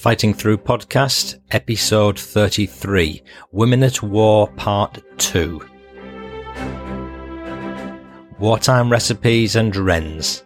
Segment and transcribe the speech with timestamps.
[0.00, 5.60] Fighting Through Podcast, Episode 33 Women at War Part 2.
[8.38, 10.42] Wartime Recipes and Wrens.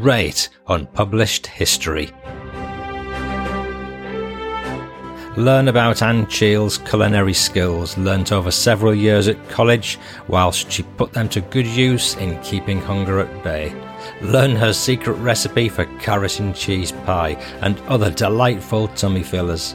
[0.00, 2.10] Great unpublished history.
[5.36, 11.12] Learn about Anne Cheel's culinary skills learnt over several years at college, whilst she put
[11.12, 13.87] them to good use in keeping hunger at bay.
[14.20, 19.74] Learn her secret recipe for carrot and cheese pie and other delightful tummy fillers.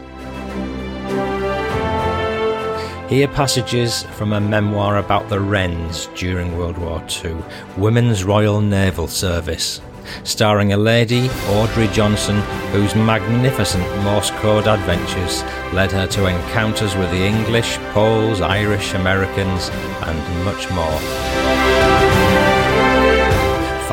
[3.09, 7.37] Hear passages from a memoir about the Wrens during World War II,
[7.77, 9.81] Women's Royal Naval Service
[10.23, 12.39] starring a lady, Audrey Johnson,
[12.71, 19.69] whose magnificent Morse code adventures led her to encounters with the English, Poles, Irish, Americans,
[19.69, 21.42] and much more.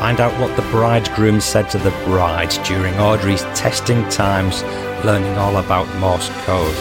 [0.01, 4.63] Find out what the bridegroom said to the bride during Audrey's testing times,
[5.05, 6.75] learning all about Morse code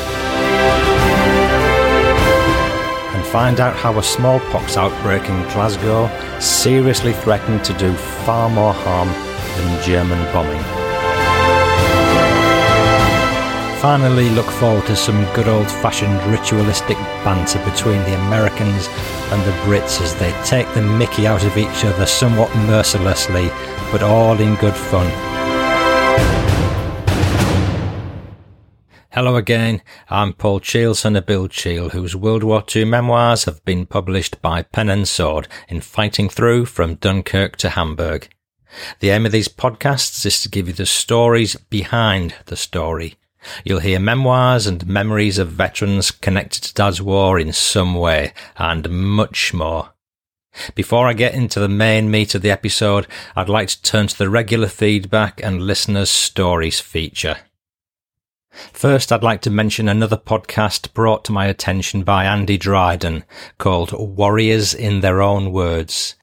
[3.12, 6.08] and find out how a smallpox outbreak in Glasgow
[6.40, 7.92] seriously threatened to do
[8.24, 10.79] far more harm than German bombing.
[13.80, 18.88] Finally, look forward to some good old fashioned ritualistic banter between the Americans
[19.32, 23.48] and the Brits as they take the mickey out of each other somewhat mercilessly,
[23.90, 25.06] but all in good fun.
[29.12, 33.64] Hello again, I'm Paul Cheel, son of Bill Cheel, whose World War II memoirs have
[33.64, 38.28] been published by Pen and Sword in Fighting Through from Dunkirk to Hamburg.
[38.98, 43.16] The aim of these podcasts is to give you the stories behind the story.
[43.64, 48.90] You'll hear memoirs and memories of veterans connected to Dad's War in some way, and
[48.90, 49.94] much more.
[50.74, 54.18] Before I get into the main meat of the episode, I'd like to turn to
[54.18, 57.38] the regular feedback and listeners' stories feature.
[58.72, 63.24] First, I'd like to mention another podcast brought to my attention by Andy Dryden
[63.58, 66.16] called Warriors in Their Own Words.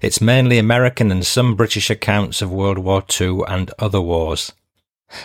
[0.00, 4.52] It's mainly American and some British accounts of World War II and other wars.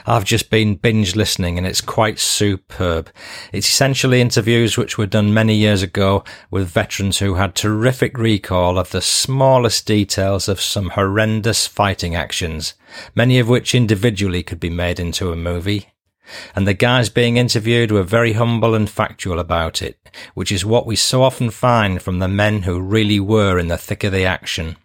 [0.06, 3.10] I've just been binge listening and it's quite superb.
[3.52, 8.78] It's essentially interviews which were done many years ago with veterans who had terrific recall
[8.78, 12.74] of the smallest details of some horrendous fighting actions,
[13.14, 15.88] many of which individually could be made into a movie.
[16.56, 20.00] And the guys being interviewed were very humble and factual about it,
[20.34, 23.78] which is what we so often find from the men who really were in the
[23.78, 24.78] thick of the action.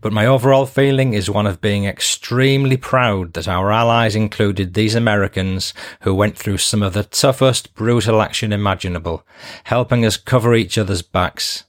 [0.00, 4.94] But my overall feeling is one of being extremely proud that our allies included these
[4.94, 9.26] Americans who went through some of the toughest brutal action imaginable,
[9.64, 11.64] helping us cover each other's backs.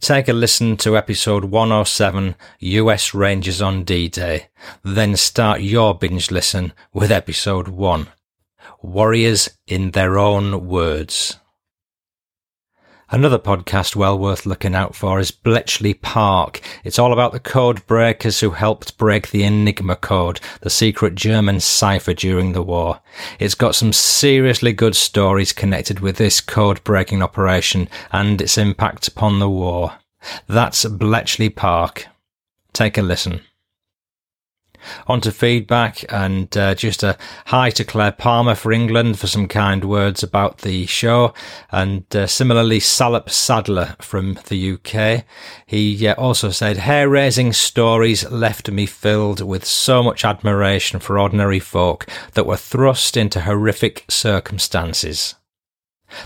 [0.00, 4.48] Take a listen to episode 107, US Rangers on D-Day.
[4.82, 8.08] Then start your binge listen with episode 1.
[8.82, 11.39] Warriors in their own words.
[13.12, 16.60] Another podcast well worth looking out for is Bletchley Park.
[16.84, 21.58] It's all about the code breakers who helped break the Enigma code, the secret German
[21.58, 23.00] cipher during the war.
[23.40, 29.08] It's got some seriously good stories connected with this code breaking operation and its impact
[29.08, 29.94] upon the war.
[30.46, 32.06] That's Bletchley Park.
[32.72, 33.40] Take a listen.
[35.06, 39.48] On to feedback and uh, just a hi to Claire Palmer for England for some
[39.48, 41.34] kind words about the show.
[41.70, 45.24] And uh, similarly, Salop Sadler from the UK.
[45.66, 51.18] He uh, also said, hair raising stories left me filled with so much admiration for
[51.18, 55.34] ordinary folk that were thrust into horrific circumstances.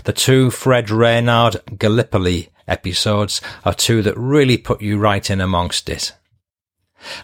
[0.03, 5.89] The two Fred Reynard Gallipoli episodes are two that really put you right in amongst
[5.89, 6.13] it.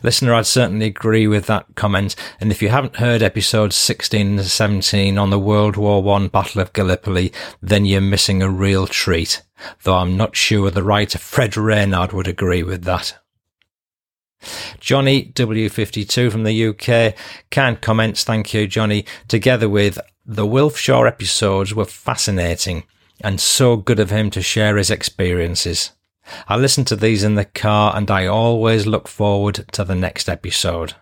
[0.03, 2.15] Listener, I'd certainly agree with that comment.
[2.39, 6.61] And if you haven't heard episodes 16 and 17 on the World War One Battle
[6.61, 9.41] of Gallipoli, then you're missing a real treat.
[9.83, 13.17] Though I'm not sure the writer Fred Reynard would agree with that.
[14.79, 17.15] Johnny W52 from the UK,
[17.51, 22.83] kind comments, thank you, Johnny, together with the Wilfshaw episodes were fascinating
[23.23, 25.91] and so good of him to share his experiences.
[26.47, 30.29] I listen to these in the car and I always look forward to the next
[30.29, 30.95] episode.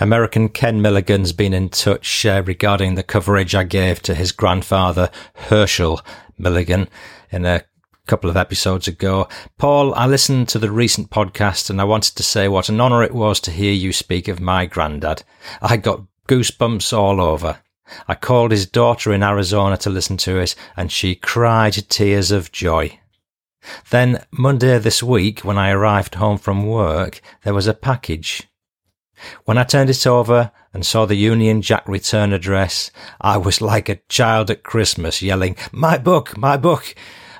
[0.00, 5.10] American Ken Milligan's been in touch uh, regarding the coverage I gave to his grandfather,
[5.34, 6.00] Herschel
[6.38, 6.88] Milligan,
[7.30, 7.64] in a
[8.06, 9.28] couple of episodes ago.
[9.58, 13.02] Paul, I listened to the recent podcast and I wanted to say what an honour
[13.02, 15.22] it was to hear you speak of my granddad.
[15.60, 17.58] I got goosebumps all over.
[18.06, 22.52] I called his daughter in Arizona to listen to it and she cried tears of
[22.52, 22.98] joy.
[23.90, 28.48] Then Monday this week, when I arrived home from work, there was a package.
[29.44, 32.90] When I turned it over, and saw the Union Jack return address,
[33.20, 36.94] I was like a child at Christmas yelling, my book, my book.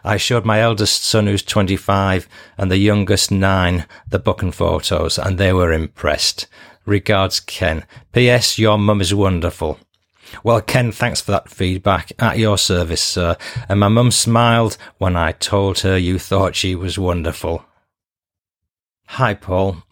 [0.05, 5.19] I showed my eldest son, who's 25, and the youngest nine, the book and photos,
[5.19, 6.47] and they were impressed.
[6.87, 7.85] Regards, Ken.
[8.13, 8.59] P.S.
[8.59, 9.79] Your mum is wonderful.
[10.43, 12.13] Well, Ken, thanks for that feedback.
[12.19, 13.37] At your service, sir.
[13.69, 17.65] And my mum smiled when I told her you thought she was wonderful.
[19.07, 19.85] Hi, Paul.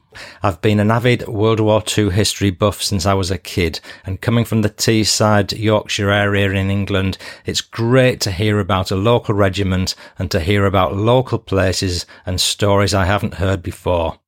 [0.42, 4.20] I've been an avid World War II history buff since I was a kid, and
[4.20, 9.34] coming from the Teesside, Yorkshire area in England, it's great to hear about a local
[9.34, 14.18] regiment and to hear about local places and stories I haven't heard before.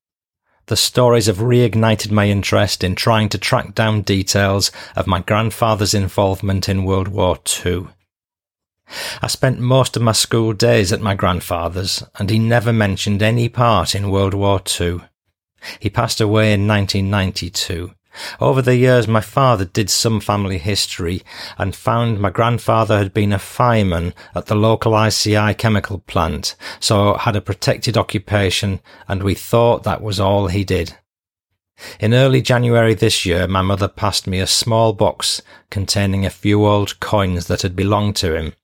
[0.68, 5.94] The stories have reignited my interest in trying to track down details of my grandfather's
[5.94, 7.86] involvement in World War II.
[9.22, 13.48] I spent most of my school days at my grandfather's, and he never mentioned any
[13.48, 15.00] part in World War II.
[15.80, 17.92] He passed away in 1992.
[18.40, 21.22] Over the years, my father did some family history
[21.56, 27.14] and found my grandfather had been a fireman at the local ICI chemical plant, so
[27.14, 30.96] had a protected occupation, and we thought that was all he did.
[32.00, 36.66] In early January this year, my mother passed me a small box containing a few
[36.66, 38.54] old coins that had belonged to him.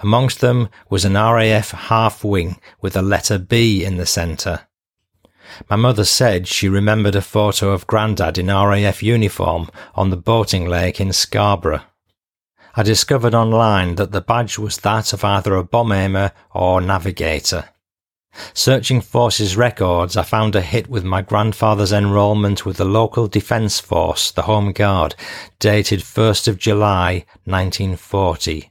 [0.00, 4.67] Amongst them was an RAF half wing with a letter B in the centre.
[5.68, 10.66] My mother said she remembered a photo of Grandad in RAF uniform on the boating
[10.66, 11.82] lake in Scarborough.
[12.74, 17.70] I discovered online that the badge was that of either a bomb aimer or navigator.
[18.54, 23.80] Searching Forces records, I found a hit with my grandfather's enrolment with the local defence
[23.80, 25.16] force, the Home Guard,
[25.58, 28.70] dated 1st of July 1940.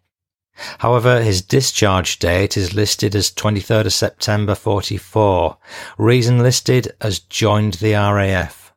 [0.80, 5.58] However, his discharge date is listed as 23rd of September 44.
[5.98, 8.74] Reason listed as joined the RAF.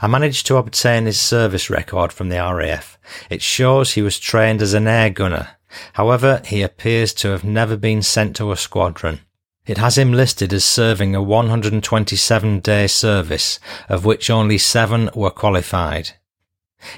[0.00, 2.98] I managed to obtain his service record from the RAF.
[3.30, 5.50] It shows he was trained as an air gunner.
[5.94, 9.20] However, he appears to have never been sent to a squadron.
[9.66, 13.58] It has him listed as serving a 127 day service,
[13.88, 16.12] of which only seven were qualified.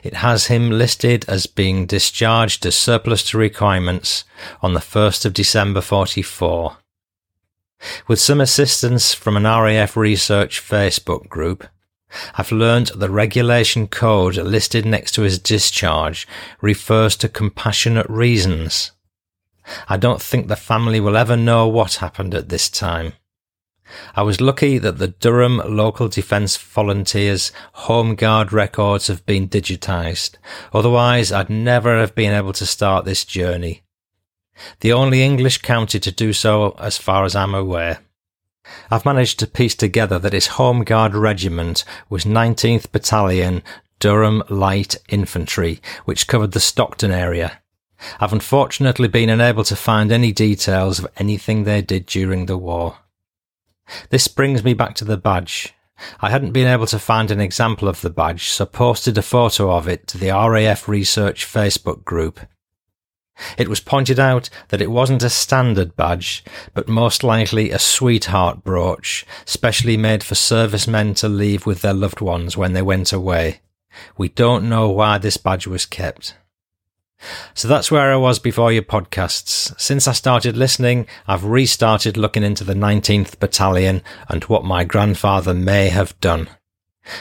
[0.03, 4.25] It has him listed as being discharged as surplus to requirements
[4.63, 6.77] on the 1st of December 44.
[8.09, 11.67] With some assistance from an RAF research Facebook group,
[12.35, 16.27] I've learned the regulation code listed next to his discharge
[16.61, 18.93] refers to compassionate reasons.
[19.89, 23.15] I don't think the family will ever know what happened at this time.
[24.15, 30.37] I was lucky that the Durham Local Defence Volunteers Home Guard records have been digitised.
[30.73, 33.83] Otherwise, I'd never have been able to start this journey.
[34.81, 38.01] The only English county to do so, as far as I'm aware.
[38.91, 43.63] I've managed to piece together that his Home Guard regiment was 19th Battalion
[43.99, 47.61] Durham Light Infantry, which covered the Stockton area.
[48.21, 52.99] I've unfortunately been unable to find any details of anything they did during the war.
[54.11, 55.75] This brings me back to the badge.
[56.21, 59.75] I hadn't been able to find an example of the badge, so posted a photo
[59.75, 62.41] of it to the RAF Research Facebook group.
[63.59, 66.43] It was pointed out that it wasn't a standard badge,
[66.73, 72.21] but most likely a sweetheart brooch, specially made for servicemen to leave with their loved
[72.21, 73.61] ones when they went away.
[74.17, 76.35] We don't know why this badge was kept.
[77.55, 79.79] So that's where I was before your podcasts.
[79.81, 85.55] Since I started listening, I've restarted looking into the 19th Battalion and what my grandfather
[85.55, 86.49] may have done.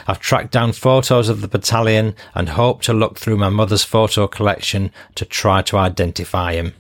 [0.07, 4.27] I've tracked down photos of the battalion and hope to look through my mother's photo
[4.27, 6.73] collection to try to identify him.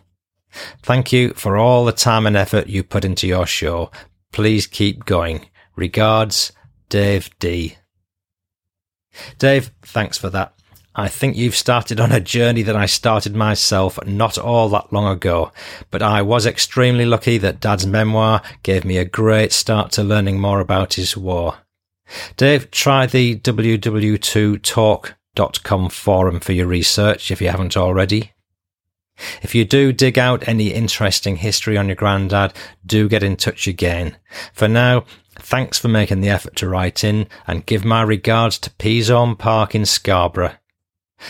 [0.81, 3.91] Thank you for all the time and effort you put into your show.
[4.31, 5.49] Please keep going.
[5.75, 6.51] Regards,
[6.89, 7.77] Dave D.
[9.37, 10.54] Dave, thanks for that.
[10.97, 15.11] I think you've started on a journey that I started myself not all that long
[15.11, 15.51] ago,
[15.91, 20.39] but I was extremely lucky that Dad's memoir gave me a great start to learning
[20.39, 21.55] more about his war.
[22.37, 28.31] Dave, try the www2talk.com forum for your research if you haven't already.
[29.41, 32.53] If you do dig out any interesting history on your granddad,
[32.85, 34.15] do get in touch again.
[34.53, 35.03] For now,
[35.37, 39.75] thanks for making the effort to write in and give my regards to Peasholm Park
[39.75, 40.55] in Scarborough.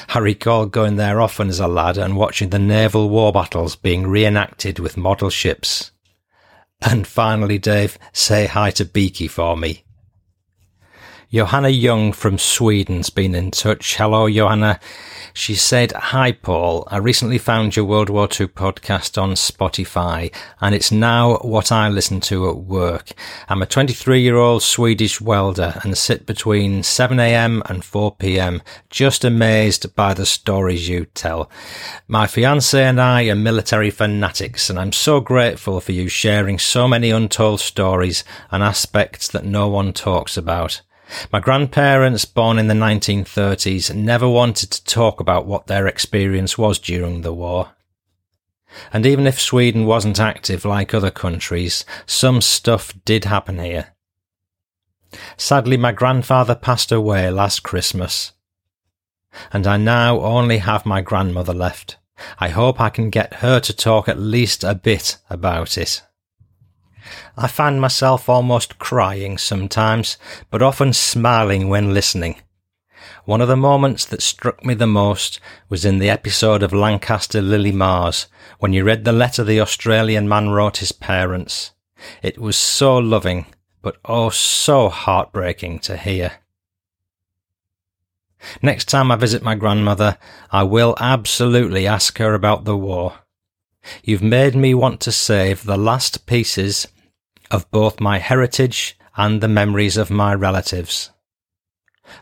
[0.10, 4.08] I recall going there often as a lad and watching the naval war battles being
[4.08, 5.92] reenacted with model ships.
[6.82, 9.85] And finally, Dave, say hi to Beaky for me.
[11.32, 13.96] Johanna Young from Sweden's been in touch.
[13.96, 14.80] Hello, Johanna.
[15.34, 16.88] She said, Hi, Paul.
[16.90, 21.90] I recently found your World War II podcast on Spotify, and it's now what I
[21.90, 23.12] listen to at work.
[23.50, 29.96] I'm a 23 year old Swedish welder and sit between 7am and 4pm, just amazed
[29.96, 31.50] by the stories you tell.
[32.08, 36.88] My fiance and I are military fanatics, and I'm so grateful for you sharing so
[36.88, 40.82] many untold stories and aspects that no one talks about.
[41.32, 46.80] My grandparents, born in the 1930s, never wanted to talk about what their experience was
[46.80, 47.72] during the war.
[48.92, 53.94] And even if Sweden wasn't active like other countries, some stuff did happen here.
[55.38, 58.34] Sadly, my grandfather passed away last Christmas.
[59.54, 61.98] And I now only have my grandmother left.
[62.40, 66.02] I hope I can get her to talk at least a bit about it.
[67.38, 70.18] I find myself almost crying sometimes,
[70.50, 72.42] but often smiling when listening.
[73.26, 77.42] One of the moments that struck me the most was in the episode of Lancaster
[77.42, 78.28] Lily Mars,
[78.60, 81.72] when you read the letter the Australian man wrote his parents.
[82.22, 83.48] It was so loving,
[83.82, 86.34] but oh so heartbreaking to hear.
[88.62, 90.18] Next time I visit my grandmother,
[90.52, 93.20] I will absolutely ask her about the war.
[94.04, 96.88] You've made me want to save the last pieces
[97.52, 101.12] of both my heritage and the memories of my relatives.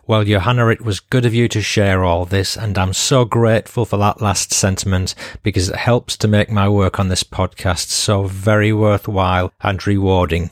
[0.07, 3.85] Well, Johanna, it was good of you to share all this, and I'm so grateful
[3.85, 5.13] for that last sentiment
[5.43, 10.49] because it helps to make my work on this podcast so very worthwhile and rewarding.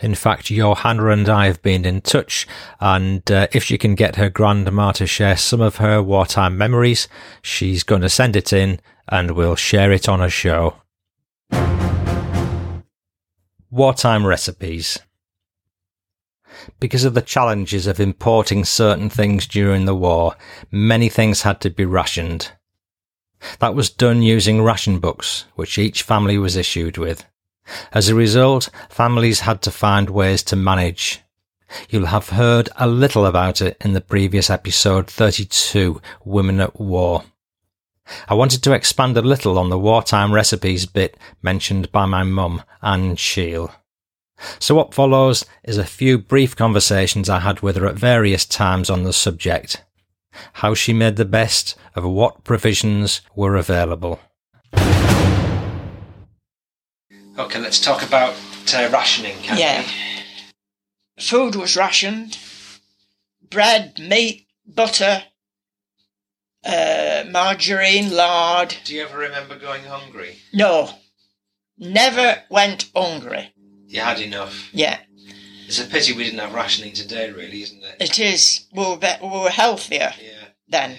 [0.00, 2.46] In fact, Johanna and I have been in touch,
[2.80, 7.08] and uh, if she can get her grandma to share some of her wartime memories,
[7.42, 10.76] she's going to send it in and we'll share it on a show.
[13.70, 14.98] Wartime recipes.
[16.80, 20.36] Because of the challenges of importing certain things during the war,
[20.70, 22.52] many things had to be rationed.
[23.58, 27.26] That was done using ration books, which each family was issued with.
[27.92, 31.20] As a result, families had to find ways to manage.
[31.90, 37.24] You'll have heard a little about it in the previous episode 32, Women at War.
[38.28, 42.62] I wanted to expand a little on the wartime recipes bit mentioned by my mum,
[42.82, 43.72] Anne Cheel.
[44.58, 48.88] So what follows is a few brief conversations I had with her at various times
[48.88, 49.84] on the subject.
[50.54, 54.20] How she made the best of what provisions were available.
[57.38, 58.34] Okay, let's talk about
[58.74, 59.82] uh, rationing, yeah.
[59.82, 61.22] We?
[61.22, 62.38] Food was rationed.
[63.50, 65.24] Bread, meat, butter,
[66.68, 68.76] uh, margarine, lard.
[68.84, 70.38] Do you ever remember going hungry?
[70.52, 70.90] No,
[71.78, 73.52] never went hungry.
[73.86, 74.68] You had enough.
[74.72, 74.98] Yeah.
[75.66, 77.96] It's a pity we didn't have rationing today, really, isn't it?
[78.00, 78.66] It is.
[78.72, 80.48] We were, be- we were healthier yeah.
[80.68, 80.92] then.
[80.92, 80.96] Yeah.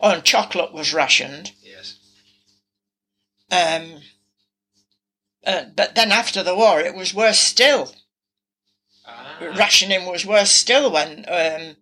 [0.00, 1.52] Oh, and chocolate was rationed.
[1.62, 1.98] Yes.
[3.50, 4.02] Um,
[5.44, 7.92] uh, but then after the war, it was worse still.
[9.06, 9.38] Ah.
[9.56, 11.76] Rationing was worse still when um,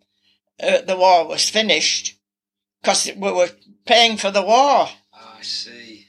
[0.63, 2.16] uh, the war was finished
[2.87, 3.51] because we were
[3.85, 4.87] paying for the war.
[5.13, 6.07] Ah, I see.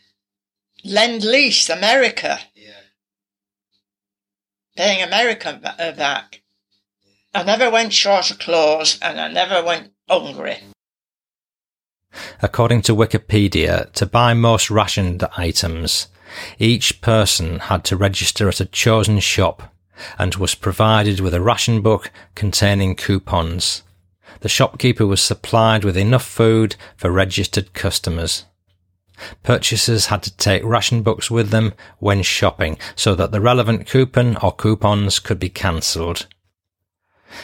[0.86, 2.38] Lend lease, America.
[2.53, 2.84] Yeah.
[4.75, 6.43] Paying America uh, back.
[7.34, 10.57] I never went short of clothes and I never went hungry.
[12.43, 16.10] According to Wikipedia, to buy most rationed items,
[16.60, 19.74] each person had to register at a chosen shop
[20.19, 23.81] and was provided with a ration book containing coupons
[24.41, 28.46] the shopkeeper was supplied with enough food for registered customers.
[29.44, 34.38] Purchasers had to take ration books with them when shopping so that the relevant coupon
[34.38, 36.27] or coupons could be cancelled.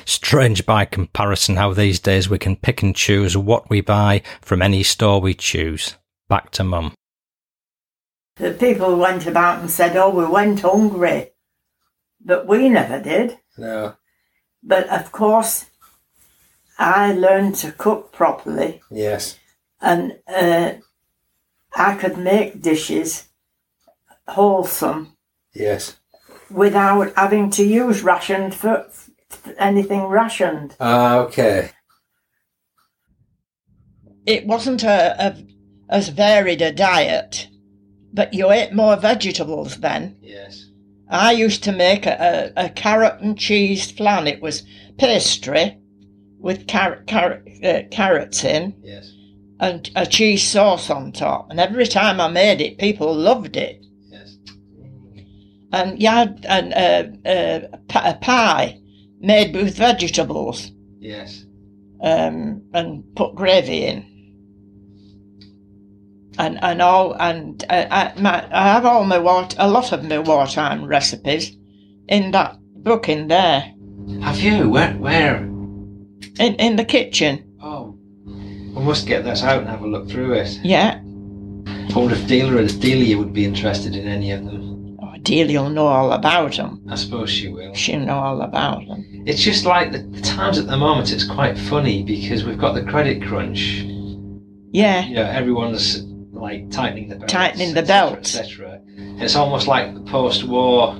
[0.05, 4.61] Strange by comparison how these days we can pick and choose what we buy from
[4.61, 5.95] any store we choose.
[6.29, 6.93] Back to mum.
[8.37, 11.31] The people went about and said, oh, we went hungry.
[12.23, 13.37] But we never did.
[13.57, 13.95] No.
[14.63, 15.65] But of course,
[16.77, 18.81] I learned to cook properly.
[18.89, 19.39] Yes.
[19.81, 20.73] And uh,
[21.75, 23.29] I could make dishes
[24.27, 25.15] wholesome.
[25.53, 25.97] Yes.
[26.49, 28.87] Without having to use rationed for,
[29.29, 30.75] for anything rationed.
[30.79, 31.71] Ah, okay.
[34.25, 35.45] It wasn't a, a
[35.89, 37.47] as varied a diet,
[38.13, 40.17] but you ate more vegetables then.
[40.21, 40.69] Yes.
[41.09, 44.27] I used to make a, a, a carrot and cheese flan.
[44.27, 44.63] It was
[44.97, 45.77] pastry
[46.43, 48.75] with carrot, carrot, uh, carrots in.
[48.83, 49.11] Yes.
[49.59, 51.49] And a cheese sauce on top.
[51.49, 53.83] And every time I made it, people loved it.
[54.11, 54.35] Yes.
[55.71, 58.79] And you had an, uh, uh, a pie
[59.19, 60.71] made with vegetables.
[60.99, 61.45] Yes.
[62.01, 64.05] um, and put gravy in.
[66.37, 70.03] And and all and uh, I, my, I have all my water, a lot of
[70.03, 71.55] my wartime recipes
[72.07, 73.73] in that book in there
[74.21, 74.69] Have you?
[74.69, 74.93] Where?
[74.93, 75.52] Where?
[76.39, 77.43] In in the kitchen.
[77.61, 80.59] Oh, we must get this out and have a look through it.
[80.63, 84.97] Yeah, I wonder if Delia, Delia would be interested in any of them.
[85.01, 86.81] oh, Delia'll know all about them.
[86.89, 87.73] I suppose she will.
[87.73, 89.05] She'll know all about them.
[89.25, 91.11] It's just like the, the times at the moment.
[91.13, 93.83] It's quite funny because we've got the credit crunch.
[94.71, 98.35] Yeah, You know, everyone's like tightening the belt, Tightening the et cetera, belts.
[98.35, 98.81] etc.
[99.21, 100.95] It's almost like the post-war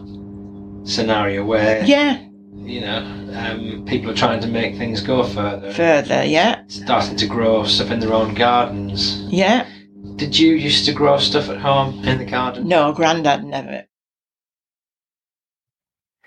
[0.86, 2.20] scenario where yeah,
[2.66, 2.98] you know
[3.36, 6.24] um, people are trying to make things go further, further.
[6.24, 9.22] Yeah, starting to grow stuff in their own gardens.
[9.32, 9.68] yeah.
[10.16, 12.68] Did you used to grow stuff at home in the garden?
[12.68, 13.86] No, Grandad never.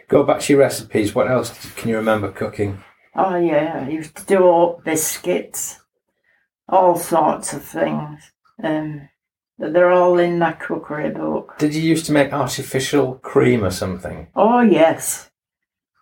[0.09, 1.15] Go back to your recipes.
[1.15, 2.83] What else can you remember cooking?
[3.15, 5.81] Oh yeah, I used to do oat biscuits,
[6.69, 8.33] all sorts of things.
[8.63, 9.09] Um,
[9.59, 11.55] they're all in my cookery book.
[11.59, 14.29] Did you used to make artificial cream or something?
[14.37, 15.31] Oh yes,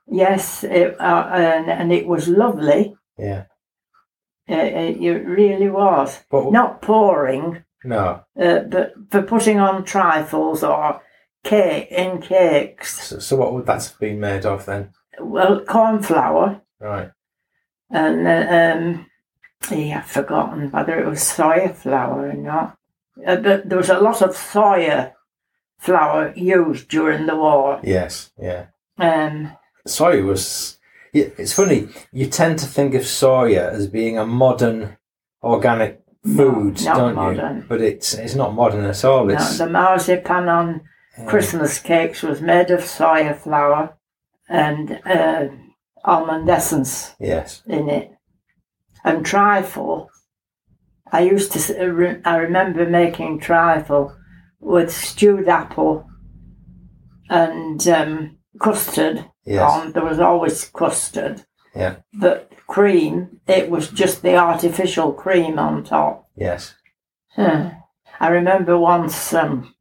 [0.07, 2.95] yes, it, uh, and, and it was lovely.
[3.19, 3.45] Yeah.
[4.47, 6.21] It, it, really was.
[6.31, 8.25] But Not pouring, no.
[8.41, 11.01] uh, but for putting on trifles or
[11.45, 13.09] cake in cakes.
[13.09, 14.91] So, so what would that have been made of then?
[15.19, 17.11] Well, corn flour Right.
[17.91, 19.07] and uh, um,
[19.71, 22.77] yeah, I've forgotten whether it was soya flour or not.
[23.27, 25.13] Uh, but there was a lot of soya
[25.79, 27.81] flour used during the war.
[27.83, 28.31] Yes.
[28.39, 28.67] Yeah.
[28.99, 29.53] Um,
[29.87, 30.79] Soya was.
[31.13, 31.89] It's funny.
[32.13, 34.97] You tend to think of soya as being a modern
[35.43, 37.57] organic food, not don't modern.
[37.59, 37.65] you?
[37.69, 39.31] But it's it's not modern at all.
[39.31, 40.81] It's the marzipan on
[41.17, 41.27] yeah.
[41.27, 43.97] Christmas cakes was made of soya flour
[44.49, 45.47] and uh,
[46.05, 47.63] almond essence Yes.
[47.67, 48.11] in it.
[49.05, 50.11] And trifle,
[51.13, 54.17] I used to, uh, I remember making trifle
[54.61, 56.09] with stewed apple
[57.29, 59.71] and um, custard Yes.
[59.71, 59.93] on.
[59.93, 61.45] There was always custard.
[61.75, 61.97] Yeah.
[62.13, 66.29] But cream, it was just the artificial cream on top.
[66.37, 66.75] Yes.
[67.35, 67.71] Huh.
[68.21, 69.75] I remember once um,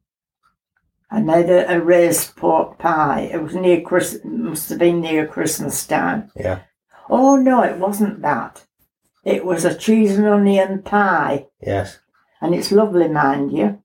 [1.10, 3.30] I made a, a raised pork pie.
[3.32, 6.30] It was near Chris, must have been near Christmas time.
[6.36, 6.60] Yeah.
[7.08, 8.64] Oh no, it wasn't that.
[9.22, 11.98] It was a cheese and onion pie, Yes.
[12.42, 13.82] and it's lovely, mind you.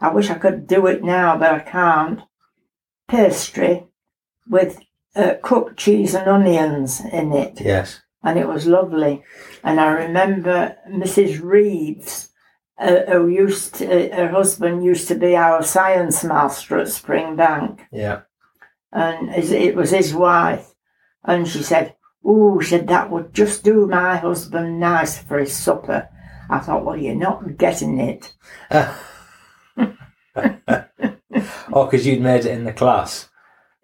[0.00, 2.20] I wish I could do it now, but I can't.
[3.06, 3.86] Pastry
[4.50, 4.78] with
[5.16, 8.00] uh, cooked cheese and onions in it, Yes.
[8.22, 9.22] and it was lovely.
[9.64, 11.40] And I remember Mrs.
[11.42, 12.28] Reeves,
[12.78, 18.20] uh, who used to, her husband used to be our science master at Springbank, Yeah.
[18.92, 20.66] and it was his wife.
[21.24, 21.94] And she said,
[22.26, 26.08] "Ooh," she said that would just do my husband nice for his supper.
[26.48, 28.32] I thought, well, you're not getting it.
[31.72, 33.29] Oh, because you'd made it in the class.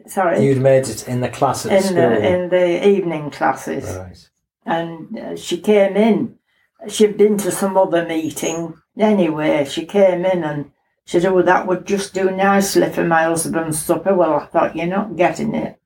[0.07, 1.95] Sorry, You'd made it in the class in school.
[1.97, 3.85] the in the evening classes.
[3.97, 4.29] right.
[4.65, 6.39] and uh, she came in.
[6.89, 9.65] She'd been to some other meeting anyway.
[9.65, 10.71] She came in and
[11.05, 14.77] she said, "Oh, that would just do nicely for my husband's supper." Well, I thought
[14.77, 15.79] you're not getting it.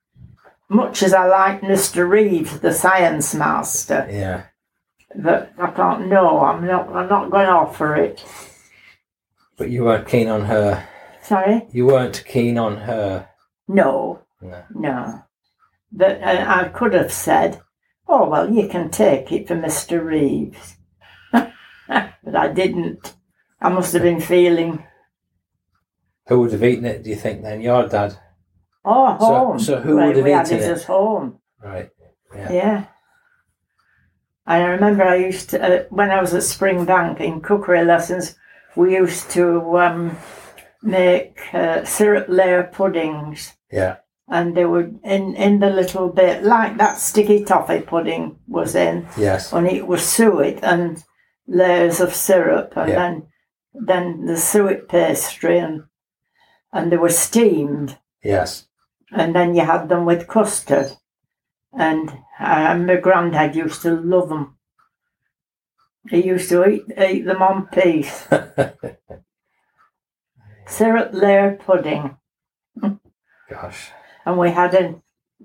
[0.69, 2.07] Much as I like Mr.
[2.07, 4.43] Reeves, the science master, Yeah.
[5.15, 6.87] but I thought, no, I'm not.
[6.89, 8.23] I'm not going to offer it.
[9.57, 10.87] But you weren't keen on her.
[11.23, 13.27] Sorry, You weren't keen on her.
[13.75, 14.63] No, No.
[14.73, 15.23] no.
[15.91, 17.61] But uh, I could have said,
[18.07, 20.03] "Oh, well, you can take it for Mr.
[20.03, 20.77] Reeves,"
[21.31, 23.15] but I didn't.
[23.61, 24.83] I must have been feeling
[26.27, 27.61] Who would have eaten it, do you think, then?
[27.61, 28.17] Your dad?
[28.83, 29.59] Oh, home.
[29.59, 30.77] so who Right, would have we had eaten it it?
[30.77, 31.39] at home.
[31.61, 31.89] Right.
[32.35, 32.51] Yeah.
[32.51, 32.85] Yeah.
[34.47, 38.35] I remember I used to, uh, when I was at Springbank in cookery lessons,
[38.75, 40.17] we used to um,
[40.81, 43.53] make uh, syrup layer puddings.
[43.71, 43.97] Yeah.
[44.27, 49.07] And they were in, in the little bit, like that sticky toffee pudding was in,
[49.17, 49.51] Yes.
[49.53, 51.03] And it was suet and
[51.47, 52.95] layers of syrup, and Yeah.
[52.95, 53.27] then
[53.73, 55.83] then the suet pastry, and
[56.73, 57.97] and they were steamed.
[58.23, 58.67] Yes.
[59.11, 60.91] and then you had them with custard.
[61.73, 64.57] And uh, my granddad used to love them.
[66.09, 68.27] He used to eat, eat them on peace.
[70.67, 72.17] Syrup layer pudding.
[73.51, 73.91] Gosh.
[74.25, 74.95] And we had a,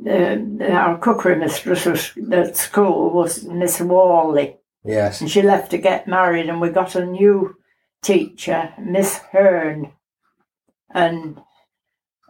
[0.06, 4.56] uh, our cookery mistress was, at school was Miss Worley.
[4.84, 5.20] Yes.
[5.20, 7.56] And she left to get married, and we got a new
[8.02, 9.92] teacher, Miss Hearn.
[10.94, 11.40] And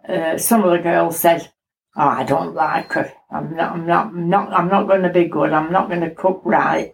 [0.09, 1.53] uh, some of the girls said,
[1.99, 3.11] Oh, I don't like her.
[3.31, 3.73] I'm not.
[3.73, 4.07] I'm not.
[4.09, 4.53] I'm not.
[4.53, 5.53] I'm not going to be good.
[5.53, 6.93] I'm not going to cook right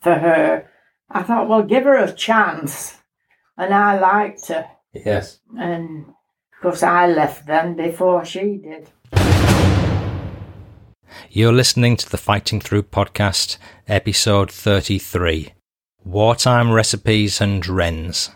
[0.00, 0.70] for her.
[1.10, 2.96] I thought, well, give her a chance,
[3.58, 5.40] and I liked her, Yes.
[5.58, 6.06] and
[6.58, 8.88] of course I left then before she did.
[11.30, 15.52] You're listening to the Fighting Through podcast, episode 33
[16.04, 18.30] Wartime Recipes and Wrens.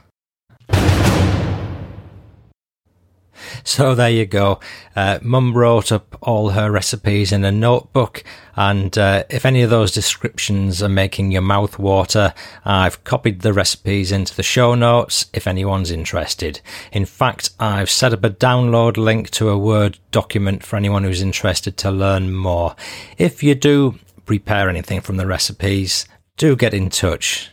[3.64, 4.60] So there you go.
[4.96, 8.24] Uh, Mum wrote up all her recipes in a notebook,
[8.56, 13.52] and uh, if any of those descriptions are making your mouth water, I've copied the
[13.52, 16.60] recipes into the show notes if anyone's interested.
[16.90, 21.22] In fact, I've set up a download link to a Word document for anyone who's
[21.22, 22.74] interested to learn more.
[23.16, 27.50] If you do prepare anything from the recipes, do get in touch.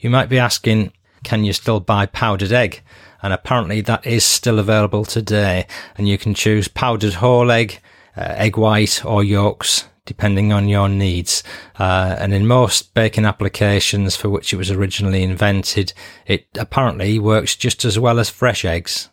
[0.00, 0.92] You might be asking,
[1.24, 2.82] can you still buy powdered egg?
[3.22, 5.66] And apparently that is still available today.
[5.96, 7.80] And you can choose powdered whole egg,
[8.16, 11.42] uh, egg white or yolks, depending on your needs.
[11.78, 15.92] Uh, and in most baking applications for which it was originally invented,
[16.26, 19.10] it apparently works just as well as fresh eggs.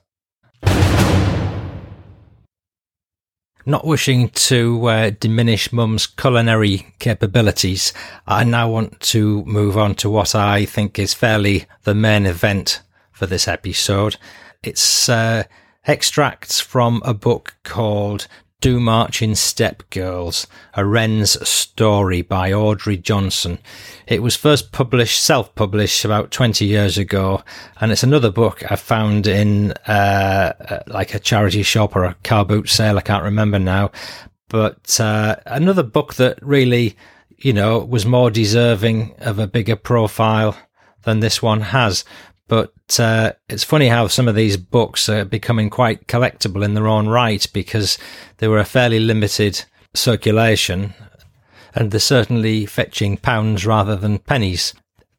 [3.68, 7.94] Not wishing to uh, diminish Mum's culinary capabilities,
[8.28, 12.82] I now want to move on to what I think is fairly the main event
[13.16, 14.18] for this episode.
[14.62, 15.44] It's uh,
[15.88, 18.28] extracts from a book called
[18.62, 23.60] Do March in Step Girls, a Wren's story by Audrey Johnson.
[24.06, 27.44] It was first published, self-published about 20 years ago,
[27.80, 32.46] and it's another book I found in uh, like a charity shop or a car
[32.46, 33.92] boot sale, I can't remember now,
[34.50, 36.96] but uh, another book that really,
[37.38, 40.58] you know, was more deserving of a bigger profile
[41.04, 42.04] than this one has.
[42.48, 46.88] But uh, it's funny how some of these books are becoming quite collectible in their
[46.88, 47.98] own right because
[48.38, 50.94] they were a fairly limited circulation
[51.74, 54.74] and they're certainly fetching pounds rather than pennies.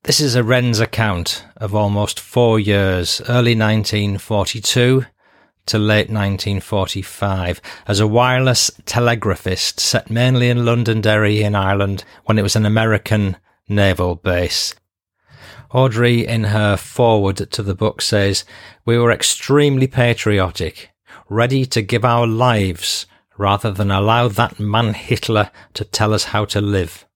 [0.05, 5.05] This is a Wren's account of almost four years, early 1942
[5.67, 12.43] to late 1945, as a wireless telegraphist set mainly in Londonderry in Ireland when it
[12.43, 13.37] was an American
[13.69, 14.77] naval base.
[15.73, 18.45] Audrey, in her foreword to the book, says,
[18.85, 20.91] We were extremely patriotic,
[21.29, 23.07] ready to give our lives
[23.39, 27.07] rather than allow that man Hitler to tell us how to live,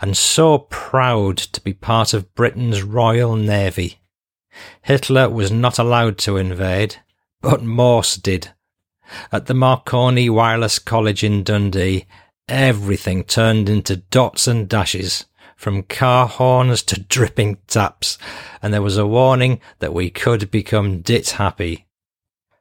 [0.00, 4.00] and so proud to be part of Britain's Royal Navy.
[4.82, 6.96] Hitler was not allowed to invade,
[7.40, 8.52] but Morse did.
[9.32, 12.06] At the Marconi Wireless College in Dundee,
[12.48, 18.18] everything turned into dots and dashes from car horns to dripping taps,
[18.62, 21.86] and there was a warning that we could become dit happy.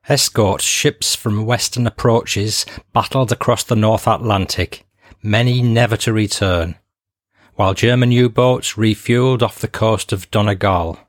[0.09, 4.85] Escort ships from western approaches battled across the North Atlantic,
[5.21, 6.75] many never to return,
[7.55, 10.99] while German U-boats refueled off the coast of Donegal.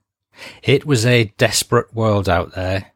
[0.62, 2.92] It was a desperate world out there.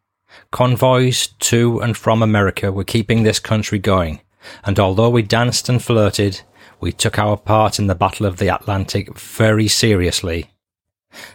[0.53, 4.21] Convoys to and from America were keeping this country going,
[4.65, 6.43] and although we danced and flirted,
[6.81, 10.51] we took our part in the Battle of the Atlantic very seriously.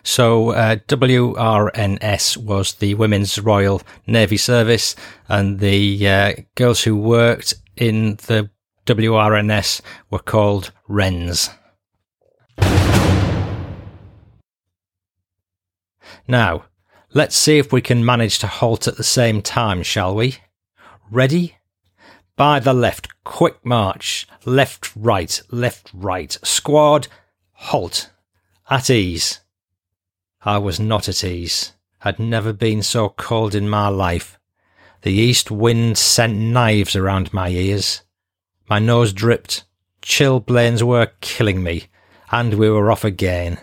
[0.03, 4.95] So, uh, WRNS was the Women's Royal Navy Service,
[5.27, 8.49] and the uh, girls who worked in the
[8.85, 11.49] WRNS were called Wrens.
[16.27, 16.65] Now,
[17.13, 20.37] let's see if we can manage to halt at the same time, shall we?
[21.11, 21.57] Ready?
[22.35, 24.27] By the left, quick march.
[24.45, 26.37] Left, right, left, right.
[26.43, 27.07] Squad,
[27.53, 28.09] halt.
[28.69, 29.39] At ease.
[30.43, 31.73] I was not at ease.
[31.99, 34.37] Had never been so cold in my life.
[35.03, 38.01] The east wind sent knives around my ears.
[38.69, 39.63] My nose dripped.
[40.01, 41.87] Chill Chilblains were killing me,
[42.31, 43.59] and we were off again.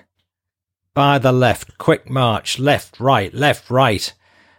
[0.94, 4.12] By the left, quick march, left, right, left, right.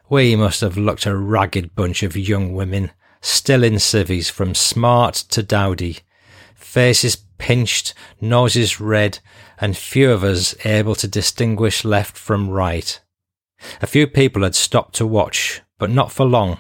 [0.10, 5.14] We must have looked a ragged bunch of young women still in civvies from smart
[5.16, 6.00] to dowdy,
[6.62, 9.19] faces pinched, noses red,
[9.60, 13.00] and few of us able to distinguish left from right.
[13.82, 16.58] A few people had stopped to watch, but not for long.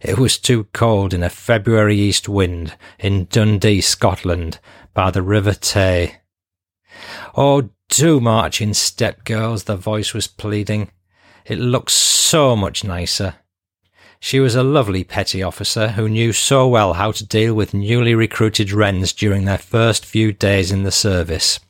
[0.00, 4.58] It was too cold in a February east wind in Dundee, Scotland,
[4.92, 6.16] by the River Tay.
[7.36, 10.90] Oh, do march in step, girls, the voice was pleading.
[11.46, 13.36] It looks so much nicer.
[14.20, 18.14] She was a lovely petty officer who knew so well how to deal with newly
[18.14, 21.60] recruited Wrens during their first few days in the service.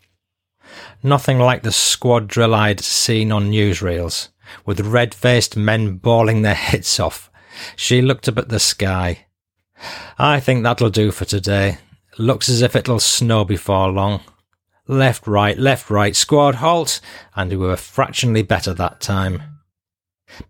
[1.02, 4.28] Nothing like the squad drill I'd seen on newsreels,
[4.64, 7.30] with red-faced men bawling their heads off.
[7.76, 9.26] She looked up at the sky.
[10.18, 11.78] I think that'll do for today.
[12.18, 14.20] Looks as if it'll snow before long.
[14.86, 17.00] Left, right, left, right, squad, halt!
[17.34, 19.42] And we were fractionally better that time.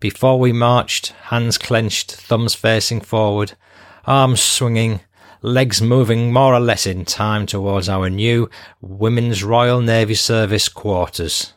[0.00, 3.52] Before we marched, hands clenched, thumbs facing forward,
[4.06, 5.00] arms swinging,
[5.42, 8.48] legs moving more or less in time towards our new
[8.80, 11.52] Women's Royal Navy Service quarters.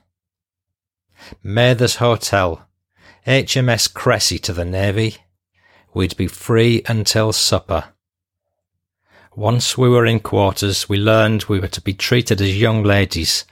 [1.42, 2.68] Mather's Hotel,
[3.26, 5.18] HMS Cressy to the Navy.
[5.94, 7.86] We'd be free until supper.
[9.36, 13.46] Once we were in quarters, we learned we were to be treated as young ladies,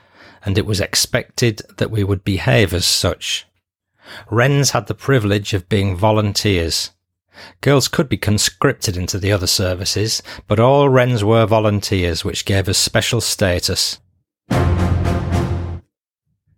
[0.43, 3.45] and it was expected that we would behave as such.
[4.29, 6.91] Wrens had the privilege of being volunteers.
[7.61, 12.69] Girls could be conscripted into the other services, but all Wrens were volunteers, which gave
[12.69, 13.99] us special status.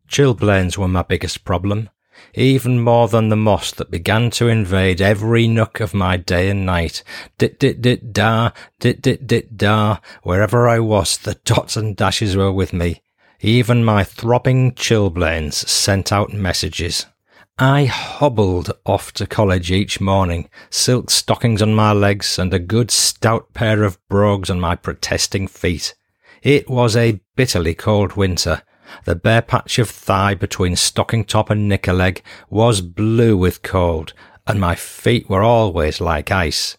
[0.08, 1.90] Chilblains were my biggest problem,
[2.34, 6.66] even more than the Morse that began to invade every nook of my day and
[6.66, 7.04] night.
[7.38, 12.36] Dit dit dit da, dit dit dit da, wherever I was, the dots and dashes
[12.36, 13.02] were with me.
[13.42, 17.06] Even my throbbing chilblains sent out messages.
[17.60, 22.92] I hobbled off to college each morning, silk stockings on my legs and a good
[22.92, 25.96] stout pair of brogues on my protesting feet.
[26.44, 28.62] It was a bitterly cold winter.
[29.06, 34.14] The bare patch of thigh between stocking top and knicker leg was blue with cold,
[34.46, 36.78] and my feet were always like ice.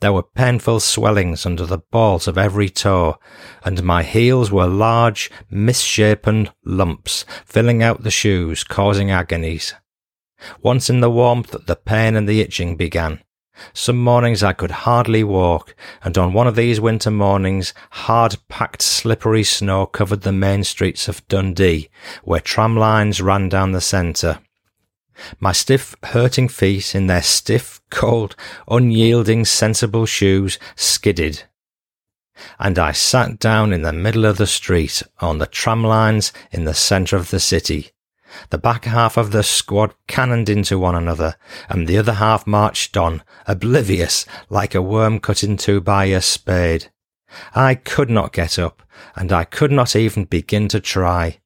[0.00, 3.16] There were painful swellings under the balls of every toe,
[3.64, 9.72] and my heels were large, misshapen lumps, filling out the shoes, causing agonies.
[10.62, 13.20] Once in the warmth, the pain and the itching began.
[13.72, 18.82] Some mornings I could hardly walk, and on one of these winter mornings, hard packed
[18.82, 21.88] slippery snow covered the main streets of Dundee,
[22.24, 24.40] where tram lines ran down the centre.
[25.38, 28.34] My stiff, hurting feet in their stiff, cold,
[28.66, 31.44] unyielding, sensible shoes skidded.
[32.58, 36.64] And I sat down in the middle of the street on the tram lines in
[36.64, 37.92] the centre of the city,
[38.50, 41.36] the back half of the squad cannoned into one another,
[41.68, 46.20] and the other half marched on, oblivious, like a worm cut in two by a
[46.20, 46.90] spade.
[47.54, 48.82] I could not get up,
[49.16, 51.38] and I could not even begin to try.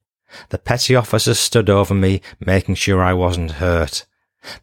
[0.50, 4.06] The petty officer stood over me, making sure I wasn't hurt,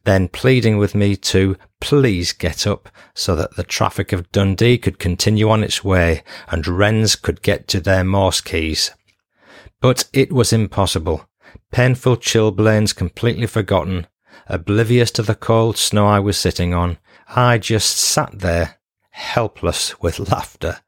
[0.03, 4.99] then pleading with me to please get up so that the traffic of Dundee could
[4.99, 8.91] continue on its way and Wrens could get to their Morse keys.
[9.81, 11.27] But it was impossible.
[11.71, 14.07] Painful chilblains completely forgotten,
[14.47, 18.77] oblivious to the cold snow I was sitting on, I just sat there,
[19.09, 20.79] helpless with laughter.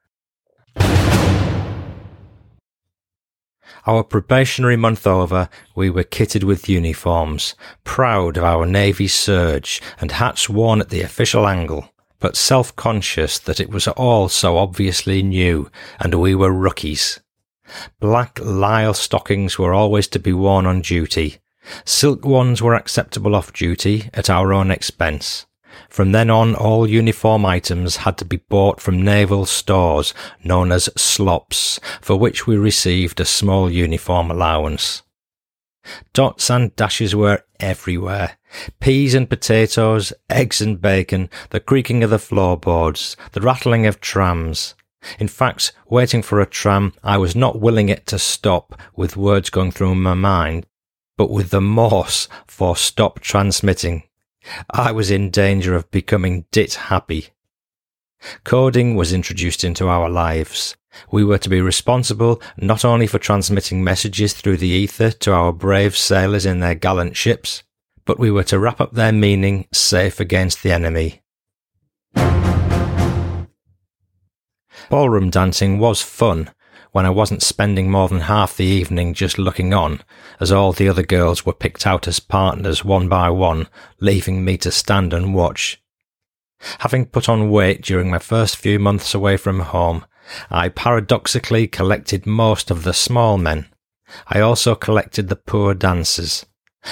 [3.85, 10.11] Our probationary month over, we were kitted with uniforms, proud of our Navy serge and
[10.11, 15.71] hats worn at the official angle, but self-conscious that it was all so obviously new
[16.01, 17.21] and we were rookies.
[17.99, 21.37] Black lisle stockings were always to be worn on duty.
[21.85, 25.45] Silk ones were acceptable off duty at our own expense.
[25.89, 30.89] From then on, all uniform items had to be bought from naval stores known as
[30.95, 35.03] slops, for which we received a small uniform allowance.
[36.13, 38.37] Dots and dashes were everywhere.
[38.79, 44.75] Peas and potatoes, eggs and bacon, the creaking of the floorboards, the rattling of trams.
[45.19, 49.49] In fact, waiting for a tram, I was not willing it to stop with words
[49.49, 50.65] going through my mind,
[51.17, 54.03] but with the Morse for stop transmitting.
[54.69, 57.29] I was in danger of becoming dit happy.
[58.43, 60.75] Coding was introduced into our lives.
[61.11, 65.53] We were to be responsible not only for transmitting messages through the ether to our
[65.53, 67.63] brave sailors in their gallant ships,
[68.05, 71.21] but we were to wrap up their meaning safe against the enemy.
[74.89, 76.49] Ballroom dancing was fun
[76.91, 80.01] when I wasn't spending more than half the evening just looking on,
[80.39, 83.67] as all the other girls were picked out as partners one by one,
[83.99, 85.81] leaving me to stand and watch.
[86.79, 90.05] Having put on weight during my first few months away from home,
[90.49, 93.67] I paradoxically collected most of the small men.
[94.27, 96.45] I also collected the poor dancers,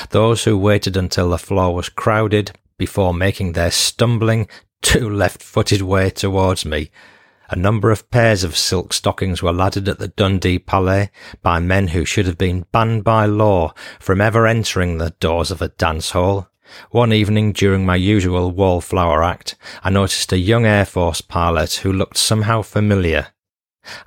[0.09, 4.49] those who waited until the floor was crowded before making their stumbling,
[4.81, 6.91] too left-footed way towards me
[7.49, 11.89] a number of pairs of silk stockings were laddered at the Dundee Palais by men
[11.89, 16.11] who should have been banned by law from ever entering the doors of a dance
[16.11, 16.49] hall.
[16.91, 21.93] One evening during my usual wallflower act, I noticed a young Air Force pilot who
[21.93, 23.27] looked somehow familiar.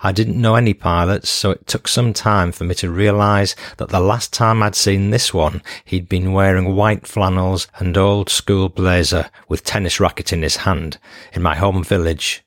[0.00, 3.90] I didn't know any pilots, so it took some time for me to realise that
[3.90, 8.68] the last time I'd seen this one, he'd been wearing white flannels and old school
[8.68, 10.98] blazer with tennis racket in his hand
[11.32, 12.44] in my home village.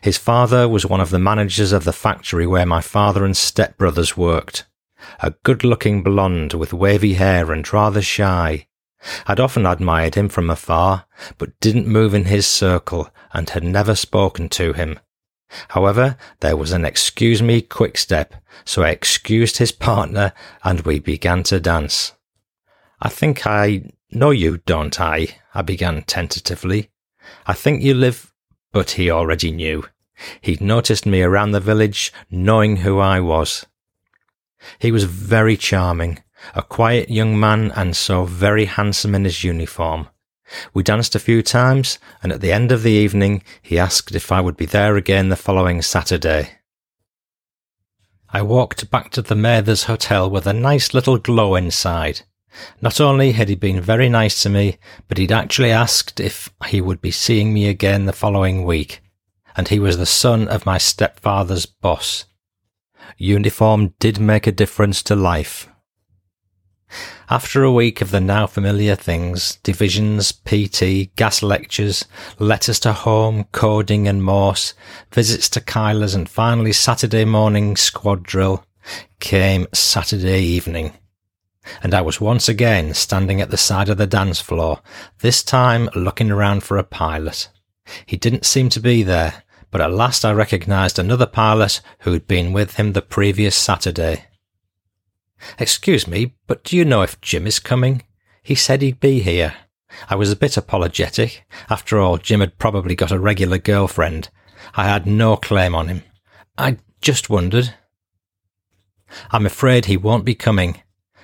[0.00, 4.16] His father was one of the managers of the factory where my father and stepbrothers
[4.16, 4.66] worked.
[5.20, 8.66] A good looking blonde with wavy hair and rather shy.
[9.26, 11.06] I'd often admired him from afar,
[11.38, 14.98] but didn't move in his circle and had never spoken to him.
[15.68, 20.98] However, there was an excuse me quick step, so I excused his partner and we
[20.98, 22.12] began to dance.
[23.00, 25.28] I think I know you, don't I?
[25.54, 26.90] I began tentatively.
[27.46, 28.32] I think you live,
[28.78, 29.84] but he already knew.
[30.40, 33.66] He'd noticed me around the village, knowing who I was.
[34.78, 36.22] He was very charming,
[36.54, 40.06] a quiet young man and so very handsome in his uniform.
[40.72, 44.30] We danced a few times, and at the end of the evening he asked if
[44.30, 46.50] I would be there again the following Saturday.
[48.32, 52.20] I walked back to the Mathers Hotel with a nice little glow inside.
[52.80, 56.80] Not only had he been very nice to me, but he'd actually asked if he
[56.80, 59.00] would be seeing me again the following week,
[59.56, 62.24] and he was the son of my stepfather's boss.
[63.16, 65.68] Uniform did make a difference to life.
[67.28, 72.06] After a week of the now familiar things, divisions, PT, gas lectures,
[72.38, 74.72] letters to home, coding and Morse,
[75.12, 78.64] visits to Kyler's and finally Saturday morning squad drill,
[79.20, 80.94] came Saturday evening.
[81.82, 84.80] And I was once again standing at the side of the dance floor,
[85.18, 87.48] this time looking around for a pilot.
[88.06, 92.52] He didn't seem to be there, but at last I recognised another pilot who'd been
[92.52, 94.24] with him the previous Saturday.
[95.58, 98.02] Excuse me, but do you know if Jim is coming?
[98.42, 99.54] He said he'd be here.
[100.08, 101.44] I was a bit apologetic.
[101.70, 104.30] After all, Jim had probably got a regular girlfriend.
[104.74, 106.02] I had no claim on him.
[106.56, 107.74] I just wondered.
[109.30, 110.82] I'm afraid he won't be coming.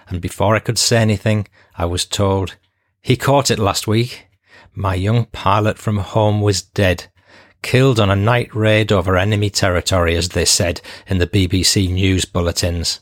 [0.09, 2.57] And before I could say anything, I was told,
[3.01, 4.27] he caught it last week.
[4.73, 7.07] My young pilot from home was dead.
[7.63, 12.25] Killed on a night raid over enemy territory, as they said in the BBC news
[12.25, 13.01] bulletins.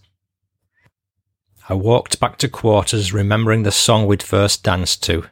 [1.69, 5.25] I walked back to quarters remembering the song we'd first danced to.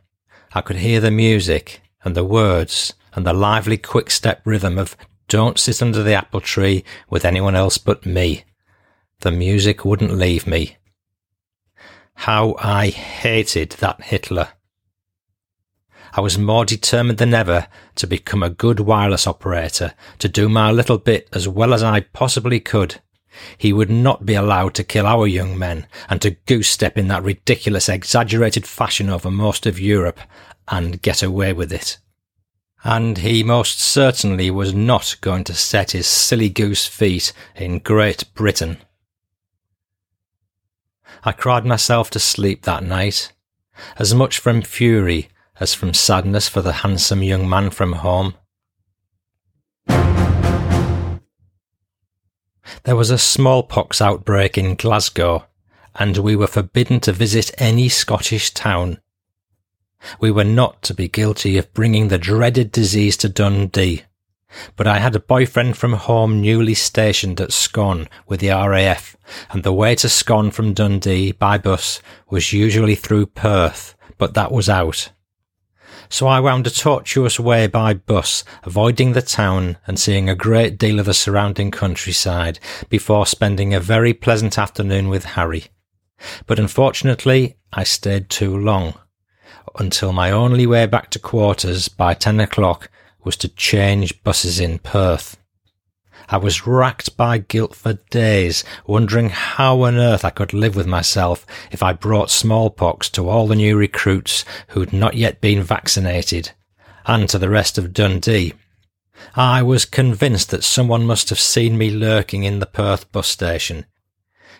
[0.52, 4.96] I could hear the music and the words and the lively quick step rhythm of
[5.28, 8.44] Don't sit under the apple tree with anyone else but me.
[9.20, 10.76] The music wouldn't leave me.
[12.14, 14.48] How I hated that Hitler.
[16.12, 20.70] I was more determined than ever to become a good wireless operator, to do my
[20.70, 23.00] little bit as well as I possibly could.
[23.56, 27.08] He would not be allowed to kill our young men and to goose step in
[27.08, 30.18] that ridiculous, exaggerated fashion over most of Europe
[30.66, 31.98] and get away with it.
[32.82, 38.24] And he most certainly was not going to set his silly goose feet in Great
[38.34, 38.78] Britain.
[41.22, 43.32] I cried myself to sleep that night,
[43.98, 45.28] as much from fury
[45.60, 48.34] as from sadness for the handsome young man from home.
[52.84, 55.44] There was a smallpox outbreak in Glasgow,
[55.94, 59.00] and we were forbidden to visit any Scottish town.
[60.18, 64.04] We were not to be guilty of bringing the dreaded disease to Dundee,
[64.76, 69.16] but I had a boyfriend from home newly stationed at Scone with the RAF,
[69.50, 74.52] and the way to Scone from Dundee by bus was usually through Perth, but that
[74.52, 75.10] was out
[76.10, 80.76] so I wound a tortuous way by bus, avoiding the town and seeing a great
[80.76, 82.58] deal of the surrounding countryside
[82.88, 85.66] before spending a very pleasant afternoon with Harry.
[86.46, 88.94] But unfortunately, I stayed too long,
[89.78, 92.90] until my only way back to quarters by ten o'clock
[93.24, 95.36] was to change buses in Perth.
[96.28, 100.86] I was racked by guilt for days, wondering how on earth I could live with
[100.86, 106.52] myself if I brought smallpox to all the new recruits who'd not yet been vaccinated,
[107.06, 108.52] and to the rest of Dundee.
[109.34, 113.86] I was convinced that someone must have seen me lurking in the Perth bus station.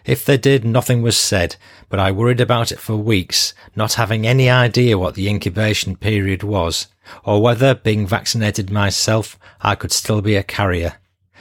[0.05, 1.57] If they did, nothing was said,
[1.89, 6.43] but I worried about it for weeks, not having any idea what the incubation period
[6.43, 6.89] was,
[7.25, 10.95] or whether, being vaccinated myself, I could still be a carrier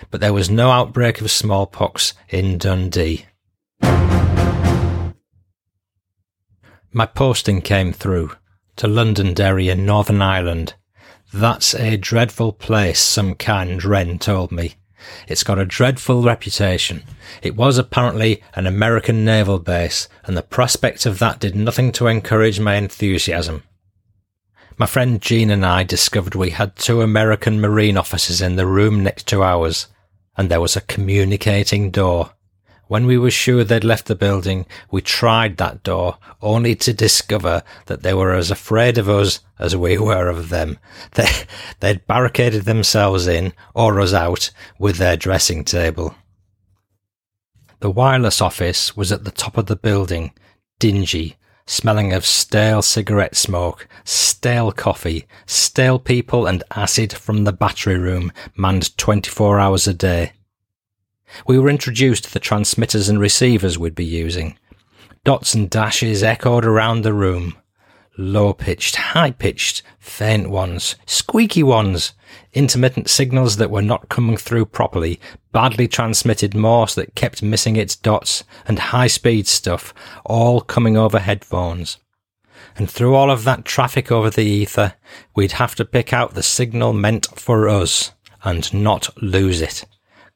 [0.09, 3.25] but there was no outbreak of smallpox in Dundee.
[6.91, 8.31] My posting came through
[8.77, 10.73] to Londonderry in Northern Ireland.
[11.31, 14.75] That's a dreadful place, some kind Wren told me.
[15.27, 17.03] It's got a dreadful reputation.
[17.41, 22.07] It was apparently an American naval base, and the prospect of that did nothing to
[22.07, 23.63] encourage my enthusiasm.
[24.77, 29.03] My friend Jean and I discovered we had two American Marine officers in the room
[29.03, 29.87] next to ours,
[30.37, 32.31] and there was a communicating door.
[32.89, 37.61] When we were sure they'd left the building, we tried that door, only to discover
[37.85, 40.79] that they were as afraid of us as we were of them.
[41.13, 41.27] They,
[41.81, 46.15] they'd barricaded themselves in, or us out, with their dressing table.
[47.79, 50.31] The wireless office was at the top of the building,
[50.79, 51.37] dingy,
[51.67, 58.31] smelling of stale cigarette smoke, stale coffee, stale people and acid from the battery room
[58.55, 60.33] manned 24 hours a day.
[61.47, 64.57] We were introduced to the transmitters and receivers we'd be using.
[65.23, 67.57] Dots and dashes echoed around the room.
[68.17, 72.13] Low pitched, high pitched, faint ones, squeaky ones,
[72.53, 75.19] intermittent signals that were not coming through properly,
[75.51, 79.93] badly transmitted Morse that kept missing its dots, and high speed stuff,
[80.25, 81.97] all coming over headphones.
[82.75, 84.95] And through all of that traffic over the ether,
[85.35, 88.11] we'd have to pick out the signal meant for us,
[88.43, 89.85] and not lose it.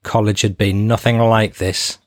[0.04, 1.98] College had been nothing like this.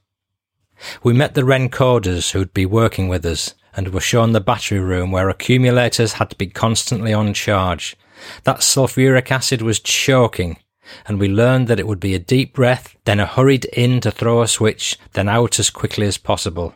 [1.02, 4.78] We met the Wren coders who'd be working with us and were shown the battery
[4.78, 7.96] room where accumulators had to be constantly on charge.
[8.44, 10.58] That sulfuric acid was choking,
[11.06, 14.10] and we learned that it would be a deep breath, then a hurried in to
[14.10, 16.74] throw a switch, then out as quickly as possible.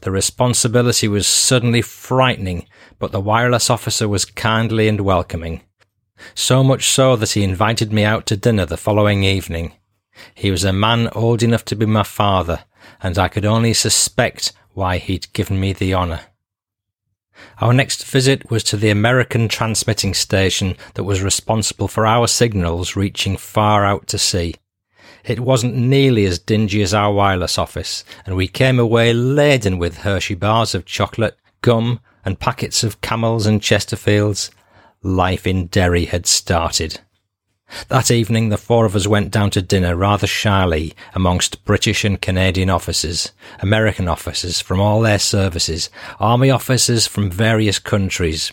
[0.00, 2.66] The responsibility was suddenly frightening,
[2.98, 5.62] but the wireless officer was kindly and welcoming.
[6.34, 9.72] So much so that he invited me out to dinner the following evening.
[10.34, 12.64] He was a man old enough to be my father,
[13.02, 16.20] and I could only suspect why he'd given me the honour.
[17.60, 22.96] Our next visit was to the American transmitting station that was responsible for our signals
[22.96, 24.54] reaching far out to sea.
[25.24, 29.98] It wasn't nearly as dingy as our wireless office, and we came away laden with
[29.98, 34.50] Hershey bars of chocolate, gum, and packets of camels and Chesterfields.
[35.02, 37.00] Life in Derry had started.
[37.88, 42.20] That evening, the four of us went down to dinner rather shyly amongst British and
[42.20, 45.88] Canadian officers, American officers from all their services,
[46.18, 48.52] army officers from various countries,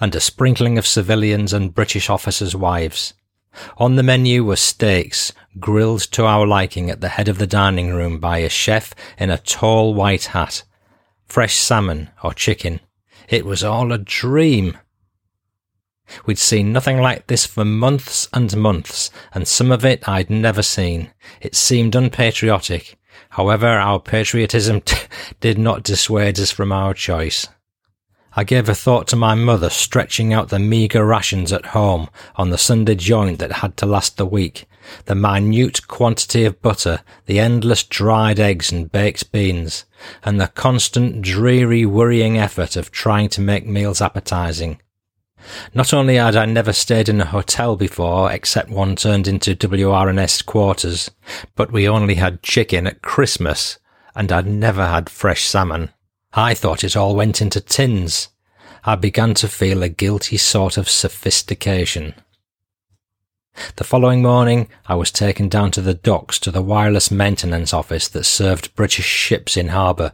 [0.00, 3.14] and a sprinkling of civilians and British officers' wives.
[3.76, 7.92] On the menu were steaks, grilled to our liking at the head of the dining
[7.92, 10.62] room by a chef in a tall white hat,
[11.26, 12.80] fresh salmon or chicken.
[13.28, 14.78] It was all a dream.
[16.26, 20.62] We'd seen nothing like this for months and months, and some of it I'd never
[20.62, 21.10] seen.
[21.40, 22.98] It seemed unpatriotic.
[23.30, 25.06] However, our patriotism t-
[25.40, 27.48] did not dissuade us from our choice.
[28.34, 32.50] I gave a thought to my mother stretching out the meagre rations at home on
[32.50, 34.66] the Sunday joint that had to last the week,
[35.04, 39.84] the minute quantity of butter, the endless dried eggs and baked beans,
[40.24, 44.80] and the constant dreary worrying effort of trying to make meals appetizing.
[45.74, 50.44] Not only had I never stayed in a hotel before, except one turned into WRNS
[50.46, 51.10] quarters,
[51.56, 53.78] but we only had chicken at Christmas,
[54.14, 55.90] and I'd never had fresh salmon.
[56.32, 58.28] I thought it all went into tins.
[58.84, 62.14] I began to feel a guilty sort of sophistication.
[63.76, 68.08] The following morning, I was taken down to the docks to the wireless maintenance office
[68.08, 70.12] that served British ships in harbour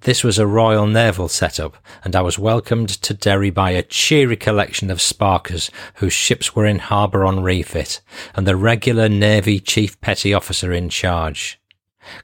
[0.00, 4.36] this was a Royal Naval setup, and I was welcomed to Derry by a cheery
[4.36, 8.00] collection of sparkers whose ships were in harbour on refit,
[8.34, 11.60] and the regular Navy Chief Petty Officer in charge.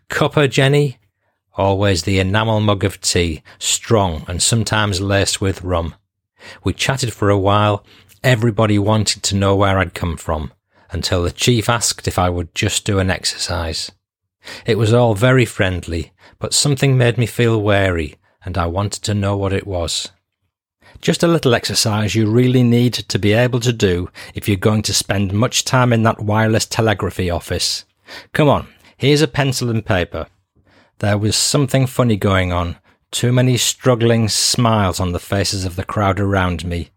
[0.09, 0.99] Cuppa, Jenny?
[1.57, 5.95] Always the enamel mug of tea, strong and sometimes laced with rum.
[6.63, 7.85] We chatted for a while,
[8.23, 10.53] everybody wanted to know where I'd come from,
[10.91, 13.91] until the chief asked if I would just do an exercise.
[14.65, 19.15] It was all very friendly, but something made me feel wary, and I wanted to
[19.15, 20.11] know what it was.
[21.01, 24.83] Just a little exercise you really need to be able to do if you're going
[24.83, 27.85] to spend much time in that wireless telegraphy office.
[28.33, 30.27] Come on, here's a pencil and paper.
[30.99, 32.77] There was something funny going on,
[33.11, 36.91] too many struggling smiles on the faces of the crowd around me.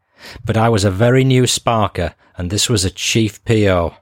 [0.45, 3.95] But I was a very new sparker, and this was a chief PO.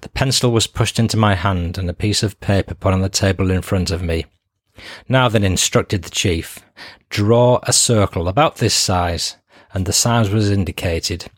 [0.00, 3.08] The pencil was pushed into my hand and a piece of paper put on the
[3.08, 4.26] table in front of me.
[5.08, 6.60] Now then, instructed the chief,
[7.10, 9.36] draw a circle about this size,
[9.74, 11.30] and the size was indicated.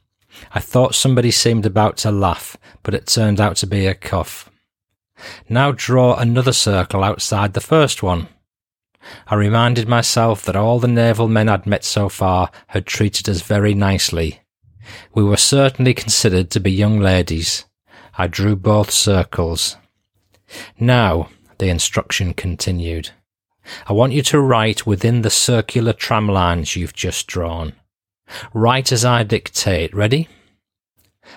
[0.53, 4.51] I thought somebody seemed about to laugh, but it turned out to be a cough.
[5.49, 8.29] Now draw another circle outside the first one.
[9.27, 13.43] I reminded myself that all the naval men I'd met so far had treated us
[13.43, 14.41] very nicely.
[15.15, 17.65] We were certainly considered to be young ladies,
[18.17, 19.77] I drew both circles.
[20.79, 23.11] Now, the instruction continued.
[23.87, 27.73] I want you to write within the circular tram lines you've just drawn.
[28.53, 29.95] Write as I dictate.
[29.95, 30.29] Ready?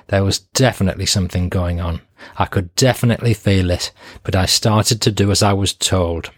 [0.08, 2.02] There was definitely something going on.
[2.38, 3.92] I could definitely feel it,
[4.24, 6.32] but I started to do as I was told.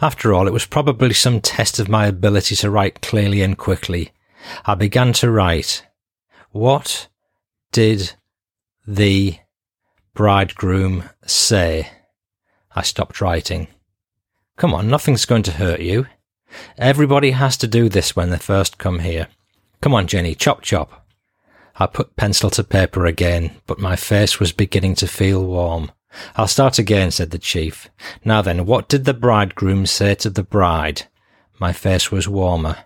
[0.00, 4.12] After all, it was probably some test of my ability to write clearly and quickly.
[4.64, 5.86] I began to write.
[6.50, 7.08] What
[7.72, 8.14] did
[8.86, 9.38] the
[10.14, 11.90] bridegroom say?
[12.74, 13.68] I stopped writing.
[14.56, 16.06] Come on, nothing's going to hurt you.
[16.76, 19.28] Everybody has to do this when they first come here.
[19.80, 21.06] Come on, Jenny, chop chop.
[21.76, 25.90] I put pencil to paper again, but my face was beginning to feel warm.
[26.36, 27.88] I'll start again, said the chief.
[28.22, 31.04] Now then, what did the bridegroom say to the bride?
[31.58, 32.84] My face was warmer.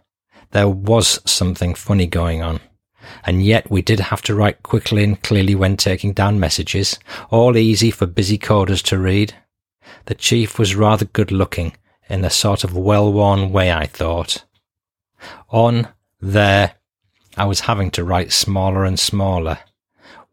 [0.53, 2.61] There was something funny going on.
[3.25, 6.99] And yet we did have to write quickly and clearly when taking down messages,
[7.31, 9.35] all easy for busy coders to read.
[10.07, 11.77] The chief was rather good looking,
[12.09, 14.45] in a sort of well-worn way, I thought.
[15.51, 15.89] On
[16.21, 16.75] there,
[17.37, 19.59] I was having to write smaller and smaller.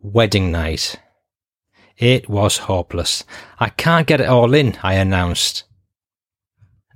[0.01, 0.97] Wedding night.
[1.97, 3.23] It was hopeless.
[3.59, 5.63] I can't get it all in, I announced.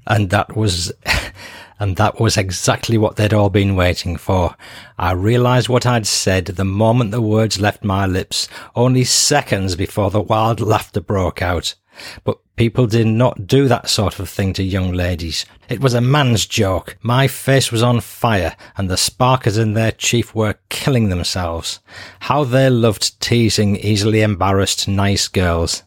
[0.06, 0.92] And that was,
[1.80, 4.56] and that was exactly what they'd all been waiting for.
[4.98, 10.12] I realized what I'd said the moment the words left my lips, only seconds before
[10.12, 11.76] the wild laughter broke out.
[12.24, 15.46] But people did not do that sort of thing to young ladies.
[15.70, 16.98] It was a man's joke.
[17.02, 21.80] My face was on fire, and the sparkers in their chief were killing themselves.
[22.22, 25.84] How they loved teasing easily embarrassed nice girls.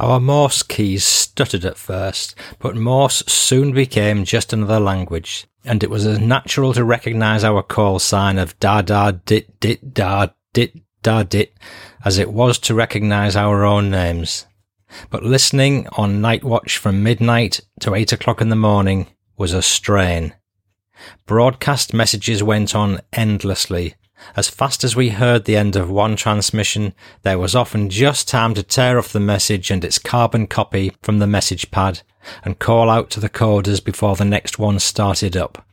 [0.00, 5.90] Our Morse keys stuttered at first, but Morse soon became just another language, and it
[5.90, 10.72] was as natural to recognise our call sign of da da dit dit da dit
[11.02, 11.52] da dit
[12.02, 14.46] as it was to recognise our own names.
[15.10, 19.60] But listening on night watch from midnight to eight o'clock in the morning was a
[19.60, 20.32] strain.
[21.26, 23.96] Broadcast messages went on endlessly.
[24.36, 28.54] As fast as we heard the end of one transmission, there was often just time
[28.54, 32.02] to tear off the message and its carbon copy from the message pad
[32.44, 35.66] and call out to the coders before the next one started up.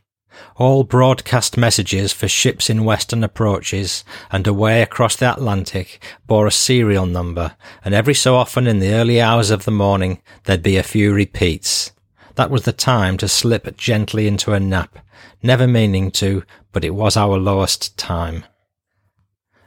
[0.56, 6.52] All broadcast messages for ships in western approaches and away across the Atlantic bore a
[6.52, 10.76] serial number, and every so often in the early hours of the morning there'd be
[10.76, 11.92] a few repeats.
[12.38, 15.00] That was the time to slip gently into a nap,
[15.42, 18.44] never meaning to, but it was our lowest time.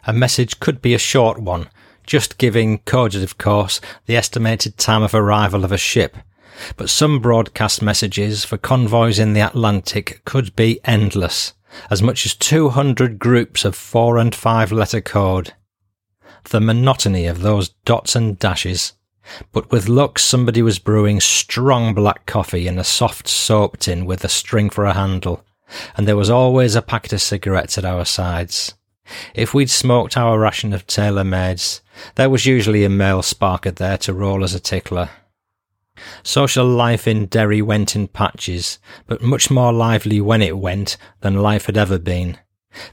[0.07, 1.67] A message could be a short one,
[2.07, 6.15] just giving, coded of course, the estimated time of arrival of a ship,
[6.77, 11.51] but some broadcast messages for convoys in the Atlantic could be endless,
[11.89, 15.51] as much as 200 groups of four and five letter code.
[16.51, 18.93] The monotony of those dots and dashes.
[19.51, 24.23] But with luck, somebody was brewing strong black coffee in a soft soap tin with
[24.23, 25.43] a string for a handle,
[25.95, 28.73] and there was always a packet of cigarettes at our sides.
[29.33, 31.81] If we'd smoked our ration of tailor mades,
[32.15, 35.09] there was usually a male sparker there to roll as a tickler.
[36.23, 41.41] Social life in Derry went in patches, but much more lively when it went than
[41.41, 42.37] life had ever been.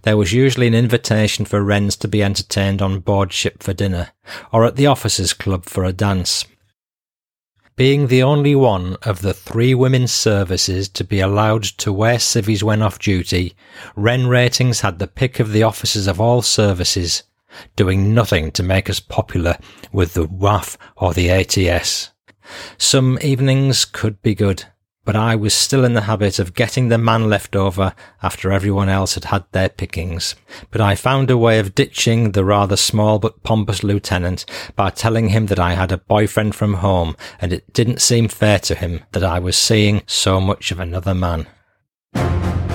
[0.03, 4.11] There was usually an invitation for wrens to be entertained on board ship for dinner,
[4.53, 6.45] or at the officers' club for a dance.
[7.77, 12.65] Being the only one of the three women's services to be allowed to wear civvies
[12.65, 13.55] when off duty,
[13.95, 17.23] Wren Ratings had the pick of the officers of all services,
[17.77, 19.57] doing nothing to make us popular
[19.93, 22.11] with the WAAF or the ATS.
[22.79, 24.65] Some evenings could be good,
[25.09, 28.91] but I was still in the habit of getting the man left over after everyone
[28.91, 30.35] else had had their pickings.
[30.71, 34.45] But I found a way of ditching the rather small but pompous lieutenant
[34.77, 38.59] by telling him that I had a boyfriend from home and it didn't seem fair
[38.59, 41.47] to him that I was seeing so much of another man.
[42.15, 42.75] I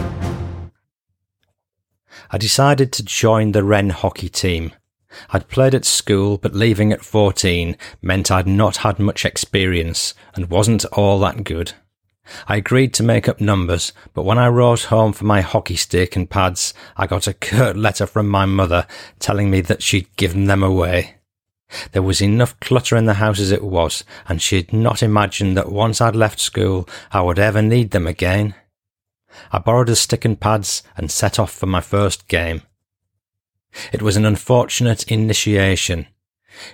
[2.39, 4.73] decided to join the Wren hockey team
[5.29, 10.49] I'd played at school, but leaving at 14 meant I'd not had much experience and
[10.49, 11.73] wasn't all that good.
[12.47, 16.15] I agreed to make up numbers, but when I wrote home for my hockey stick
[16.15, 18.87] and pads, I got a curt letter from my mother
[19.19, 21.15] telling me that she'd given them away.
[21.91, 25.71] There was enough clutter in the house as it was, and she'd not imagined that
[25.71, 28.55] once I'd left school, I would ever need them again.
[29.51, 32.61] I borrowed a stick and pads and set off for my first game.
[33.91, 36.07] It was an unfortunate initiation.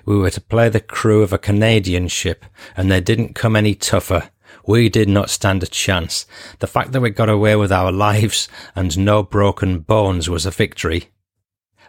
[0.05, 2.45] We were to play the crew of a Canadian ship,
[2.75, 4.29] and they didn't come any tougher.
[4.69, 6.27] We did not stand a chance.
[6.59, 10.51] The fact that we got away with our lives and no broken bones was a
[10.51, 11.09] victory.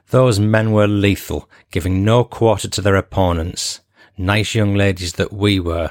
[0.09, 3.81] Those men were lethal, giving no quarter to their opponents.
[4.17, 5.91] Nice young ladies that we were.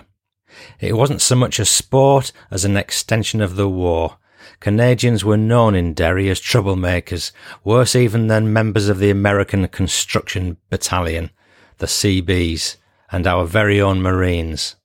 [0.79, 4.17] It wasn't so much a sport as an extension of the war.
[4.59, 7.31] Canadians were known in Derry as troublemakers,
[7.63, 11.29] worse even than members of the American Construction Battalion,
[11.77, 12.77] the CBs,
[13.11, 14.75] and our very own Marines.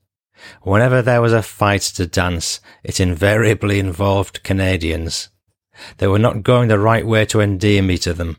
[0.62, 5.28] Whenever there was a fight to dance, it invariably involved Canadians.
[5.98, 8.38] They were not going the right way to endear me to them.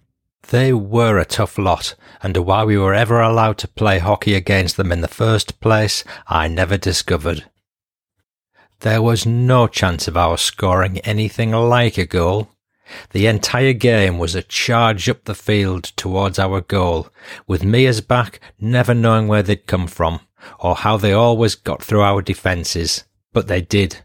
[0.50, 4.78] They were a tough lot, and why we were ever allowed to play hockey against
[4.78, 7.46] them in the first place, I never discovered.
[8.82, 12.50] There was no chance of our scoring anything like a goal.
[13.12, 17.10] The entire game was a charge up the field towards our goal,
[17.48, 20.20] with me as back, never knowing where they'd come from,
[20.60, 23.04] or how they always got through our defences.
[23.34, 24.04] But they did.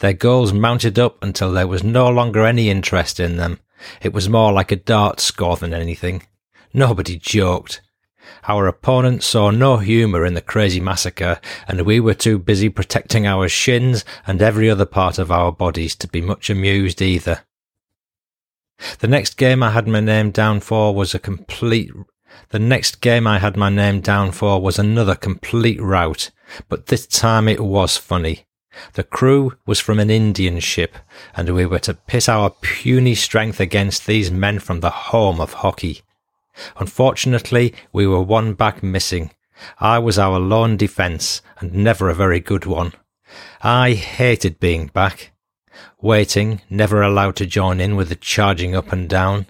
[0.00, 3.60] Their goals mounted up until there was no longer any interest in them.
[4.02, 6.22] It was more like a dart score than anything.
[6.72, 7.80] Nobody joked.
[8.46, 13.26] Our opponent saw no humour in the crazy massacre, and we were too busy protecting
[13.26, 17.40] our shins and every other part of our bodies to be much amused either.
[19.00, 21.90] The next game I had my name down for was a complete.
[22.50, 26.30] The next game I had my name down for was another complete rout,
[26.68, 28.46] but this time it was funny.
[28.94, 30.96] The crew was from an Indian ship,
[31.36, 35.54] and we were to pit our puny strength against these men from the home of
[35.54, 36.02] hockey.
[36.76, 39.30] Unfortunately, we were one back missing.
[39.78, 42.92] I was our lone defence, and never a very good one.
[43.62, 45.32] I hated being back.
[46.00, 49.46] Waiting, never allowed to join in with the charging up and down.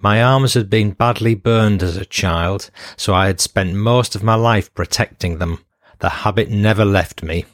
[0.00, 4.22] My arms had been badly burned as a child, so I had spent most of
[4.22, 5.64] my life protecting them.
[5.98, 7.44] The habit never left me.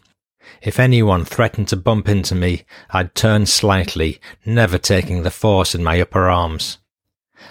[0.63, 5.85] If anyone threatened to bump into me, I'd turn slightly, never taking the force in
[5.85, 6.79] my upper arms.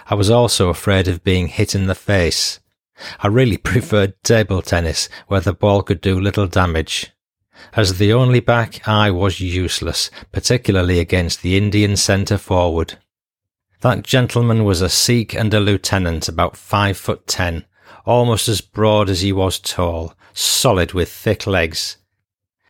[0.07, 2.59] I was also afraid of being hit in the face.
[3.19, 7.11] I really preferred table tennis, where the ball could do little damage.
[7.73, 12.97] As the only back, I was useless, particularly against the Indian centre forward.
[13.85, 17.65] That gentleman was a Sikh and a lieutenant, about five foot ten,
[18.03, 21.97] almost as broad as he was tall, solid with thick legs.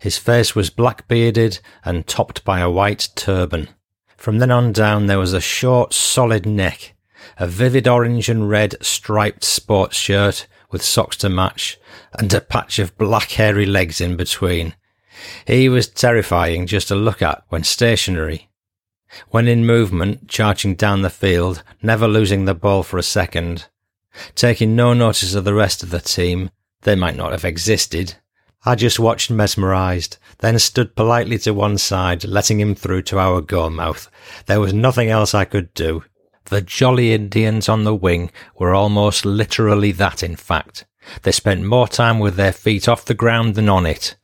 [0.02, 3.70] His face was black bearded and topped by a white turban.
[4.18, 6.96] From then on down there was a short, solid neck,
[7.38, 11.80] a vivid orange and red striped sports shirt with socks to match,
[12.20, 14.76] and a patch of black hairy legs in between.
[15.48, 18.50] He was terrifying just to look at when stationary.
[19.30, 23.68] When in movement, charging down the field, never losing the ball for a second.
[24.36, 26.50] Taking no notice of the rest of the team,
[26.82, 28.16] they might not have existed.
[28.66, 33.42] I just watched mesmerised, then stood politely to one side, letting him through to our
[33.42, 34.10] goal mouth.
[34.48, 36.04] There was nothing else I could do.
[36.46, 40.86] The jolly Indians on the wing were almost literally that, in fact.
[41.22, 44.16] They spent more time with their feet off the ground than on it.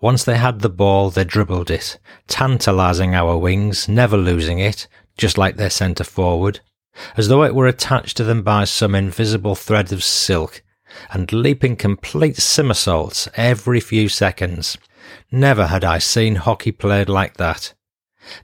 [0.00, 5.38] Once they had the ball, they dribbled it, tantalising our wings, never losing it, just
[5.38, 6.60] like their centre forward,
[7.16, 10.62] as though it were attached to them by some invisible thread of silk,
[11.10, 14.76] and leaping complete somersaults every few seconds.
[15.30, 17.74] Never had I seen hockey played like that.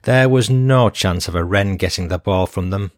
[0.03, 2.91] There was no chance of a wren getting the ball from them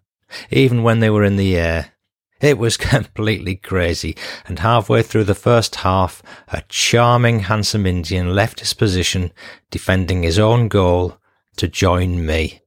[0.50, 1.94] even when they were in the air.
[2.42, 4.18] It was completely crazy,
[4.48, 9.32] and halfway through the first half, a charming, handsome Indian left his position,
[9.70, 11.18] defending his own goal,
[11.58, 12.62] to join me.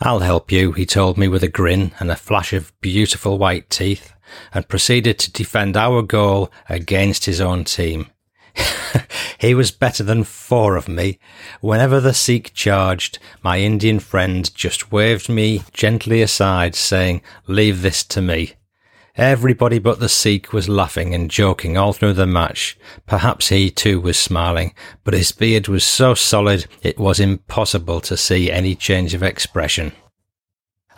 [0.00, 3.68] I'll help you, he told me with a grin and a flash of beautiful white
[3.68, 4.14] teeth,
[4.54, 8.06] and proceeded to defend our goal against his own team.
[9.38, 11.18] he was better than four of me.
[11.60, 18.04] Whenever the Sikh charged, my Indian friend just waved me gently aside, saying, Leave this
[18.04, 18.54] to me.
[19.18, 22.78] Everybody but the Sikh was laughing and joking all through the match.
[23.04, 28.16] Perhaps he too was smiling, but his beard was so solid it was impossible to
[28.16, 29.90] see any change of expression.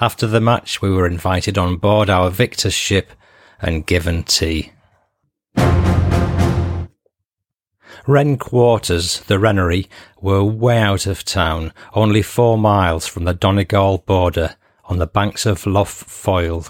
[0.02, 3.12] After the match, we were invited on board our victor's ship
[3.58, 4.72] and given tea.
[8.06, 9.88] Wren Quarters, the Wrennery,
[10.20, 15.46] were way out of town, only four miles from the Donegal border, on the banks
[15.46, 16.66] of Lough Foyle.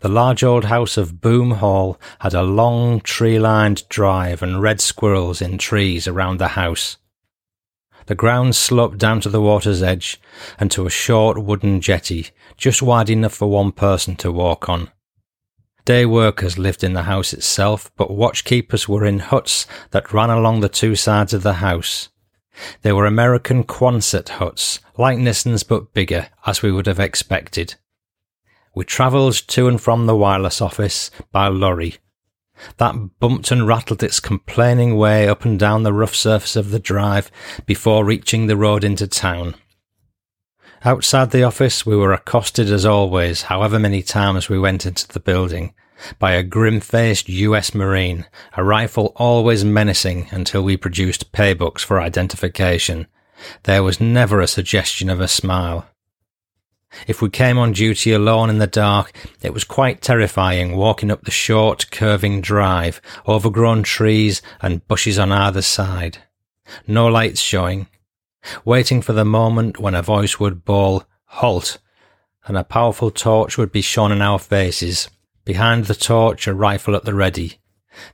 [0.00, 5.40] The large old house of Boom Hall had a long tree-lined drive and red squirrels
[5.40, 6.96] in trees around the house.
[8.06, 10.20] The ground sloped down to the water's edge
[10.58, 14.90] and to a short wooden jetty, just wide enough for one person to walk on.
[15.84, 20.60] Day workers lived in the house itself, but watchkeepers were in huts that ran along
[20.60, 22.08] the two sides of the house.
[22.82, 27.76] They were American Quonset huts, like Nissen's but bigger, as we would have expected.
[28.78, 31.96] We travelled to and from the wireless office by lorry.
[32.76, 36.78] That bumped and rattled its complaining way up and down the rough surface of the
[36.78, 37.28] drive
[37.66, 39.56] before reaching the road into town.
[40.84, 45.18] Outside the office, we were accosted as always, however many times we went into the
[45.18, 45.74] building,
[46.20, 48.26] by a grim-faced US Marine,
[48.56, 53.08] a rifle always menacing until we produced paybooks for identification.
[53.64, 55.88] There was never a suggestion of a smile.
[57.06, 59.12] If we came on duty alone in the dark,
[59.42, 65.30] it was quite terrifying walking up the short, curving drive, overgrown trees and bushes on
[65.30, 66.18] either side.
[66.86, 67.88] No lights showing.
[68.64, 71.78] Waiting for the moment when a voice would bawl, Halt!
[72.46, 75.10] and a powerful torch would be shone in our faces.
[75.44, 77.58] Behind the torch, a rifle at the ready.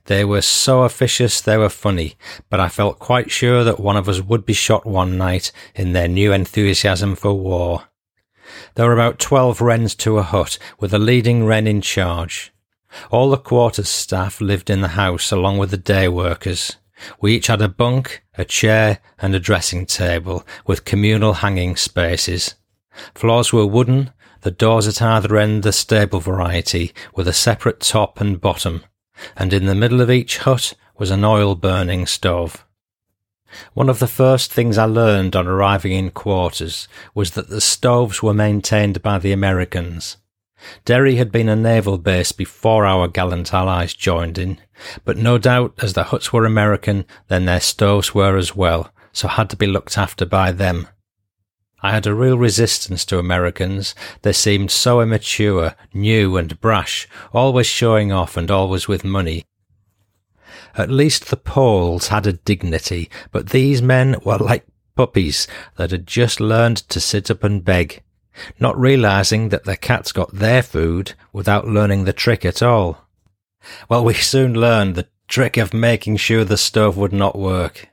[0.05, 2.15] They were so officious they were funny,
[2.49, 5.93] but I felt quite sure that one of us would be shot one night in
[5.93, 7.83] their new enthusiasm for war.
[8.75, 12.51] There were about twelve wrens to a hut, with a leading wren in charge.
[13.11, 16.77] All the quarters staff lived in the house along with the day workers.
[17.19, 22.55] We each had a bunk, a chair, and a dressing table, with communal hanging spaces.
[23.13, 28.21] Floors were wooden, the doors at either end the stable variety, with a separate top
[28.21, 28.85] and bottom,
[29.35, 32.65] and in the middle of each hut was an oil burning stove.
[33.73, 38.21] One of the first things I learned on arriving in quarters was that the stoves
[38.21, 40.17] were maintained by the Americans.
[40.83, 44.59] Derry had been a naval base before our gallant allies joined in,
[45.03, 49.27] but no doubt as the huts were American, then their stoves were as well, so
[49.27, 50.87] had to be looked after by them.
[51.81, 53.93] I had a real resistance to Americans.
[54.23, 59.45] They seemed so immature, new and brash, always showing off and always with money.
[60.77, 64.65] At least the Poles had a dignity, but these men were like
[64.95, 65.47] puppies
[65.77, 68.01] that had just learned to sit up and beg,
[68.59, 73.07] not realizing that the cats got their food without learning the trick at all.
[73.89, 77.89] Well, we soon learned the trick of making sure the stove would not work.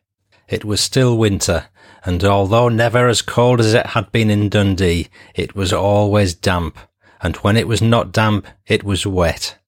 [0.49, 1.67] It was still winter,
[2.05, 6.79] and although never as cold as it had been in Dundee, it was always damp,
[7.21, 9.59] and when it was not damp, it was wet.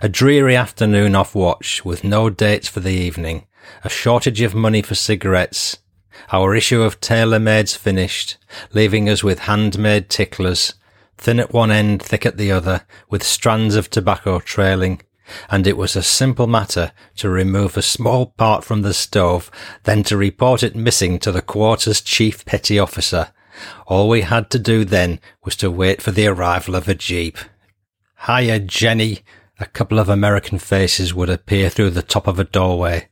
[0.00, 3.46] A dreary afternoon off watch with no dates for the evening,
[3.84, 5.78] a shortage of money for cigarettes,
[6.32, 8.36] our issue of tailor-mades finished,
[8.72, 10.74] leaving us with handmade ticklers,
[11.18, 15.00] thin at one end, thick at the other, with strands of tobacco trailing,
[15.50, 19.50] and it was a simple matter to remove a small part from the stove,
[19.84, 23.32] then to report it missing to the quarter's chief petty officer.
[23.86, 27.38] All we had to do then was to wait for the arrival of a jeep.
[28.26, 29.20] Hiya, Jenny,
[29.62, 33.08] a couple of American faces would appear through the top of a doorway.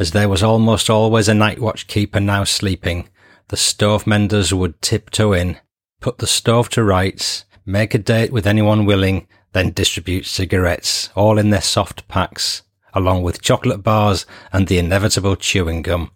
[0.00, 3.08] As there was almost always a night watch keeper now sleeping,
[3.48, 5.58] the stove menders would tiptoe in,
[6.00, 11.38] put the stove to rights, make a date with anyone willing, then distribute cigarettes, all
[11.38, 12.62] in their soft packs,
[12.94, 16.10] along with chocolate bars and the inevitable chewing gum.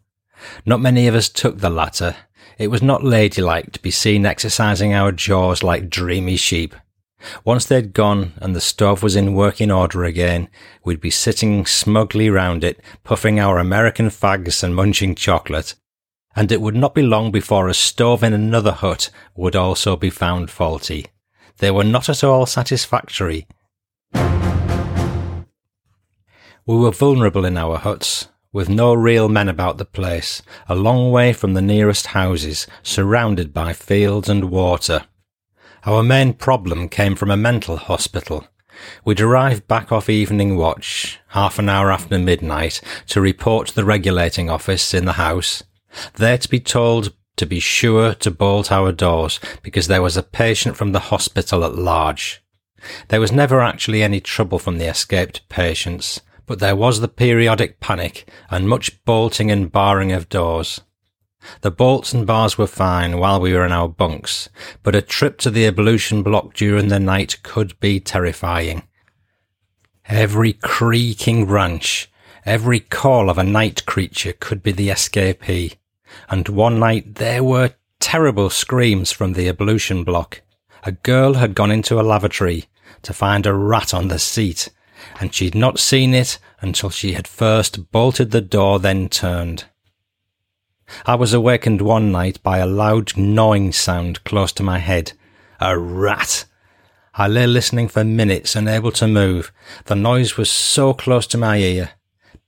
[0.65, 2.17] Not many of us took the latter.
[2.59, 6.75] It was not ladylike to be seen exercising our jaws like dreamy sheep.
[7.45, 10.49] Once they'd gone and the stove was in working order again,
[10.85, 15.75] we'd be sitting smugly round it, puffing our American fags and munching chocolate.
[16.35, 20.11] And it would not be long before a stove in another hut would also be
[20.11, 21.07] found faulty.
[21.59, 23.47] They were not at all satisfactory.
[26.67, 31.13] We were vulnerable in our huts, with no real men about the place, a long
[31.13, 35.05] way from the nearest houses, surrounded by fields and water.
[35.87, 38.45] Our main problem came from a mental hospital.
[39.05, 43.85] We'd arrived back off evening watch, half an hour after midnight, to report to the
[43.85, 45.63] regulating office in the house,
[46.15, 50.25] there to be told to be sure to bolt our doors because there was a
[50.25, 52.43] patient from the hospital at large.
[53.07, 57.79] There was never actually any trouble from the escaped patients, but there was the periodic
[57.79, 60.81] panic and much bolting and barring of doors.
[61.61, 64.49] The bolts and bars were fine while we were in our bunks,
[64.83, 68.83] but a trip to the ablution block during the night could be terrifying.
[70.09, 72.11] Every creaking branch,
[72.45, 75.77] every call of a night creature could be the escapee,
[76.31, 80.43] and one night there were terrible screams from the ablution block.
[80.85, 82.67] A girl had gone into a lavatory
[83.03, 84.69] to find a rat on the seat,
[85.21, 89.65] and she'd not seen it until she had first bolted the door, then turned.
[91.05, 95.13] I was awakened one night by a loud gnawing sound close to my head.
[95.61, 96.45] A rat!
[97.15, 99.53] I lay listening for minutes, unable to move.
[99.87, 101.93] The noise was so close to my ear.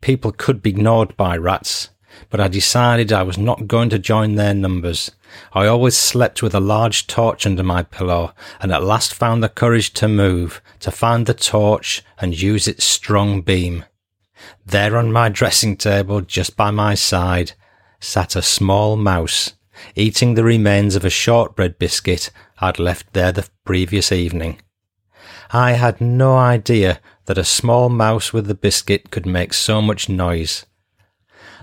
[0.01, 1.89] People could be gnawed by rats,
[2.31, 5.11] but I decided I was not going to join their numbers.
[5.53, 9.49] I always slept with a large torch under my pillow, and at last found the
[9.49, 13.85] courage to move, to find the torch and use its strong beam.
[14.65, 17.53] There on my dressing table, just by my side,
[18.01, 19.55] sat a small mouse,
[19.95, 22.31] eating the remains of a shortbread biscuit
[22.61, 24.61] I'd left there the previous evening.
[25.51, 30.09] I had no idea that a small mouse with the biscuit could make so much
[30.09, 30.67] noise.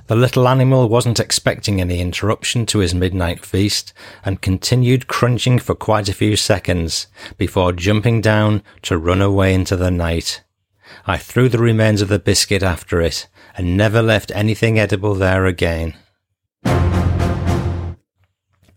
[0.08, 3.92] The little animal wasn't expecting any interruption to his midnight feast
[4.24, 7.08] and continued crunching for quite a few seconds
[7.38, 10.44] before jumping down to run away into the night.
[11.08, 13.28] I threw the remains of the biscuit after it
[13.58, 15.96] and never left anything edible there again.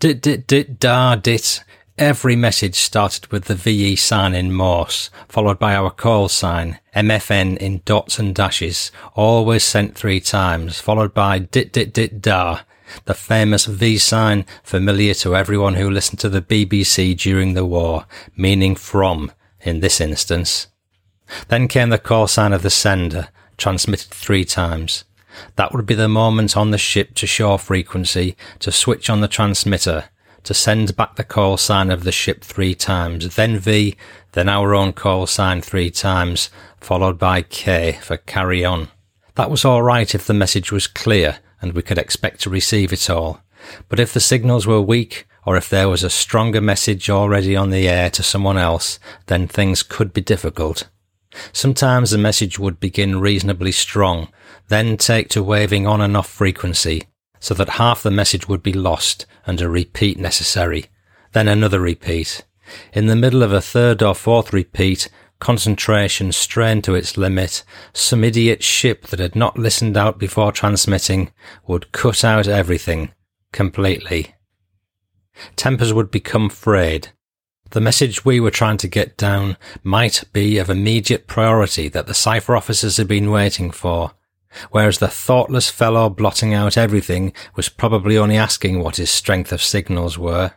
[0.00, 1.64] Dit dit dit da dit.
[1.96, 7.56] Every message started with the VE sign in Morse, followed by our call sign, MFN
[7.56, 12.60] in dots and dashes, always sent three times, followed by dit dit dit da,
[13.06, 18.06] the famous V sign familiar to everyone who listened to the BBC during the war,
[18.36, 19.32] meaning from,
[19.62, 20.68] in this instance.
[21.48, 25.02] Then came the call sign of the sender, transmitted three times.
[25.56, 29.28] That would be the moment on the ship to shore frequency to switch on the
[29.28, 30.04] transmitter,
[30.44, 33.96] to send back the call sign of the ship three times, then V,
[34.32, 38.88] then our own call sign three times, followed by K for carry on.
[39.34, 43.10] That was alright if the message was clear and we could expect to receive it
[43.10, 43.40] all.
[43.88, 47.70] But if the signals were weak, or if there was a stronger message already on
[47.70, 50.88] the air to someone else, then things could be difficult.
[51.52, 54.28] Sometimes the message would begin reasonably strong,
[54.68, 57.04] then take to waving on and off frequency,
[57.40, 60.86] so that half the message would be lost and a repeat necessary,
[61.32, 62.44] then another repeat.
[62.92, 65.08] In the middle of a third or fourth repeat,
[65.40, 71.32] concentration strained to its limit, some idiot ship that had not listened out before transmitting
[71.66, 73.12] would cut out everything,
[73.52, 74.34] completely.
[75.56, 77.08] Tempers would become frayed.
[77.70, 82.14] The message we were trying to get down might be of immediate priority that the
[82.14, 84.12] cipher officers had been waiting for,
[84.70, 89.62] whereas the thoughtless fellow blotting out everything was probably only asking what his strength of
[89.62, 90.52] signals were.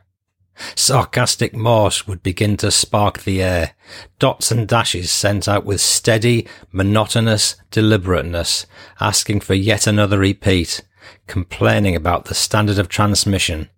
[0.76, 3.74] Sarcastic Morse would begin to spark the air,
[4.20, 8.66] dots and dashes sent out with steady, monotonous deliberateness,
[9.00, 10.82] asking for yet another repeat,
[11.28, 13.70] complaining about the standard of transmission,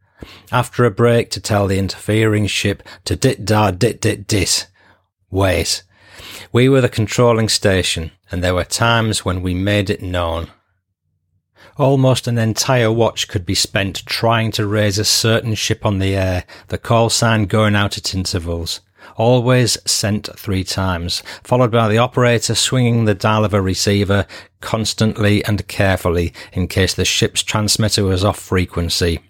[0.51, 4.67] after a break to tell the interfering ship to dit da dit dit dit.
[5.29, 5.83] Wait.
[6.53, 10.51] We were the controlling station, and there were times when we made it known.
[11.77, 16.15] Almost an entire watch could be spent trying to raise a certain ship on the
[16.15, 18.81] air, the call sign going out at intervals,
[19.15, 24.27] always sent three times, followed by the operator swinging the dial of a receiver
[24.61, 29.21] constantly and carefully in case the ship's transmitter was off frequency.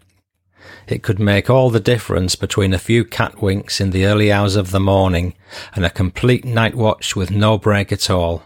[0.87, 4.71] It could make all the difference between a few catwinks in the early hours of
[4.71, 5.33] the morning
[5.75, 8.43] and a complete night watch with no break at all.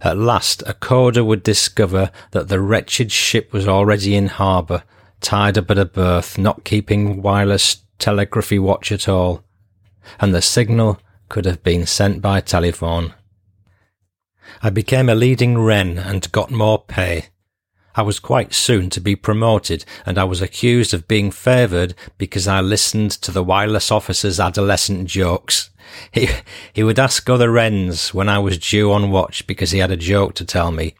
[0.00, 4.82] At last, a coder would discover that the wretched ship was already in harbour,
[5.20, 9.44] tied up at a berth, not keeping wireless telegraphy watch at all,
[10.18, 13.14] and the signal could have been sent by telephone.
[14.62, 17.26] I became a leading wren and got more pay.
[17.94, 22.48] I was quite soon to be promoted, and I was accused of being favoured because
[22.48, 25.70] I listened to the wireless officer's adolescent jokes.
[26.10, 26.28] He,
[26.72, 29.96] he would ask other wrens when I was due on watch because he had a
[29.96, 30.94] joke to tell me.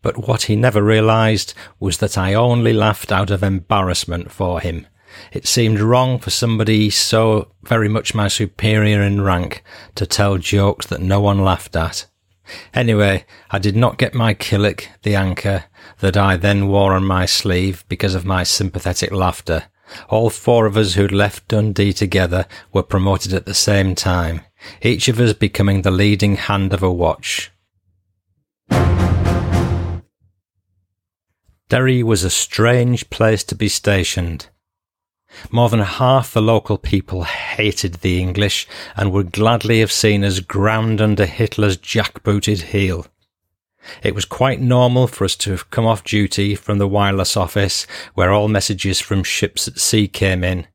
[0.00, 4.86] But what he never realised was that I only laughed out of embarrassment for him.
[5.32, 9.64] It seemed wrong for somebody so very much my superior in rank
[9.94, 12.06] to tell jokes that no one laughed at.
[12.72, 15.64] Anyway, I did not get my killick, the anchor,
[16.00, 19.64] that I then wore on my sleeve because of my sympathetic laughter.
[20.08, 24.42] All four of us who'd left Dundee together were promoted at the same time,
[24.82, 27.50] each of us becoming the leading hand of a watch.
[31.68, 34.48] Derry was a strange place to be stationed.
[35.50, 38.66] More than half the local people hated the English
[38.96, 43.06] and would gladly have seen us ground under Hitler's jackbooted heel.
[44.02, 47.86] It was quite normal for us to have come off duty from the wireless office
[48.14, 50.66] where all messages from ships at sea came in,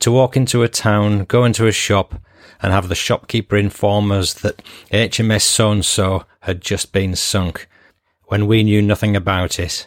[0.00, 2.20] to walk into a town, go into a shop,
[2.62, 7.68] and have the shopkeeper inform us that HMS so-and-so had just been sunk,
[8.26, 9.86] when we knew nothing about it.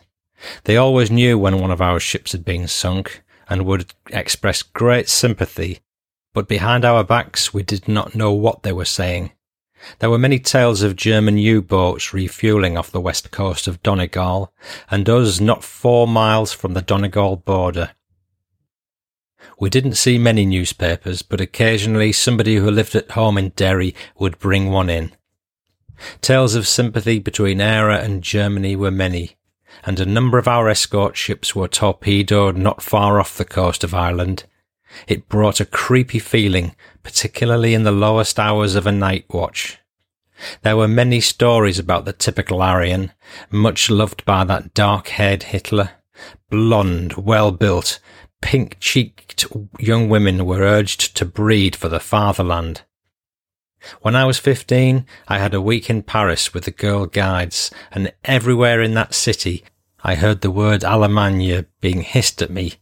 [0.66, 5.10] They always knew when one of our ships had been sunk, and would express great
[5.10, 5.80] sympathy,
[6.34, 9.32] but behind our backs we did not know what they were saying.
[10.00, 14.52] There were many tales of German U-boats refueling off the west coast of Donegal,
[14.90, 17.92] and us not four miles from the Donegal border.
[19.60, 24.40] We didn't see many newspapers, but occasionally somebody who lived at home in Derry would
[24.40, 25.14] bring one in.
[26.22, 29.37] Tales of sympathy between Eire and Germany were many,
[29.88, 33.94] and a number of our escort ships were torpedoed not far off the coast of
[33.94, 34.44] Ireland.
[35.08, 39.78] It brought a creepy feeling, particularly in the lowest hours of a night watch.
[40.62, 43.14] There were many stories about the typical Aryan,
[43.50, 45.92] much loved by that dark-haired Hitler.
[46.50, 48.02] Blonde, well-built,
[48.42, 49.46] pink-cheeked
[49.80, 52.82] young women were urged to breed for the fatherland.
[54.02, 58.12] When I was 15, I had a week in Paris with the Girl Guides, and
[58.26, 59.64] everywhere in that city,
[60.04, 62.74] I heard the word Allemagne being hissed at me.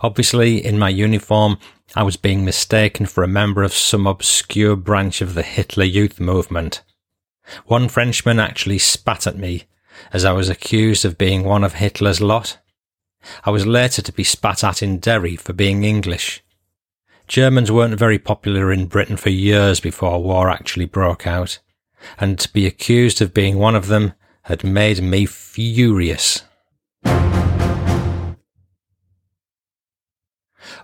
[0.00, 1.58] Obviously, in my uniform,
[1.96, 6.20] I was being mistaken for a member of some obscure branch of the Hitler Youth
[6.20, 6.82] movement.
[7.66, 9.64] One Frenchman actually spat at me,
[10.12, 12.58] as I was accused of being one of Hitler's lot.
[13.44, 16.42] I was later to be spat at in Derry for being English.
[17.26, 21.58] Germans weren't very popular in Britain for years before war actually broke out,
[22.18, 24.12] and to be accused of being one of them
[24.44, 26.42] had made me furious.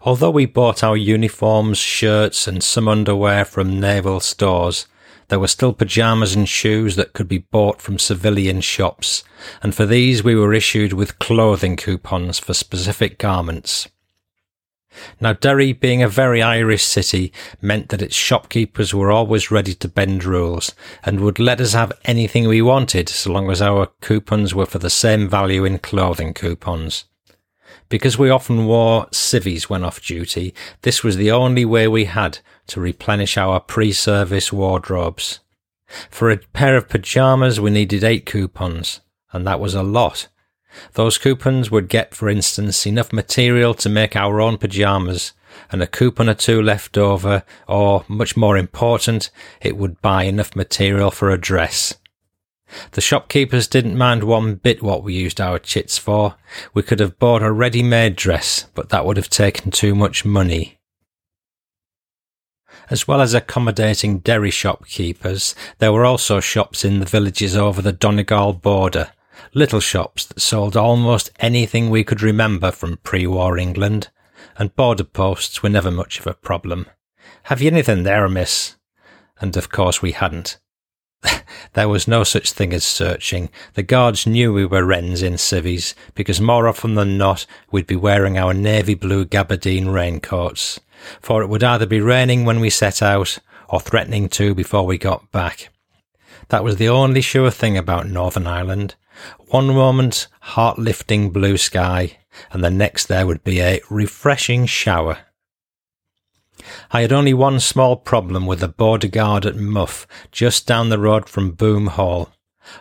[0.02, 4.86] Although we bought our uniforms, shirts, and some underwear from naval stores,
[5.28, 9.22] there were still pyjamas and shoes that could be bought from civilian shops,
[9.62, 13.88] and for these we were issued with clothing coupons for specific garments.
[15.20, 19.88] Now, Derry, being a very Irish city, meant that its shopkeepers were always ready to
[19.88, 20.74] bend rules
[21.04, 24.78] and would let us have anything we wanted so long as our coupons were for
[24.78, 27.04] the same value in clothing coupons.
[27.88, 32.38] Because we often wore civvies when off duty, this was the only way we had
[32.68, 35.40] to replenish our pre-service wardrobes.
[36.08, 39.00] For a pair of pyjamas, we needed eight coupons,
[39.32, 40.28] and that was a lot
[40.94, 45.32] those coupons would get, for instance, enough material to make our own pyjamas,
[45.70, 50.54] and a coupon or two left over, or, much more important, it would buy enough
[50.54, 51.94] material for a dress.
[52.92, 56.36] The shopkeepers didn't mind one bit what we used our chits for.
[56.72, 60.78] We could have bought a ready-made dress, but that would have taken too much money.
[62.88, 67.92] As well as accommodating Derry shopkeepers, there were also shops in the villages over the
[67.92, 69.10] Donegal border,
[69.54, 74.08] little shops that sold almost anything we could remember from pre-war England,
[74.56, 76.86] and border posts were never much of a problem.
[77.44, 78.76] Have you anything there, miss?
[79.40, 80.58] And of course we hadn't.
[81.74, 83.50] there was no such thing as searching.
[83.74, 87.96] The guards knew we were wrens in civvies, because more often than not we'd be
[87.96, 90.80] wearing our navy blue gabardine raincoats,
[91.20, 93.38] for it would either be raining when we set out,
[93.68, 95.70] or threatening to before we got back.
[96.48, 98.96] That was the only sure thing about Northern Ireland.
[99.48, 102.18] One moment, heart lifting blue sky,
[102.52, 105.18] and the next there would be a refreshing shower.
[106.92, 110.98] I had only one small problem with the border guard at Muff, just down the
[110.98, 112.30] road from Boom Hall.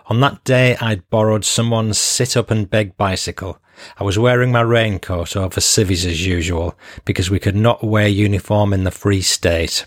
[0.07, 3.59] On that day, I'd borrowed someone's sit up and beg bicycle.
[3.97, 8.73] I was wearing my raincoat over civvies as usual, because we could not wear uniform
[8.73, 9.85] in the Free State.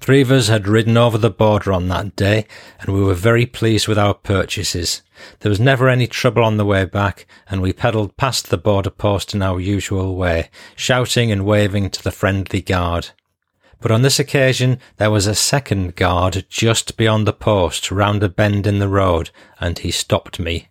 [0.00, 2.46] Three of us had ridden over the border on that day,
[2.80, 5.02] and we were very pleased with our purchases.
[5.40, 8.90] There was never any trouble on the way back, and we pedalled past the border
[8.90, 13.10] post in our usual way, shouting and waving to the friendly guard.
[13.80, 18.28] But on this occasion there was a second guard just beyond the post, round a
[18.28, 19.30] bend in the road,
[19.60, 20.68] and he stopped me.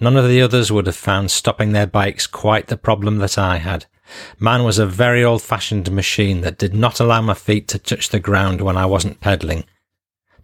[0.00, 3.58] None of the others would have found stopping their bikes quite the problem that I
[3.58, 3.86] had.
[4.38, 8.08] Mine was a very old fashioned machine that did not allow my feet to touch
[8.08, 9.64] the ground when I wasn't pedaling.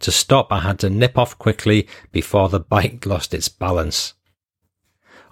[0.00, 4.14] To stop, I had to nip off quickly before the bike lost its balance.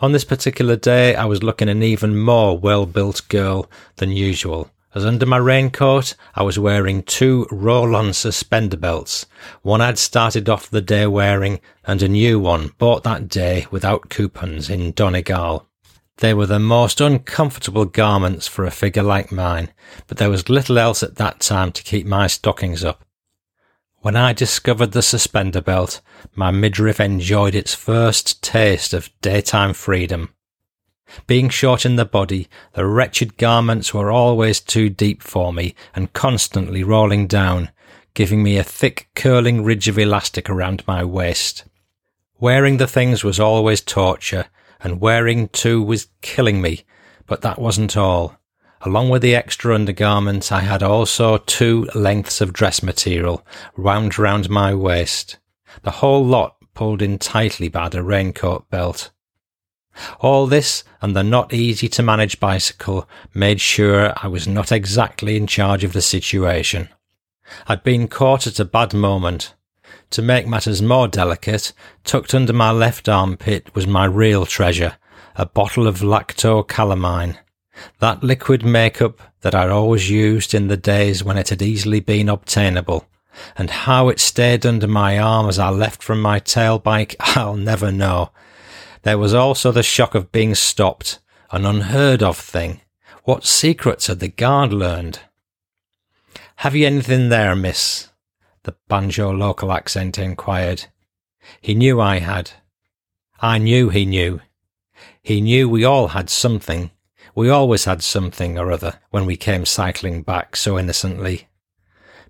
[0.01, 4.71] On this particular day, I was looking an even more well built girl than usual,
[4.93, 9.25] as under my raincoat, I was wearing two roll on suspender belts.
[9.63, 14.09] One I'd started off the day wearing, and a new one bought that day without
[14.09, 15.70] coupons in Donegal.
[16.21, 19.71] They were the most uncomfortable garments for a figure like mine,
[20.07, 23.07] but there was little else at that time to keep my stockings up.
[24.03, 26.03] When I discovered the suspender belt,
[26.35, 30.35] my midriff enjoyed its first taste of daytime freedom.
[31.27, 36.13] Being short in the body, the wretched garments were always too deep for me and
[36.13, 37.71] constantly rolling down,
[38.13, 41.65] giving me a thick curling ridge of elastic around my waist.
[42.39, 44.47] Wearing the things was always torture,
[44.83, 46.85] and wearing two was killing me,
[47.27, 48.37] but that wasn't all.
[48.83, 53.45] Along with the extra undergarment, I had also two lengths of dress material
[53.77, 55.39] wound round my waist.
[55.83, 59.11] The whole lot pulled in tightly by the raincoat belt.
[60.21, 65.37] All this and the not easy to manage bicycle made sure I was not exactly
[65.37, 66.89] in charge of the situation.
[67.67, 69.55] I'd been caught at a bad moment.
[70.11, 71.73] To make matters more delicate,
[72.05, 74.97] tucked under my left armpit was my real treasure,
[75.37, 77.39] a bottle of lacto-calamine.
[78.01, 82.29] That liquid makeup that I'd always used in the days when it had easily been
[82.29, 83.07] obtainable.
[83.57, 87.57] And how it stayed under my arm as I left from my tail bike, I'll
[87.57, 88.31] never know.
[89.03, 91.21] There was also the shock of being stopped,
[91.51, 92.83] an unheard of thing.
[93.25, 95.21] What secrets had the guard learned?
[96.57, 98.10] Have you anything there, miss?
[98.65, 100.87] The banjo local accent inquired.
[101.61, 102.51] He knew I had.
[103.41, 104.41] I knew he knew.
[105.23, 106.91] He knew we all had something.
[107.35, 111.49] We always had something or other when we came cycling back so innocently.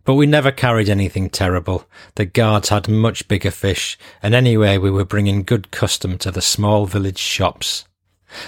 [0.04, 1.86] But we never carried anything terrible.
[2.14, 6.40] The guards had much bigger fish, and anyway we were bringing good custom to the
[6.40, 7.84] small village shops.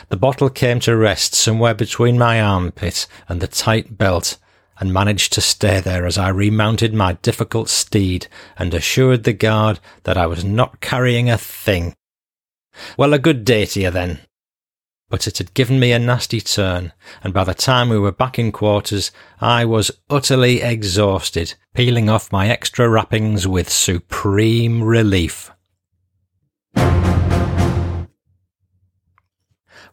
[0.08, 4.38] The bottle came to rest somewhere between my armpit and the tight belt,
[4.78, 8.26] and managed to stay there as I remounted my difficult steed
[8.58, 11.94] and assured the guard that I was not carrying a thing.
[12.96, 14.20] Well, a good day to you then,
[15.12, 16.92] but it had given me a nasty turn,
[17.22, 22.32] and by the time we were back in quarters, I was utterly exhausted, peeling off
[22.32, 25.51] my extra wrappings with supreme relief.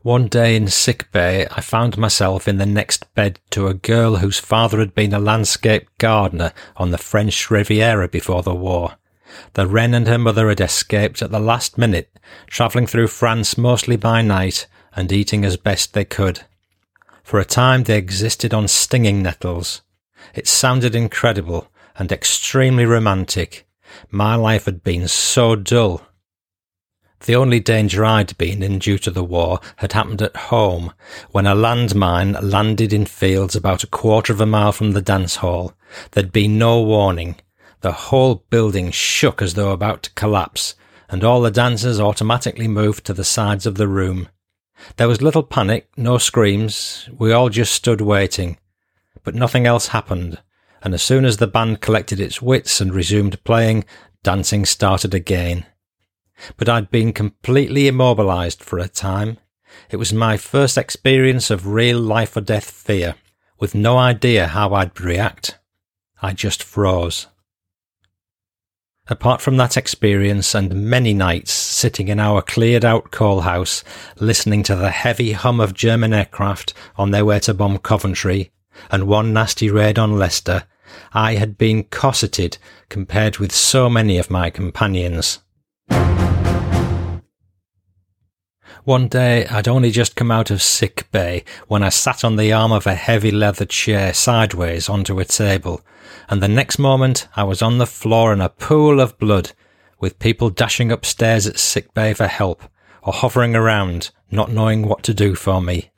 [0.01, 4.17] One day in sick bay, I found myself in the next bed to a girl
[4.17, 8.95] whose father had been a landscape gardener on the French Riviera before the war.
[9.55, 13.97] The wren and her mother had escaped at the last minute, travelling through France mostly
[13.97, 16.45] by night, and eating as best they could.
[17.21, 19.81] For a time they existed on stinging nettles.
[20.33, 23.67] It sounded incredible and extremely romantic.
[24.09, 26.03] My life had been so dull.
[27.25, 30.93] The only danger I'd been in due to the war had happened at home,
[31.31, 35.37] when a landmine landed in fields about a quarter of a mile from the dance
[35.37, 35.73] hall.
[36.11, 37.35] There'd been no warning.
[37.81, 40.75] The whole building shook as though about to collapse,
[41.09, 44.29] and all the dancers automatically moved to the sides of the room.
[44.95, 47.09] There was little panic, no screams.
[47.17, 48.57] We all just stood waiting.
[49.23, 50.41] But nothing else happened,
[50.81, 53.83] and as soon as the band collected its wits and resumed playing,
[54.23, 55.65] dancing started again.
[56.57, 59.37] But I'd been completely immobilized for a time.
[59.89, 63.15] It was my first experience of real life or death fear,
[63.59, 65.59] with no idea how I'd react.
[66.21, 67.27] I just froze.
[69.07, 73.83] Apart from that experience and many nights sitting in our cleared out coal house,
[74.19, 78.51] listening to the heavy hum of German aircraft on their way to bomb Coventry,
[78.91, 80.65] and one nasty raid on Leicester,
[81.11, 85.39] I had been cosseted compared with so many of my companions.
[88.89, 92.51] One day I'd only just come out of sick bay when I sat on the
[92.51, 95.81] arm of a heavy leather chair sideways onto a table,
[96.27, 99.51] and the next moment I was on the floor in a pool of blood,
[99.99, 102.63] with people dashing upstairs at sick bay for help,
[103.03, 105.91] or hovering around, not knowing what to do for me.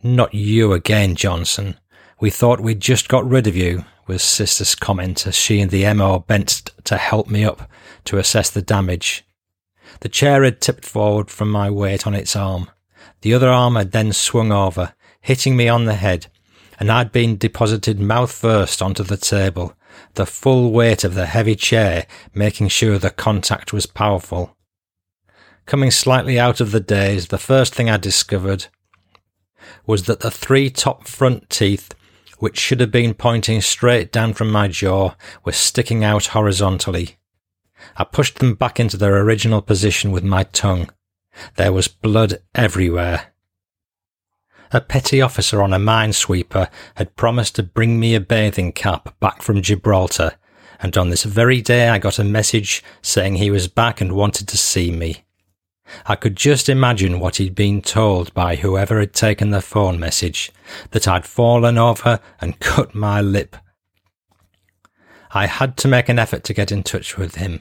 [0.00, 1.80] Not you again, Johnson.
[2.20, 5.92] We thought we'd just got rid of you, was Sister's comment as she and the
[5.94, 7.68] MO bent to help me up
[8.04, 9.24] to assess the damage.
[10.00, 12.70] The chair had tipped forward from my weight on its arm.
[13.20, 16.26] The other arm had then swung over, hitting me on the head,
[16.78, 19.74] and I'd been deposited mouth first onto the table,
[20.14, 24.56] the full weight of the heavy chair making sure the contact was powerful.
[25.66, 28.66] Coming slightly out of the daze, the first thing I discovered
[29.86, 31.94] was that the three top front teeth,
[32.38, 37.18] which should have been pointing straight down from my jaw, were sticking out horizontally.
[37.96, 40.90] I pushed them back into their original position with my tongue.
[41.56, 43.32] There was blood everywhere.
[44.72, 49.42] A petty officer on a minesweeper had promised to bring me a bathing cap back
[49.42, 50.32] from Gibraltar,
[50.80, 54.46] and on this very day I got a message saying he was back and wanted
[54.48, 55.24] to see me.
[56.06, 60.52] I could just imagine what he'd been told by whoever had taken the phone message,
[60.92, 63.56] that I'd fallen over and cut my lip.
[65.32, 67.60] I had to make an effort to get in touch with him.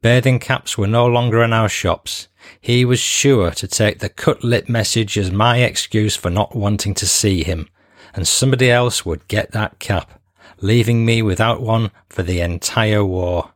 [0.00, 2.28] Bathing caps were no longer in our shops.
[2.60, 6.94] He was sure to take the cut lip message as my excuse for not wanting
[6.94, 7.68] to see him,
[8.14, 10.20] and somebody else would get that cap,
[10.60, 13.52] leaving me without one for the entire war.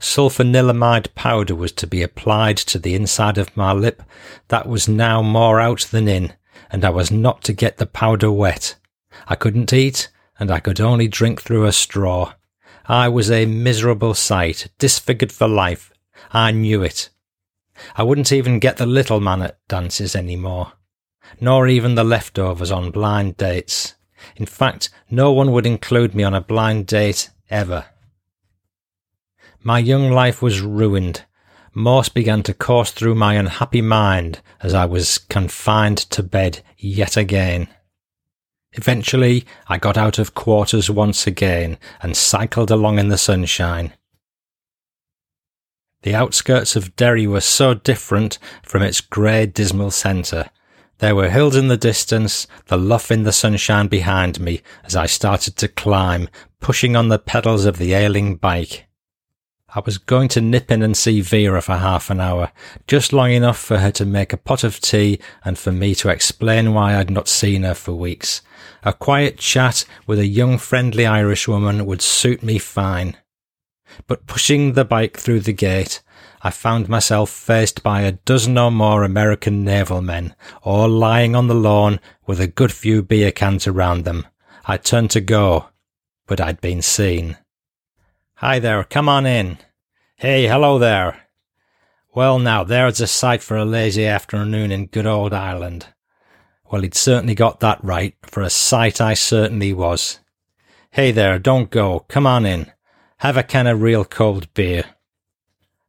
[0.00, 4.02] Sulfanilamide powder was to be applied to the inside of my lip.
[4.48, 6.34] That was now more out than in,
[6.70, 8.76] and I was not to get the powder wet.
[9.26, 10.08] I couldn't eat,
[10.38, 12.34] and I could only drink through a straw.
[12.88, 15.92] I was a miserable sight, disfigured for life.
[16.32, 17.10] I knew it.
[17.94, 20.72] I wouldn't even get the little man at dances any more,
[21.38, 23.94] nor even the leftovers on blind dates.
[24.36, 27.84] In fact, no one would include me on a blind date ever.
[29.62, 31.24] My young life was ruined.
[31.74, 37.18] Morse began to course through my unhappy mind as I was confined to bed yet
[37.18, 37.68] again.
[38.78, 43.92] Eventually, I got out of quarters once again and cycled along in the sunshine.
[46.02, 50.50] The outskirts of Derry were so different from its grey, dismal centre.
[50.98, 55.06] There were hills in the distance, the Lough in the sunshine behind me as I
[55.06, 56.28] started to climb,
[56.60, 58.86] pushing on the pedals of the ailing bike.
[59.74, 62.52] I was going to nip in and see Vera for half an hour,
[62.86, 66.10] just long enough for her to make a pot of tea and for me to
[66.10, 68.40] explain why I'd not seen her for weeks.
[68.84, 73.16] A quiet chat with a young friendly Irish woman would suit me fine.
[74.06, 76.02] But pushing the bike through the gate,
[76.42, 81.48] I found myself faced by a dozen or more American naval men, all lying on
[81.48, 84.26] the lawn with a good few beer cans around them.
[84.64, 85.70] I turned to go,
[86.26, 87.36] but I'd been seen.
[88.36, 89.58] Hi there, come on in.
[90.16, 91.28] Hey, hello there.
[92.14, 95.86] Well, now, there's a sight for a lazy afternoon in good old Ireland.
[96.70, 100.20] Well, he'd certainly got that right, for a sight I certainly was.
[100.90, 102.70] Hey there, don't go, come on in.
[103.18, 104.84] Have a can of real cold beer.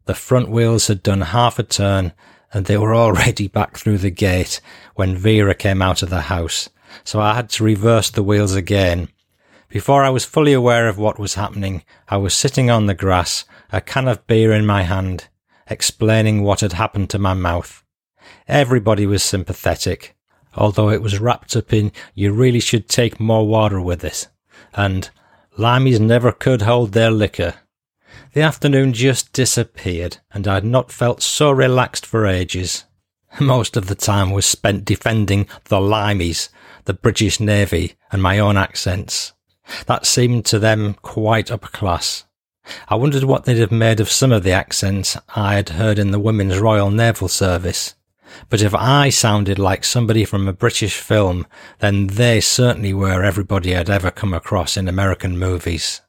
[0.05, 2.13] The front wheels had done half a turn,
[2.53, 4.61] and they were already back through the gate
[4.95, 6.69] when Vera came out of the house,
[7.03, 9.09] so I had to reverse the wheels again.
[9.67, 13.43] Before I was fully aware of what was happening, I was sitting on the grass,
[13.71, 15.27] a can of beer in my hand,
[15.69, 17.83] explaining what had happened to my mouth.
[18.47, 20.15] Everybody was sympathetic,
[20.55, 24.27] although it was wrapped up in you really should take more water with it,
[24.73, 25.09] and
[25.57, 27.55] limeys never could hold their liquor.
[28.33, 32.85] The afternoon just disappeared, and I had not felt so relaxed for ages.
[33.39, 36.49] Most of the time was spent defending the limeys,
[36.85, 39.33] the British Navy, and my own accents.
[39.85, 42.25] That seemed to them quite upper class.
[42.87, 46.11] I wondered what they'd have made of some of the accents I had heard in
[46.11, 47.95] the Women's Royal Naval Service.
[48.49, 51.47] But if I sounded like somebody from a British film,
[51.79, 56.01] then they certainly were everybody I'd ever come across in American movies.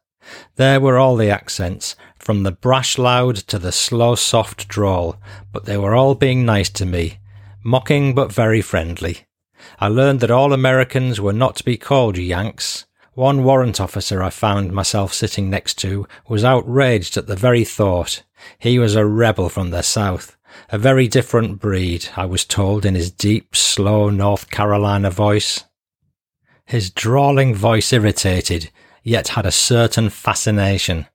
[0.56, 5.16] There were all the accents, from the brash loud to the slow soft drawl,
[5.52, 7.18] but they were all being nice to me,
[7.64, 9.26] mocking but very friendly.
[9.78, 12.86] I learned that all Americans were not to be called Yanks.
[13.14, 18.22] One warrant officer I found myself sitting next to was outraged at the very thought.
[18.58, 20.36] He was a rebel from the South.
[20.70, 25.64] A very different breed, I was told in his deep, slow North Carolina voice.
[26.64, 28.70] His drawling voice irritated,
[29.02, 31.06] yet had a certain fascination.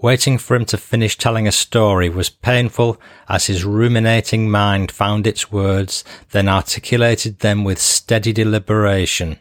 [0.00, 5.26] Waiting for him to finish telling a story was painful as his ruminating mind found
[5.26, 9.38] its words, then articulated them with steady deliberation.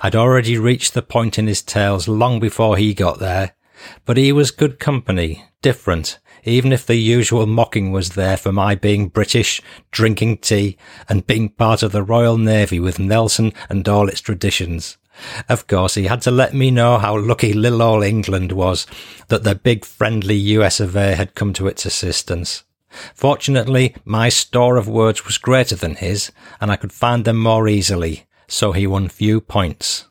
[0.00, 3.54] I'd already reached the point in his tales long before he got there,
[4.04, 8.74] but he was good company, different, even if the usual mocking was there for my
[8.74, 9.60] being British,
[9.90, 10.76] drinking tea,
[11.08, 14.96] and being part of the Royal Navy with Nelson and all its traditions.
[15.48, 18.86] Of course, he had to let me know how lucky little old England was
[19.28, 22.64] that the big friendly US of A had come to its assistance.
[23.14, 27.68] Fortunately, my store of words was greater than his, and I could find them more
[27.68, 30.06] easily, so he won few points.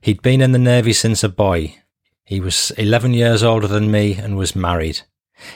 [0.00, 1.76] He'd been in the Navy since a boy.
[2.24, 5.02] He was 11 years older than me and was married.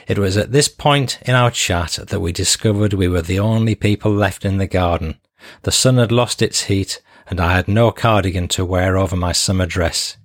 [0.07, 3.75] It was at this point in our chat that we discovered we were the only
[3.75, 5.19] people left in the garden.
[5.61, 9.31] The sun had lost its heat and I had no cardigan to wear over my
[9.31, 10.17] summer dress.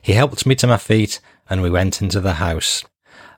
[0.00, 2.84] He helped me to my feet, and we went into the house.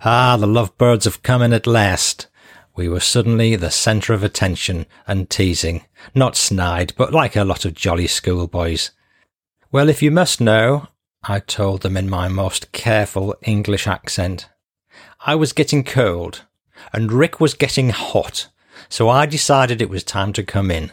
[0.04, 2.28] Ah, the lovebirds have come in at last.
[2.76, 5.84] We were suddenly the centre of attention and teasing,
[6.14, 8.92] not snide, but like a lot of jolly schoolboys.
[9.72, 10.86] Well, if you must know,
[11.24, 14.48] I told them in my most careful English accent,
[15.20, 16.44] I was getting cold,
[16.92, 18.48] and Rick was getting hot,
[18.88, 20.92] so I decided it was time to come in.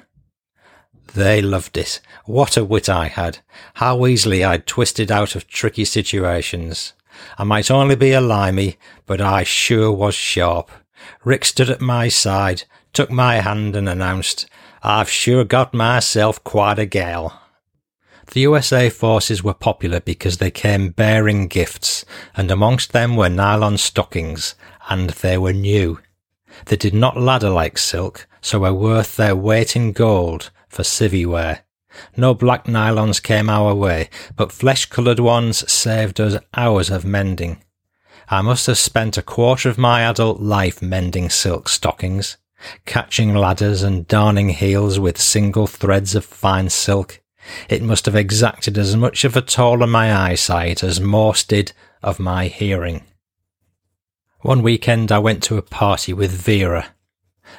[1.13, 2.01] They loved it.
[2.25, 3.37] What a wit I had.
[3.75, 6.93] How easily I'd twisted out of tricky situations.
[7.37, 10.71] I might only be a limey, but I sure was sharp.
[11.23, 14.49] Rick stood at my side, took my hand and announced,
[14.81, 17.41] I've sure got myself quite a gal.
[18.35, 22.03] The USA forces were popular because they came bearing gifts,
[22.35, 24.55] and amongst them were nylon stockings,
[24.89, 25.99] and they were new.
[26.65, 31.25] They did not ladder like silk, so were worth their weight in gold, for civvy
[31.25, 31.61] wear.
[32.17, 37.63] No black nylons came our way, but flesh-coloured ones saved us hours of mending.
[38.27, 42.35] I must have spent a quarter of my adult life mending silk stockings,
[42.85, 47.21] catching ladders and darning heels with single threads of fine silk.
[47.69, 51.73] It must have exacted as much of a toll on my eyesight as Morse did
[52.01, 53.03] of my hearing.
[54.41, 56.93] One weekend I went to a party with Vera.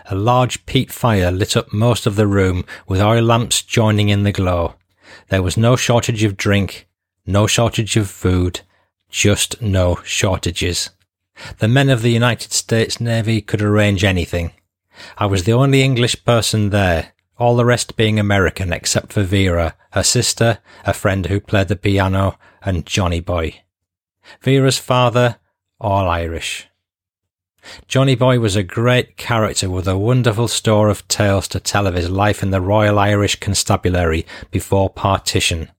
[0.07, 4.23] A large peat fire lit up most of the room with oil lamps joining in
[4.23, 4.75] the glow.
[5.29, 6.89] There was no shortage of drink,
[7.27, 8.61] no shortage of food,
[9.11, 10.91] just no shortages.
[11.59, 14.53] The men of the United States Navy could arrange anything.
[15.19, 19.75] I was the only English person there, all the rest being American except for Vera,
[19.93, 23.63] her sister, a friend who played the piano, and Johnny Boy.
[24.41, 25.37] Vera's father,
[25.81, 26.69] all Irish.
[27.89, 31.95] Johnny Boy was a great character with a wonderful store of tales to tell of
[31.95, 35.71] his life in the Royal Irish Constabulary before partition,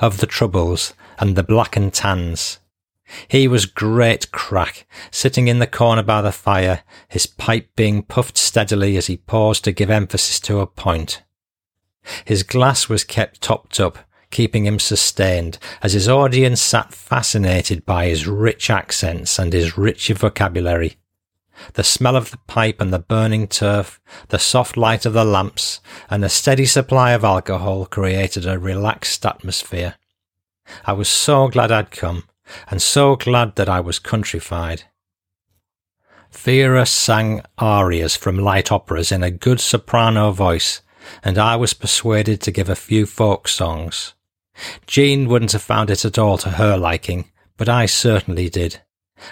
[0.00, 2.58] of the Troubles and the Black and Tans.
[3.28, 8.36] He was great crack, sitting in the corner by the fire, his pipe being puffed
[8.36, 11.22] steadily as he paused to give emphasis to a point.
[12.24, 13.98] His glass was kept topped up,
[14.30, 20.08] keeping him sustained, as his audience sat fascinated by his rich accents and his rich
[20.08, 20.96] vocabulary.
[21.72, 25.80] The smell of the pipe and the burning turf, the soft light of the lamps,
[26.08, 29.96] and a steady supply of alcohol created a relaxed atmosphere.
[30.84, 32.24] I was so glad I'd come,
[32.70, 34.84] and so glad that I was countrified.
[36.30, 40.82] Vera sang arias from light operas in a good soprano voice,
[41.24, 44.14] and I was persuaded to give a few folk songs.
[44.86, 48.82] Jean wouldn't have found it at all to her liking, but I certainly did.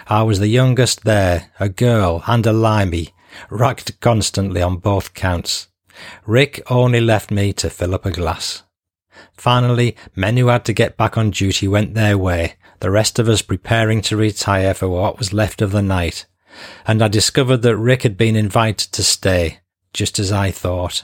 [0.07, 3.13] I was the youngest there, a girl and a limey,
[3.49, 5.67] racked constantly on both counts.
[6.25, 8.63] Rick only left me to fill up a glass.
[9.33, 13.27] Finally, men who had to get back on duty went their way, the rest of
[13.27, 16.25] us preparing to retire for what was left of the night,
[16.85, 19.59] and I discovered that Rick had been invited to stay,
[19.93, 21.03] just as I thought.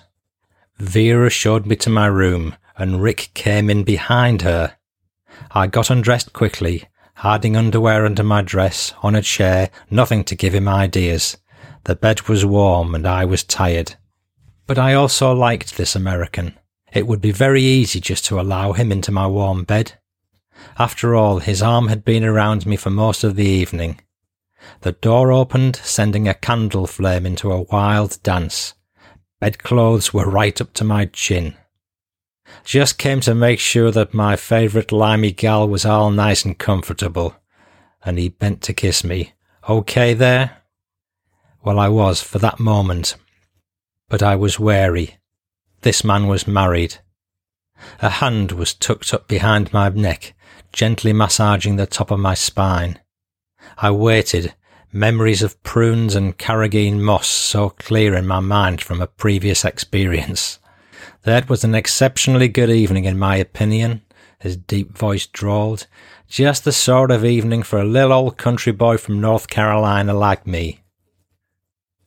[0.78, 4.78] Vera showed me to my room, and Rick came in behind her.
[5.52, 6.86] I got undressed quickly,
[7.16, 11.38] hiding underwear under my dress, on a chair, nothing to give him ideas.
[11.86, 13.96] The bed was warm and I was tired.
[14.68, 16.58] But I also liked this American.
[16.92, 19.94] It would be very easy just to allow him into my warm bed.
[20.78, 24.00] After all, his arm had been around me for most of the evening.
[24.82, 28.74] The door opened, sending a candle flame into a wild dance.
[29.40, 31.56] Bedclothes were right up to my chin.
[32.64, 37.36] Just came to make sure that my favourite limey gal was all nice and comfortable.
[38.06, 39.34] And he bent to kiss me.
[39.68, 40.64] Okay there?
[41.64, 43.16] Well, I was for that moment.
[44.10, 45.18] But I was wary.
[45.82, 46.98] This man was married.
[48.02, 50.34] A hand was tucked up behind my neck,
[50.74, 53.00] gently massaging the top of my spine.
[53.78, 54.54] I waited,
[54.92, 60.60] memories of prunes and carrageen moss so clear in my mind from a previous experience.
[61.24, 64.02] That was an exceptionally good evening, in my opinion,
[64.40, 65.88] his deep voice drawled.
[66.28, 70.46] Just the sort of evening for a little old country boy from North Carolina like
[70.46, 70.82] me.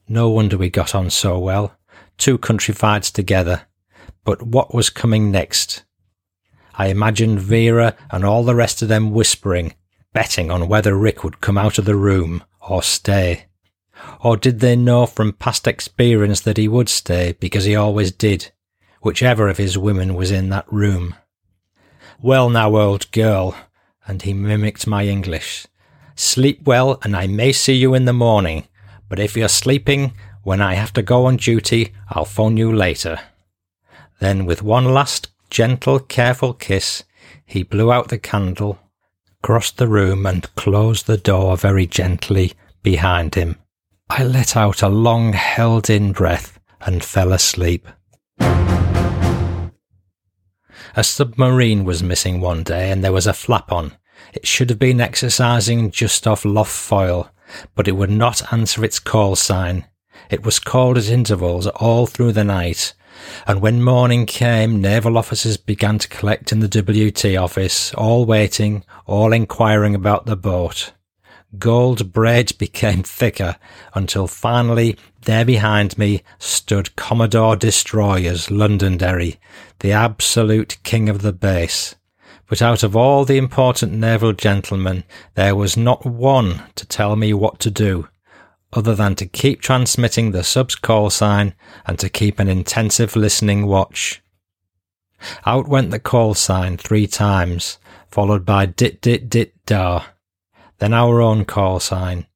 [0.07, 1.75] No wonder we got on so well.
[2.17, 3.63] Two countryfieds together.
[4.23, 5.83] But what was coming next?
[6.77, 9.73] I imagined Vera and all the rest of them whispering,
[10.13, 13.45] betting on whether Rick would come out of the room or stay.
[14.21, 18.51] Or did they know from past experience that he would stay because he always did,
[19.01, 21.15] whichever of his women was in that room?
[22.21, 23.55] Well now, old girl,
[24.05, 25.65] and he mimicked my English.
[26.15, 28.67] Sleep well and I may see you in the morning,
[29.09, 30.13] but if you're sleeping,
[30.43, 33.19] when I have to go on duty, I'll phone you later.
[34.19, 37.03] Then with one last gentle, careful kiss,
[37.45, 38.79] he blew out the candle,
[39.41, 42.53] crossed the room, and closed the door very gently
[42.83, 43.57] behind him.
[44.09, 47.87] I let out a long held in breath and fell asleep.
[50.95, 53.93] A submarine was missing one day and there was a flap on.
[54.33, 57.29] It should have been exercising just off Lough Foyle,
[57.75, 59.85] but it would not answer its call sign.
[60.29, 62.93] It was called at intervals all through the night,
[63.45, 68.83] and when morning came, naval officers began to collect in the WT office, all waiting,
[69.05, 70.93] all inquiring about the boat.
[71.57, 73.55] Gold braid became thicker
[73.93, 79.39] until finally there behind me stood Commodore Destroyers Londonderry,
[79.79, 81.95] the absolute king of the base.
[82.47, 85.03] But out of all the important naval gentlemen,
[85.35, 88.07] there was not one to tell me what to do
[88.73, 91.53] other than to keep transmitting the sub's call sign
[91.85, 94.21] and to keep an intensive listening watch.
[95.45, 97.79] Out went the call sign three times,
[98.11, 100.03] followed by dit dit dit da.
[100.79, 102.27] Then our own call sign.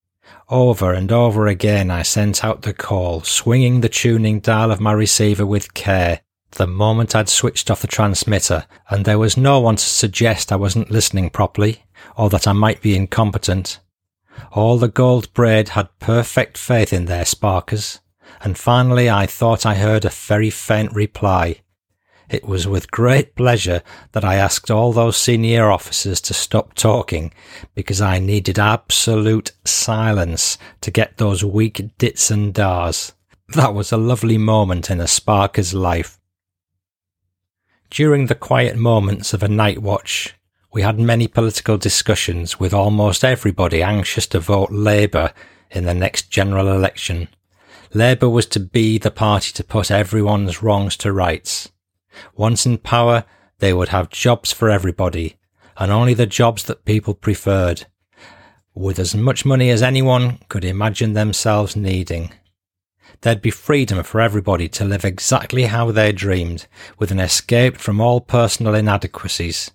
[0.50, 4.92] Over and over again I sent out the call, swinging the tuning dial of my
[4.92, 6.22] receiver with care.
[6.52, 10.58] The moment I'd switched off the transmitter, and there was no one to suggest I
[10.58, 11.86] wasn't listening properly,
[12.18, 13.80] or that I might be incompetent.
[14.52, 18.00] All the gold braid had perfect faith in their sparkers,
[18.42, 21.62] and finally I thought I heard a very faint reply.
[22.30, 23.84] It was with great pleasure
[24.14, 27.34] that I asked all those senior officers to stop talking
[27.76, 33.12] because I needed absolute silence to get those weak dits and dars.
[33.50, 36.18] That was a lovely moment in a Sparker's life.
[37.90, 40.34] During the quiet moments of a night watch,
[40.74, 45.34] we had many political discussions with almost everybody anxious to vote Labour
[45.70, 47.28] in the next general election.
[47.94, 51.70] Labour was to be the party to put everyone's wrongs to rights.
[52.36, 53.26] Once in power,
[53.60, 55.38] they would have jobs for everybody,
[55.78, 57.86] and only the jobs that people preferred,
[58.74, 62.32] with as much money as anyone could imagine themselves needing.
[63.22, 66.68] There'd be freedom for everybody to live exactly how they dreamed,
[66.98, 69.72] with an escape from all personal inadequacies.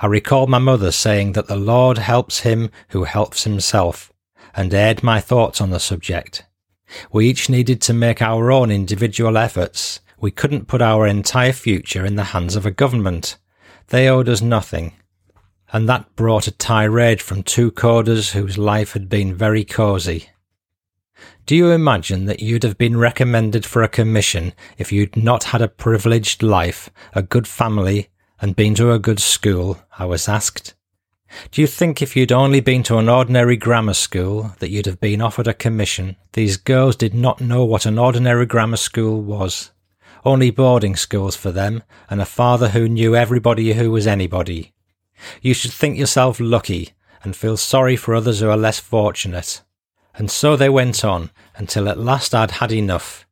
[0.00, 4.12] I recall my mother saying that the Lord helps him who helps himself,
[4.54, 6.44] and aired my thoughts on the subject.
[7.10, 10.00] We each needed to make our own individual efforts.
[10.20, 13.38] We couldn't put our entire future in the hands of a government.
[13.88, 14.92] They owed us nothing.
[15.72, 20.28] And that brought a tirade from two coders whose life had been very cosy.
[21.46, 25.62] Do you imagine that you'd have been recommended for a commission if you'd not had
[25.62, 28.10] a privileged life, a good family,
[28.42, 29.78] and been to a good school?
[29.98, 30.74] I was asked.
[31.50, 35.00] Do you think if you'd only been to an ordinary grammar school that you'd have
[35.00, 36.16] been offered a commission?
[36.32, 39.70] These girls did not know what an ordinary grammar school was.
[40.24, 44.72] Only boarding schools for them, and a father who knew everybody who was anybody.
[45.40, 46.90] You should think yourself lucky,
[47.24, 49.62] and feel sorry for others who are less fortunate.
[50.14, 53.26] And so they went on, until at last I'd had enough.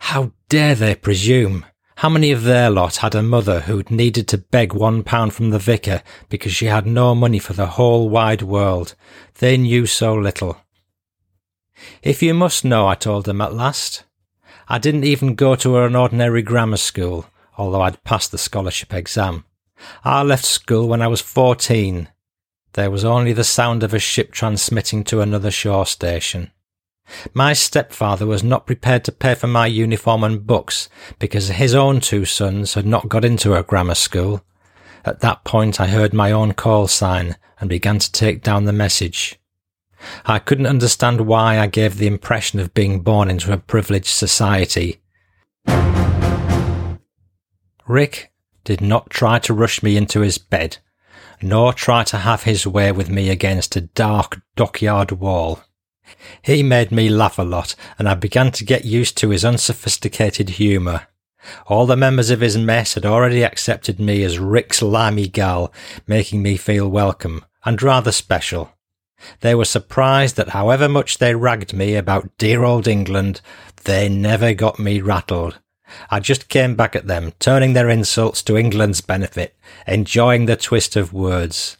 [0.00, 1.66] How dare they presume?
[2.00, 5.50] How many of their lot had a mother who'd needed to beg one pound from
[5.50, 8.94] the vicar because she had no money for the whole wide world?
[9.38, 10.56] They knew so little.
[12.02, 14.04] If you must know, I told them at last,
[14.66, 17.26] I didn't even go to an ordinary grammar school,
[17.58, 19.44] although I'd passed the scholarship exam.
[20.02, 22.08] I left school when I was fourteen.
[22.72, 26.50] There was only the sound of a ship transmitting to another shore station.
[27.34, 30.88] My stepfather was not prepared to pay for my uniform and books
[31.18, 34.44] because his own two sons had not got into a grammar school.
[35.04, 38.72] At that point I heard my own call sign and began to take down the
[38.72, 39.38] message.
[40.24, 45.00] I couldn't understand why I gave the impression of being born into a privileged society.
[47.86, 48.32] Rick
[48.64, 50.78] did not try to rush me into his bed
[51.42, 55.62] nor try to have his way with me against a dark dockyard wall.
[56.42, 60.50] He made me laugh a lot, and I began to get used to his unsophisticated
[60.50, 61.06] humour.
[61.66, 65.72] All the members of his mess had already accepted me as Rick's limey gal,
[66.06, 68.72] making me feel welcome and rather special.
[69.40, 73.40] They were surprised that however much they ragged me about dear old England,
[73.84, 75.58] they never got me rattled.
[76.10, 79.56] I just came back at them, turning their insults to England's benefit,
[79.86, 81.76] enjoying the twist of words.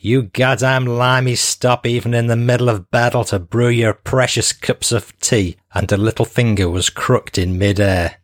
[0.00, 4.92] You goddamn limey stop even in the middle of battle to brew your precious cups
[4.92, 8.16] of tea, and a little finger was crooked in mid-air.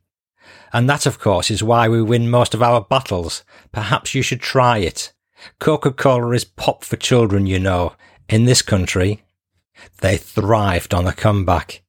[0.73, 3.43] And that, of course, is why we win most of our battles.
[3.73, 5.13] Perhaps you should try it.
[5.59, 7.95] Coca-Cola is pop for children, you know,
[8.29, 9.25] in this country.
[10.01, 11.83] They thrived on the comeback.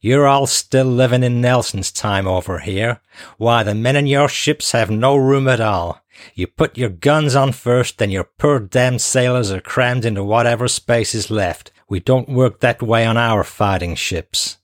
[0.00, 3.00] You're all still living in Nelson's time over here.
[3.36, 6.02] Why, the men in your ships have no room at all.
[6.34, 10.68] You put your guns on first, then your poor damned sailors are crammed into whatever
[10.68, 11.72] space is left.
[11.88, 14.58] We don't work that way on our fighting ships.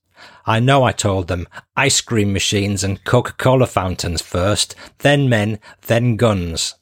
[0.45, 1.47] I know, I told them.
[1.77, 6.74] Ice cream machines and Coca-Cola fountains first, then men, then guns.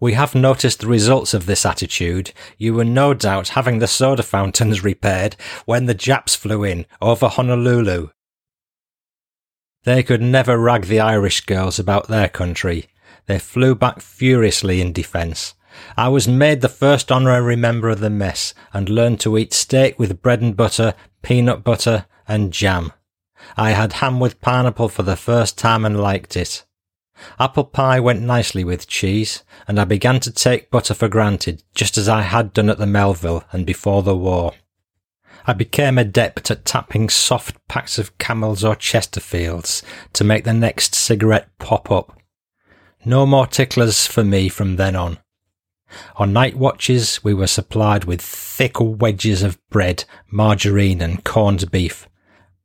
[0.00, 2.32] We have noticed the results of this attitude.
[2.56, 5.34] You were no doubt having the soda fountains repaired
[5.64, 8.10] when the Japs flew in over Honolulu.
[9.84, 12.86] They could never rag the Irish girls about their country.
[13.28, 15.54] They flew back furiously in defence.
[15.98, 19.98] I was made the first honorary member of the mess and learned to eat steak
[19.98, 22.92] with bread and butter, peanut butter, and jam.
[23.54, 26.64] I had ham with pineapple for the first time and liked it.
[27.38, 31.98] Apple pie went nicely with cheese, and I began to take butter for granted, just
[31.98, 34.54] as I had done at the Melville and before the war.
[35.46, 39.82] I became adept at tapping soft packs of Camels or Chesterfields
[40.14, 42.17] to make the next cigarette pop up.
[43.08, 45.16] No more ticklers for me from then on.
[46.16, 52.06] On night watches, we were supplied with thick wedges of bread, margarine, and corned beef,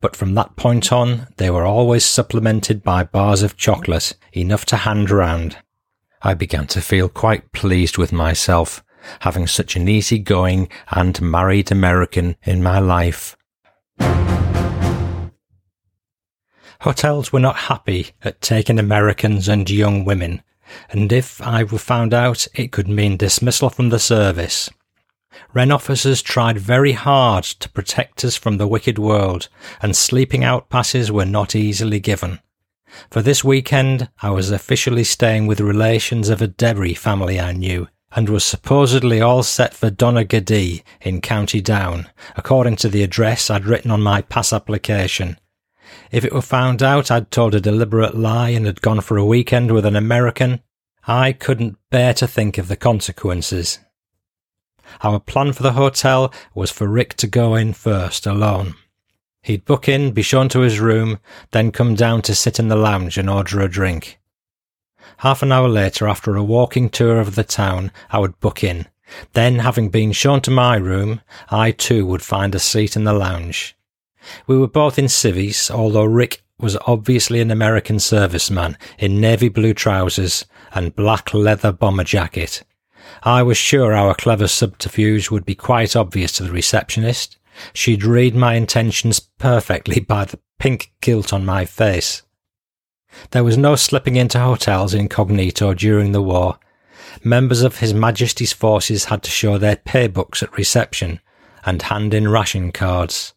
[0.01, 4.75] but from that point on, they were always supplemented by bars of chocolate, enough to
[4.75, 5.59] hand round.
[6.21, 8.83] I began to feel quite pleased with myself,
[9.21, 13.37] having such an easygoing and married American in my life.
[16.83, 20.41] Hotels were not happy at taking Americans and young women,
[20.89, 24.69] and if I were found out, it could mean dismissal from the service.
[25.53, 29.47] Wren officers tried very hard to protect us from the wicked world,
[29.81, 32.39] and sleeping out passes were not easily given.
[33.09, 37.87] For this weekend, I was officially staying with relations of a Derry family I knew,
[38.11, 43.63] and was supposedly all set for Donaghadee in County Down, according to the address I'd
[43.63, 45.37] written on my pass application.
[46.13, 49.25] If it were found out I'd told a deliberate lie and had gone for a
[49.25, 50.61] weekend with an American,
[51.07, 53.79] I couldn't bear to think of the consequences.
[55.01, 58.75] Our plan for the hotel was for Rick to go in first, alone.
[59.41, 61.17] He'd book in, be shown to his room,
[61.49, 64.19] then come down to sit in the lounge and order a drink.
[65.17, 68.85] Half an hour later, after a walking tour of the town, I would book in.
[69.33, 73.13] Then, having been shown to my room, I too would find a seat in the
[73.13, 73.75] lounge.
[74.47, 79.73] We were both in civvies, although Rick was obviously an American serviceman in navy blue
[79.73, 82.63] trousers and black leather bomber jacket.
[83.23, 87.37] I was sure our clever subterfuge would be quite obvious to the receptionist,
[87.73, 92.23] She'd read my intentions perfectly by the pink gilt on my face.
[93.31, 96.57] There was no slipping into hotels incognito during the war.
[97.23, 101.19] Members of His Majesty's forces had to show their pay books at reception
[101.65, 103.33] and hand in ration cards.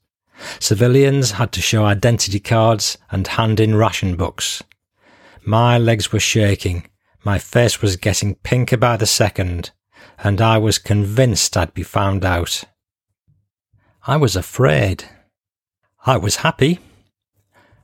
[0.61, 4.63] Civilians had to show identity cards and hand in ration books.
[5.45, 6.89] My legs were shaking,
[7.25, 9.71] my face was getting pinker by the second,
[10.19, 12.65] and I was convinced I'd be found out.
[14.07, 15.05] I was afraid.
[16.05, 16.79] I was happy.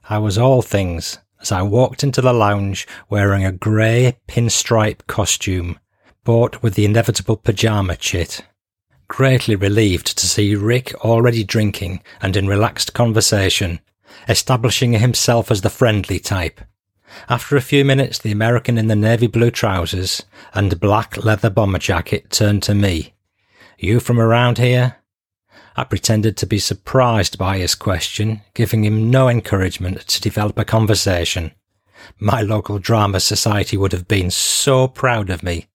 [0.08, 5.78] I was all things as I walked into the lounge wearing a grey pinstripe costume,
[6.24, 8.44] bought with the inevitable pyjama chit.
[9.12, 13.78] Greatly relieved to see Rick already drinking and in relaxed conversation,
[14.26, 16.62] establishing himself as the friendly type.
[17.28, 20.22] After a few minutes, the American in the navy blue trousers
[20.54, 23.12] and black leather bomber jacket turned to me.
[23.78, 24.96] You from around here?
[25.76, 30.64] I pretended to be surprised by his question, giving him no encouragement to develop a
[30.64, 31.52] conversation.
[32.18, 35.66] My local drama society would have been so proud of me.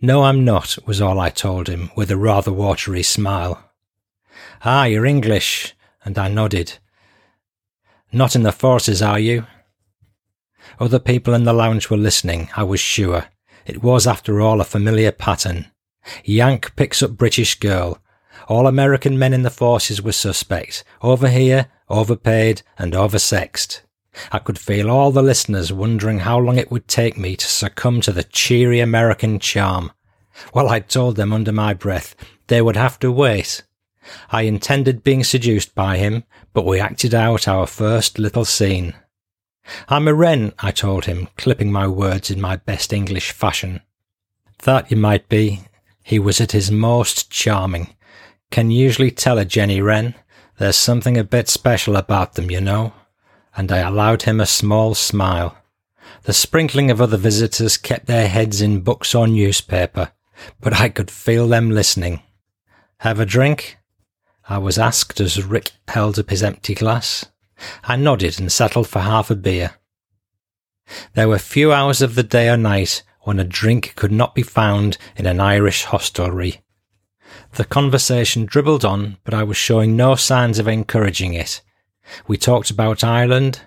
[0.00, 3.70] No, I'm not, was all I told him, with a rather watery smile.
[4.64, 5.74] Ah, you're English,
[6.04, 6.78] and I nodded.
[8.12, 9.46] Not in the forces, are you?
[10.78, 13.26] Other people in the lounge were listening, I was sure.
[13.66, 15.70] It was, after all, a familiar pattern.
[16.24, 17.98] Yank picks up British girl,
[18.48, 20.84] all American men in the forces were suspect.
[21.00, 23.82] Over here, overpaid, and oversexed.
[24.30, 28.00] I could feel all the listeners wondering how long it would take me to succumb
[28.02, 29.92] to the cheery American charm.
[30.54, 32.14] Well, I told them under my breath
[32.48, 33.62] they would have to wait.
[34.30, 38.94] I intended being seduced by him, but we acted out our first little scene.
[39.88, 43.80] I'm a wren, I told him, clipping my words in my best English fashion.
[44.64, 45.60] That you might be.
[46.02, 47.94] He was at his most charming,
[48.50, 50.14] can usually tell a Jenny Wren.
[50.58, 52.92] There's something a bit special about them, you know.
[53.56, 55.56] And I allowed him a small smile.
[56.24, 60.12] The sprinkling of other visitors kept their heads in books or newspaper,
[60.60, 62.22] but I could feel them listening.
[62.98, 63.78] Have a drink?
[64.48, 67.26] I was asked as Rick held up his empty glass.
[67.84, 69.72] I nodded and settled for half a beer.
[71.14, 74.42] There were few hours of the day or night when a drink could not be
[74.42, 76.60] found in an Irish hostelry.
[77.52, 81.60] The conversation dribbled on, but I was showing no signs of encouraging it.
[82.26, 83.60] We talked about Ireland,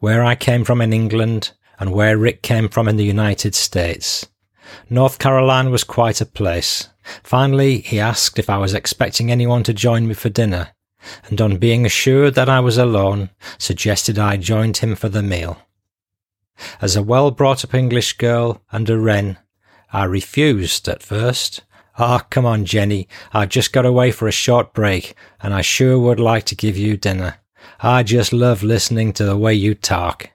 [0.00, 4.26] where I came from in England, and where Rick came from in the United States.
[4.90, 6.88] North Carolina was quite a place.
[7.22, 10.70] Finally, he asked if I was expecting anyone to join me for dinner,
[11.28, 15.62] and on being assured that I was alone, suggested I joined him for the meal.
[16.80, 19.38] As a well brought up English girl and a wren,
[19.92, 21.62] I refused at first,
[21.98, 23.08] Ah, oh, come on, Jenny.
[23.32, 26.76] I just got away for a short break, and I sure would like to give
[26.76, 27.36] you dinner.
[27.80, 30.30] I just love listening to the way you talk.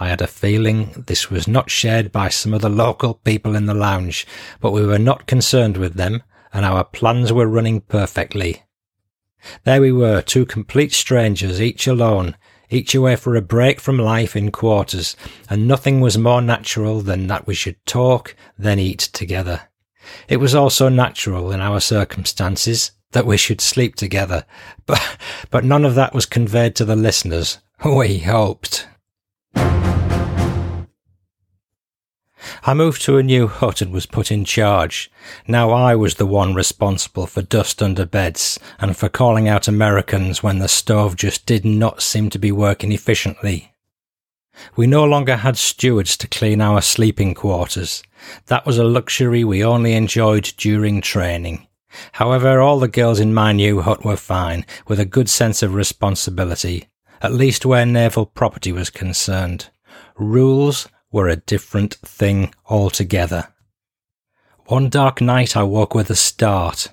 [0.00, 3.66] I had a feeling this was not shared by some of the local people in
[3.66, 4.26] the lounge,
[4.60, 8.64] but we were not concerned with them, and our plans were running perfectly.
[9.64, 12.36] There we were, two complete strangers, each alone,
[12.70, 15.16] each away for a break from life in quarters,
[15.48, 19.68] and nothing was more natural than that we should talk, then eat together.
[20.28, 24.44] It was also natural in our circumstances that we should sleep together,
[24.86, 25.18] but,
[25.50, 27.58] but none of that was conveyed to the listeners.
[27.84, 28.86] We hoped.
[32.64, 35.10] I moved to a new hut and was put in charge.
[35.46, 40.42] Now I was the one responsible for dust under beds and for calling out Americans
[40.42, 43.72] when the stove just did not seem to be working efficiently.
[44.76, 48.02] We no longer had stewards to clean our sleeping quarters.
[48.46, 51.66] That was a luxury we only enjoyed during training.
[52.12, 55.74] However, all the girls in my new hut were fine, with a good sense of
[55.74, 56.88] responsibility,
[57.20, 59.70] at least where naval property was concerned.
[60.16, 63.48] Rules were a different thing altogether.
[64.66, 66.88] One dark night I woke with a start.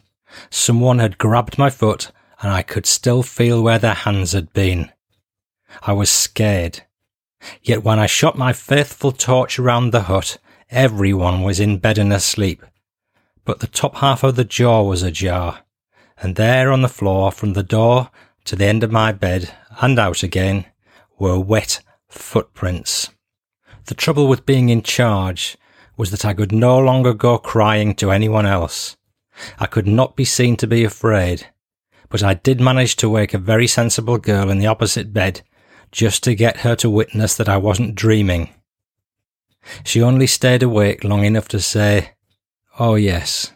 [0.49, 2.11] Someone had grabbed my foot
[2.41, 4.91] and I could still feel where their hands had been.
[5.81, 6.81] I was scared.
[7.61, 10.37] Yet when I shot my faithful torch around the hut,
[10.69, 12.63] everyone was in bed and asleep.
[13.49, 15.61] But the top half of the jaw was ajar,
[16.21, 18.11] and there on the floor from the door
[18.45, 19.51] to the end of my bed
[19.81, 20.67] and out again
[21.17, 23.09] were wet footprints.
[23.85, 25.57] The trouble with being in charge
[25.97, 28.97] was that I could no longer go crying to anyone else.
[29.57, 31.47] I could not be seen to be afraid,
[32.09, 35.41] but I did manage to wake a very sensible girl in the opposite bed
[35.91, 38.51] just to get her to witness that I wasn't dreaming.
[39.83, 42.11] She only stayed awake long enough to say,
[42.81, 43.51] Oh yes,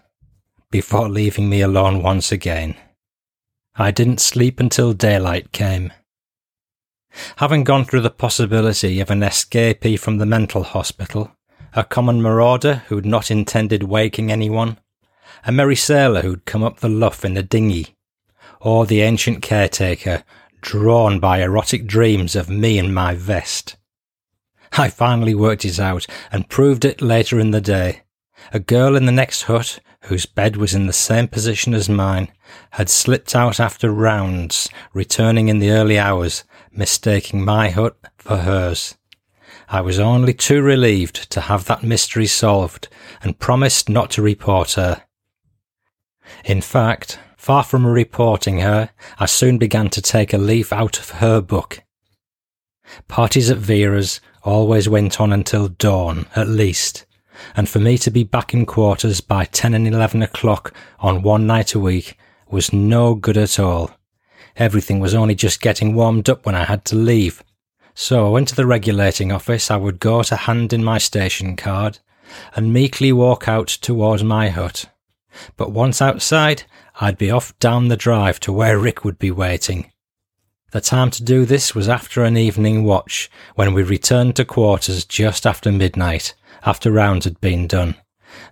[0.69, 2.75] before leaving me alone once again.
[3.73, 5.93] I didn't sleep until daylight came.
[7.37, 11.31] Having gone through the possibility of an escapee from the mental hospital,
[11.73, 14.77] a common marauder who'd not intended waking anyone,
[15.45, 17.95] a merry sailor who'd come up the Lough in a dinghy,
[18.59, 20.25] or the ancient caretaker
[20.59, 23.77] drawn by erotic dreams of me and my vest.
[24.73, 28.01] I finally worked it out and proved it later in the day.
[28.51, 32.29] A girl in the next hut, whose bed was in the same position as mine,
[32.71, 36.43] had slipped out after rounds, returning in the early hours
[36.75, 38.95] mistaking my hut for hers.
[39.69, 42.87] I was only too relieved to have that mystery solved
[43.21, 45.03] and promised not to report her.
[46.45, 48.89] In fact, far from reporting her,
[49.19, 51.83] I soon began to take a leaf out of her book.
[53.07, 57.05] Parties at Vera's always went on until dawn, at least,
[57.55, 61.45] and for me to be back in quarters by ten and eleven o'clock on one
[61.47, 62.17] night a week
[62.49, 63.91] was no good at all.
[64.55, 67.43] Everything was only just getting warmed up when I had to leave.
[67.95, 69.71] So I went to the regulating office.
[69.71, 71.99] I would go to hand in my station card
[72.55, 74.85] and meekly walk out towards my hut.
[75.57, 76.63] But once outside,
[77.01, 79.91] I'd be off down the drive to where Rick would be waiting.
[80.71, 85.05] The time to do this was after an evening watch, when we returned to quarters
[85.05, 86.33] just after midnight,
[86.65, 87.95] after rounds had been done.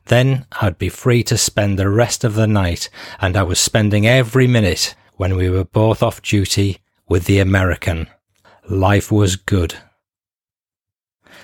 [0.06, 2.90] Then I'd be free to spend the rest of the night,
[3.20, 8.08] and I was spending every minute when we were both off duty with the American.
[8.70, 9.76] Life was good.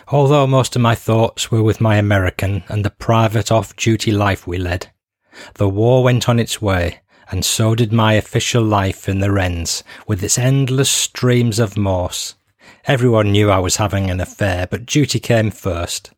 [0.10, 4.48] Although most of my thoughts were with my American and the private off duty life
[4.48, 4.92] we led,
[5.56, 9.84] the war went on its way, and so did my official life in the Wrens,
[10.08, 12.36] with its endless streams of Morse.
[12.86, 16.12] Everyone knew I was having an affair, but duty came first.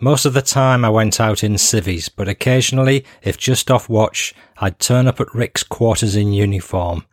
[0.00, 4.34] Most of the time I went out in civvies, but occasionally, if just off watch,
[4.58, 7.04] I'd turn up at Rick's quarters in uniform,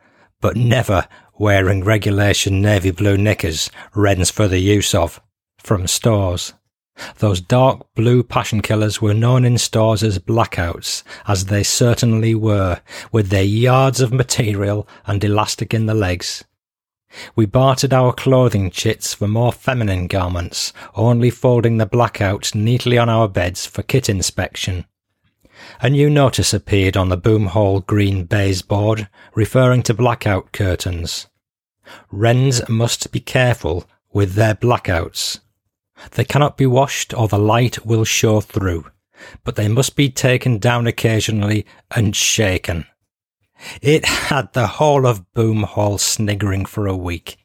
[0.42, 1.08] but never
[1.38, 5.22] wearing regulation navy blue knickers, Wrens for the use of,
[5.58, 6.54] from stores.
[7.18, 12.82] Those dark blue passion killers were known in stores as blackouts, as they certainly were,
[13.12, 16.44] with their yards of material and elastic in the legs.
[17.36, 23.10] We bartered our clothing chits for more feminine garments, only folding the blackout neatly on
[23.10, 24.86] our beds for kit inspection.
[25.82, 31.28] A new notice appeared on the Boomhall green baize board, referring to blackout curtains.
[32.12, 35.40] Wrens must be careful with their blackouts.
[36.12, 38.86] They cannot be washed or the light will show through,
[39.44, 42.86] but they must be taken down occasionally and shaken.
[43.82, 47.38] It had the whole of Boom Hall sniggering for a week.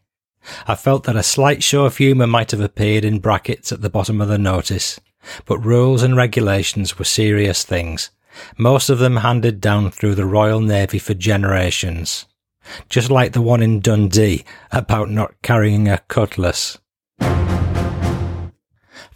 [0.67, 3.91] I felt that a slight show of humour might have appeared in brackets at the
[3.91, 4.99] bottom of the notice,
[5.47, 8.11] but rules and regulations were serious things,
[8.57, 12.27] most of them handed down through the Royal Navy for generations.
[12.89, 16.79] Just like the one in Dundee about not carrying a cutlass.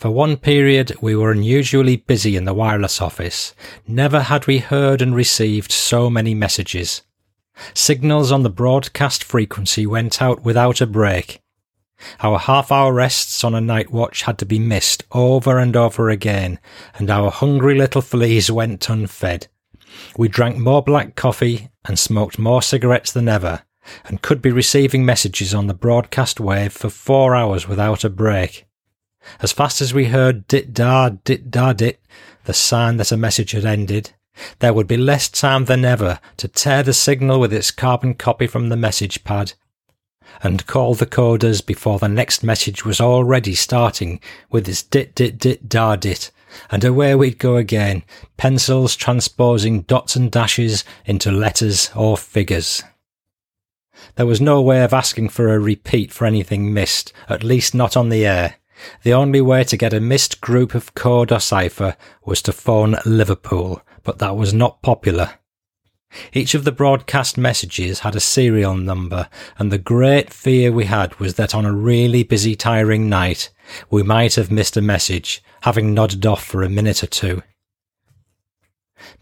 [0.02, 3.54] For one period, we were unusually busy in the wireless office.
[3.86, 7.02] Never had we heard and received so many messages.
[7.72, 11.40] Signals on the broadcast frequency went out without a break.
[12.18, 16.10] Our half hour rests on a night watch had to be missed over and over
[16.10, 16.58] again,
[16.96, 19.46] and our hungry little fleas went unfed.
[20.16, 23.62] We drank more black coffee and smoked more cigarettes than ever,
[24.06, 28.66] and could be receiving messages on the broadcast wave for four hours without a break.
[29.40, 32.00] As fast as we heard dit da dit da dit,
[32.44, 34.12] the sign that a message had ended,
[34.58, 38.46] there would be less time than ever to tear the signal with its carbon copy
[38.46, 39.52] from the message pad
[40.42, 44.20] and call the coders before the next message was already starting
[44.50, 46.30] with its dit dit dit da dit,
[46.70, 48.02] and away we'd go again,
[48.36, 52.82] pencils transposing dots and dashes into letters or figures.
[54.16, 57.96] There was no way of asking for a repeat for anything missed, at least not
[57.96, 58.56] on the air.
[59.02, 62.96] The only way to get a missed group of code or cipher was to phone
[63.04, 65.34] Liverpool, but that was not popular.
[66.32, 69.28] Each of the broadcast messages had a serial number,
[69.58, 73.50] and the great fear we had was that on a really busy, tiring night,
[73.90, 77.42] we might have missed a message, having nodded off for a minute or two.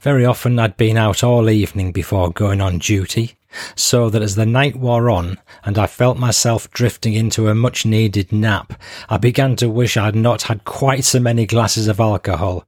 [0.01, 3.37] Very often I'd been out all evening before going on duty,
[3.75, 7.85] so that as the night wore on and I felt myself drifting into a much
[7.85, 12.01] needed nap, I began to wish I had not had quite so many glasses of
[12.01, 12.65] alcohol.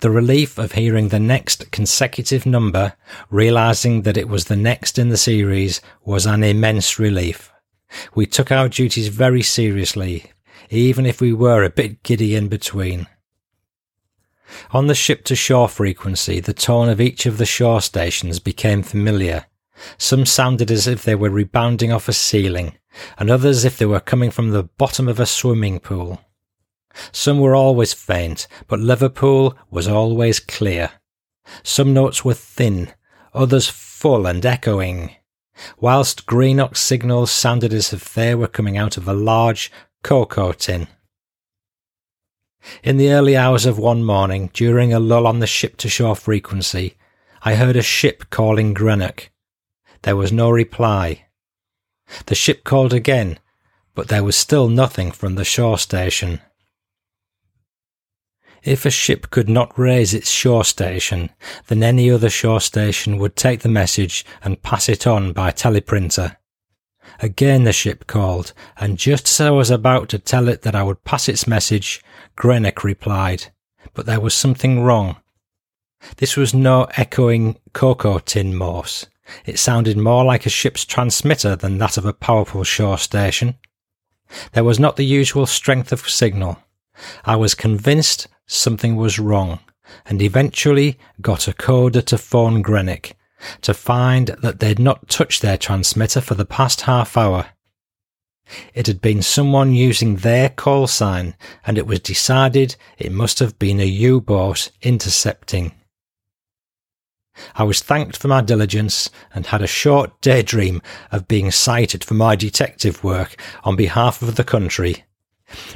[0.00, 2.94] The relief of hearing the next consecutive number,
[3.30, 7.52] realizing that it was the next in the series, was an immense relief.
[8.14, 10.32] We took our duties very seriously,
[10.70, 13.06] even if we were a bit giddy in between.
[14.72, 18.82] On the ship to shore frequency, the tone of each of the shore stations became
[18.82, 19.46] familiar.
[19.98, 22.78] Some sounded as if they were rebounding off a ceiling,
[23.18, 26.20] and others as if they were coming from the bottom of a swimming pool.
[27.10, 30.90] Some were always faint, but Liverpool was always clear.
[31.62, 32.92] Some notes were thin,
[33.34, 35.16] others full and echoing,
[35.80, 39.72] whilst Greenock signals sounded as if they were coming out of a large
[40.02, 40.88] cocoa tin.
[42.82, 46.14] In the early hours of one morning, during a lull on the ship to shore
[46.14, 46.96] frequency,
[47.42, 49.31] I heard a ship calling Greenock.
[50.02, 51.26] There was no reply.
[52.26, 53.38] The ship called again,
[53.94, 56.40] but there was still nothing from the shore station.
[58.62, 61.30] If a ship could not raise its shore station,
[61.66, 66.36] then any other shore station would take the message and pass it on by teleprinter.
[67.18, 70.82] Again the ship called, and just as I was about to tell it that I
[70.82, 72.02] would pass its message,
[72.36, 73.46] Greenock replied,
[73.94, 75.16] but there was something wrong.
[76.16, 79.06] This was no echoing cocoa tin Morse.
[79.46, 83.56] It sounded more like a ship's transmitter than that of a powerful shore station.
[84.52, 86.58] There was not the usual strength of signal.
[87.24, 89.60] I was convinced something was wrong,
[90.06, 93.12] and eventually got a coder to phone Greenock
[93.60, 97.46] to find that they'd not touched their transmitter for the past half hour.
[98.74, 101.34] It had been someone using their call sign,
[101.66, 105.72] and it was decided it must have been a U-boat intercepting.
[107.54, 112.14] I was thanked for my diligence and had a short daydream of being cited for
[112.14, 115.04] my detective work on behalf of the country.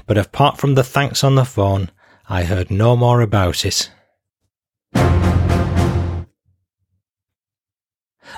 [0.06, 1.90] But apart from the thanks on the phone,
[2.28, 3.90] I heard no more about it.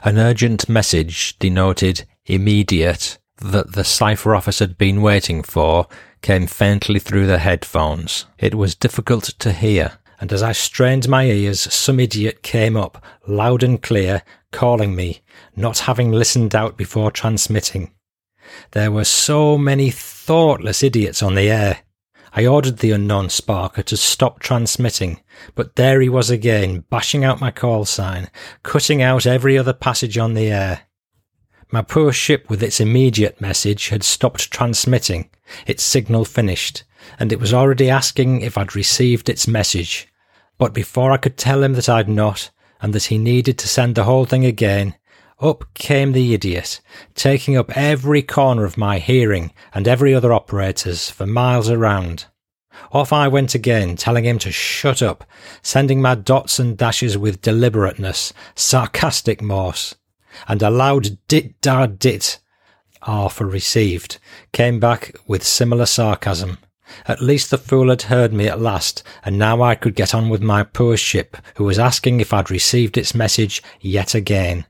[0.04, 5.86] An urgent message denoted immediate that the cipher office had been waiting for
[6.22, 8.26] came faintly through the headphones.
[8.38, 13.04] It was difficult to hear, and as I strained my ears, some idiot came up,
[13.26, 15.20] loud and clear, calling me,
[15.54, 17.92] not having listened out before transmitting.
[18.72, 21.80] There were so many thoughtless idiots on the air.
[22.32, 25.20] I ordered the unknown Sparker to stop transmitting,
[25.54, 28.30] but there he was again, bashing out my call sign,
[28.62, 30.82] cutting out every other passage on the air.
[31.70, 35.30] My poor ship with its immediate message had stopped transmitting,
[35.66, 36.84] its signal finished,
[37.18, 40.08] and it was already asking if I'd received its message.
[40.58, 43.94] But before I could tell him that I'd not, and that he needed to send
[43.94, 44.94] the whole thing again,
[45.40, 46.80] up came the idiot,
[47.14, 52.26] taking up every corner of my hearing and every other operator's for miles around.
[52.92, 55.24] Off I went again, telling him to shut up,
[55.62, 59.94] sending my dots and dashes with deliberateness, sarcastic Morse
[60.46, 62.38] and a loud dit da dit,
[63.02, 64.18] R for received,
[64.52, 66.58] came back with similar sarcasm.
[67.06, 70.28] At least the fool had heard me at last, and now I could get on
[70.28, 74.66] with my poor ship, who was asking if I'd received its message yet again.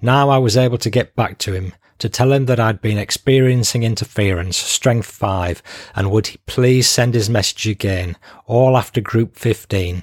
[0.00, 2.98] Now I was able to get back to him, to tell him that I'd been
[2.98, 5.62] experiencing interference, strength 5,
[5.94, 10.02] and would he please send his message again, all after group 15.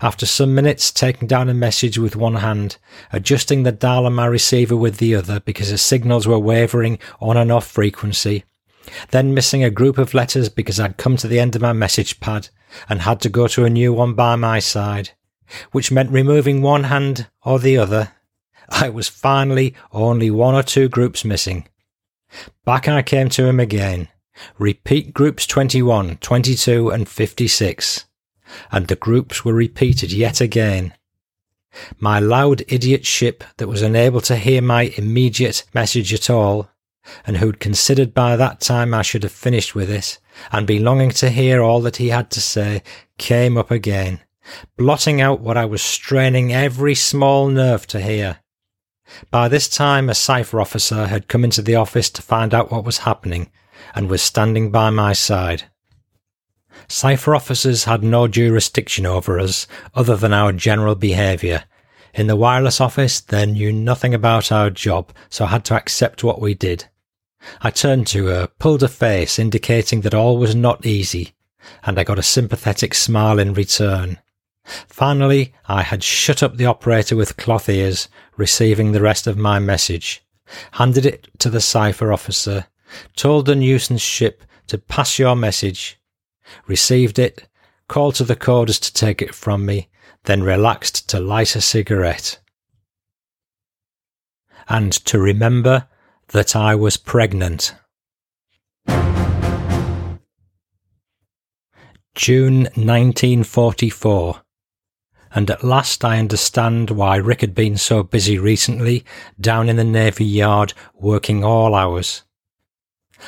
[0.00, 2.78] After some minutes taking down a message with one hand,
[3.12, 7.36] adjusting the dial on my receiver with the other because the signals were wavering on
[7.36, 8.44] and off frequency,
[9.10, 12.20] then missing a group of letters because I'd come to the end of my message
[12.20, 12.48] pad
[12.88, 15.10] and had to go to a new one by my side,
[15.72, 18.12] which meant removing one hand or the other,
[18.68, 21.68] I was finally only one or two groups missing.
[22.64, 24.08] Back I came to him again,
[24.58, 28.04] Repeat groups 21, 22 and 56.
[28.70, 30.94] And the groups were repeated yet again.
[31.98, 36.68] My loud idiot ship that was unable to hear my immediate message at all,
[37.26, 40.18] and who'd considered by that time I should have finished with it,
[40.50, 42.82] and been longing to hear all that he had to say,
[43.18, 44.20] came up again,
[44.76, 48.38] blotting out what I was straining every small nerve to hear.
[49.30, 52.84] By this time, a cipher officer had come into the office to find out what
[52.84, 53.50] was happening
[53.94, 55.64] and was standing by my side.
[56.88, 61.64] Cipher officers had no jurisdiction over us other than our general behaviour.
[62.14, 66.40] In the wireless office, they knew nothing about our job, so had to accept what
[66.40, 66.86] we did.
[67.60, 71.34] I turned to her, pulled a face indicating that all was not easy,
[71.82, 74.18] and I got a sympathetic smile in return.
[74.88, 79.58] Finally, I had shut up the operator with cloth ears, receiving the rest of my
[79.58, 80.24] message,
[80.72, 82.66] handed it to the cipher officer,
[83.16, 85.98] told the nuisance ship to pass your message,
[86.66, 87.46] received it,
[87.88, 89.88] called to the coders to take it from me,
[90.24, 92.40] then relaxed to light a cigarette.
[94.68, 95.88] And to remember
[96.28, 97.74] that I was pregnant.
[102.14, 104.40] June 1944
[105.34, 109.04] and at last I understand why Rick had been so busy recently
[109.40, 112.22] down in the Navy Yard working all hours.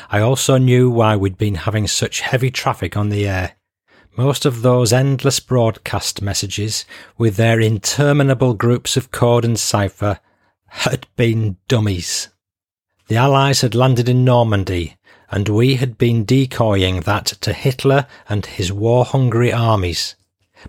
[0.08, 3.56] I also knew why we'd been having such heavy traffic on the air.
[4.16, 6.84] Most of those endless broadcast messages,
[7.18, 10.20] with their interminable groups of code and cipher,
[10.68, 12.28] had been dummies.
[13.08, 14.96] The Allies had landed in Normandy,
[15.30, 20.16] and we had been decoying that to Hitler and his war-hungry armies.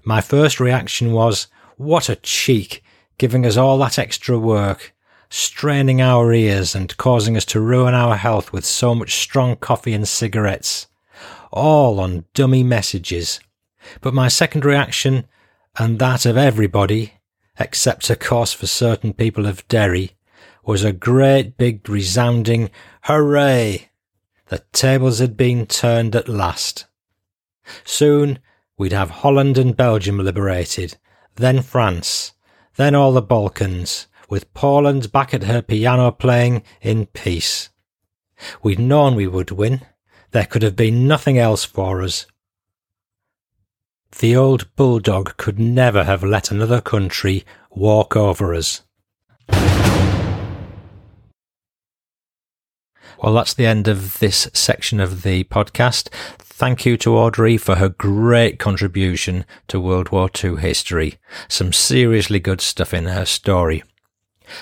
[0.04, 1.48] My first reaction was,
[1.78, 2.84] what a cheek,
[3.18, 4.94] giving us all that extra work,
[5.30, 9.94] straining our ears and causing us to ruin our health with so much strong coffee
[9.94, 10.86] and cigarettes.
[11.52, 13.40] All on dummy messages.
[14.00, 15.26] But my second reaction,
[15.80, 17.14] and that of everybody,
[17.60, 20.12] except of course for certain people of Derry,
[20.68, 22.70] was a great big resounding
[23.04, 23.90] hooray!
[24.50, 26.86] The tables had been turned at last.
[27.84, 28.38] Soon
[28.78, 30.98] We'd have Holland and Belgium liberated,
[31.36, 32.34] then France,
[32.76, 37.70] then all the Balkans, with Poland back at her piano playing in peace.
[38.62, 39.82] We'd known we would win.
[40.30, 42.28] There could have been nothing else for us.
[44.20, 48.84] The old bulldog could never have let another country walk over us.
[53.22, 56.10] Well, that's the end of this section of the podcast.
[56.38, 61.18] Thank you to Audrey for her great contribution to World War II history.
[61.48, 63.84] Some seriously good stuff in her story.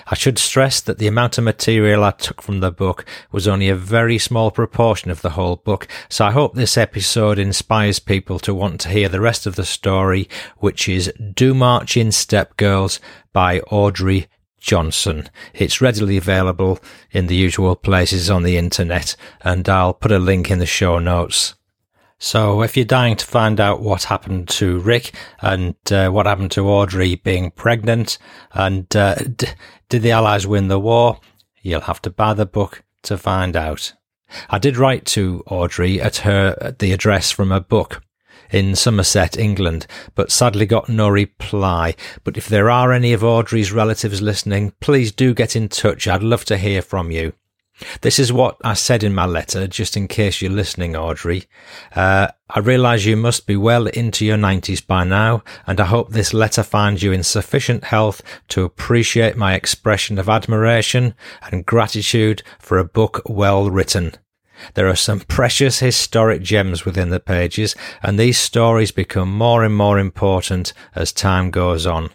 [0.07, 3.69] I should stress that the amount of material I took from the book was only
[3.69, 8.39] a very small proportion of the whole book, so I hope this episode inspires people
[8.39, 10.27] to want to hear the rest of the story,
[10.57, 12.99] which is Do March in Step Girls
[13.31, 14.27] by Audrey
[14.65, 15.29] Johnson.
[15.53, 16.79] It's readily available
[17.11, 20.97] in the usual places on the internet, and I'll put a link in the show
[20.97, 21.53] notes.
[22.17, 26.51] So, if you're dying to find out what happened to Rick and uh, what happened
[26.51, 28.17] to Audrey being pregnant,
[28.53, 29.49] and uh, d-
[29.89, 31.19] did the Allies win the war,
[31.61, 33.93] you'll have to buy the book to find out.
[34.49, 38.01] I did write to Audrey at her at the address from her book,
[38.51, 41.95] in Somerset, England, but sadly got no reply.
[42.23, 46.07] But if there are any of Audrey's relatives listening, please do get in touch.
[46.07, 47.33] I'd love to hear from you.
[48.01, 51.43] This is what I said in my letter, just in case you're listening, Audrey.
[51.93, 56.11] Uh, I realise you must be well into your 90s by now, and I hope
[56.11, 61.15] this letter finds you in sufficient health to appreciate my expression of admiration
[61.51, 64.13] and gratitude for a book well written.
[64.73, 69.75] There are some precious historic gems within the pages, and these stories become more and
[69.75, 72.09] more important as time goes on.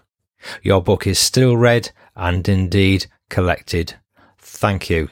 [0.62, 3.94] Your book is still read and indeed collected.
[4.38, 5.08] Thank you.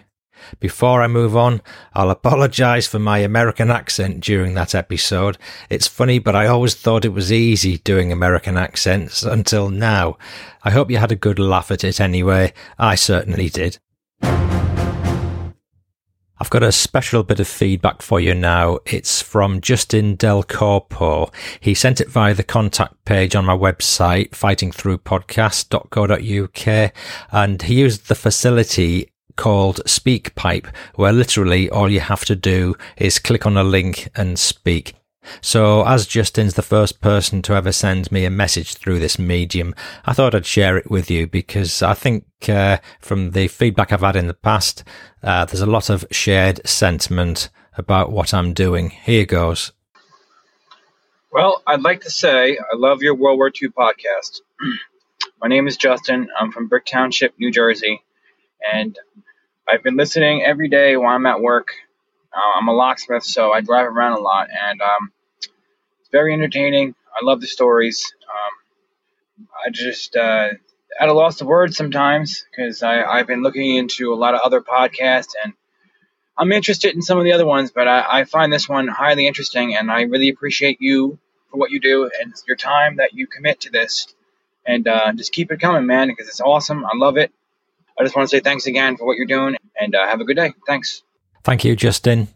[0.60, 1.62] Before I move on,
[1.94, 5.36] I'll apologise for my American accent during that episode.
[5.68, 10.16] It's funny, but I always thought it was easy doing American accents until now.
[10.62, 12.52] I hope you had a good laugh at it anyway.
[12.78, 13.78] I certainly did.
[16.40, 18.78] I've got a special bit of feedback for you now.
[18.86, 21.32] It's from Justin Del Corpo.
[21.58, 26.92] He sent it via the contact page on my website, fightingthroughpodcast.co.uk,
[27.32, 33.18] and he used the facility called SpeakPipe, where literally all you have to do is
[33.18, 34.94] click on a link and speak.
[35.40, 39.74] So, as Justin's the first person to ever send me a message through this medium,
[40.04, 44.00] I thought I'd share it with you because I think uh, from the feedback I've
[44.00, 44.84] had in the past,
[45.22, 48.90] uh, there's a lot of shared sentiment about what I'm doing.
[48.90, 49.72] Here goes.
[51.30, 54.40] Well, I'd like to say I love your World War II podcast.
[55.40, 56.28] My name is Justin.
[56.38, 58.02] I'm from Brick Township, New Jersey,
[58.72, 58.98] and
[59.70, 61.68] I've been listening every day while I'm at work.
[62.32, 65.12] Uh, I'm a locksmith, so I drive around a lot, and um,
[66.12, 66.94] very entertaining.
[67.14, 68.12] I love the stories.
[68.22, 70.48] Um, I just uh,
[71.00, 74.60] at a loss of words sometimes because I've been looking into a lot of other
[74.60, 75.52] podcasts and
[76.38, 79.26] I'm interested in some of the other ones, but I, I, find this one highly
[79.26, 81.18] interesting, and I really appreciate you
[81.50, 84.06] for what you do and your time that you commit to this.
[84.64, 86.84] And uh, just keep it coming, man, because it's awesome.
[86.84, 87.32] I love it.
[87.98, 90.24] I just want to say thanks again for what you're doing, and uh, have a
[90.24, 90.52] good day.
[90.64, 91.02] Thanks.
[91.42, 92.28] Thank you, Justin.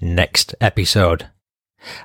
[0.00, 1.28] Next episode.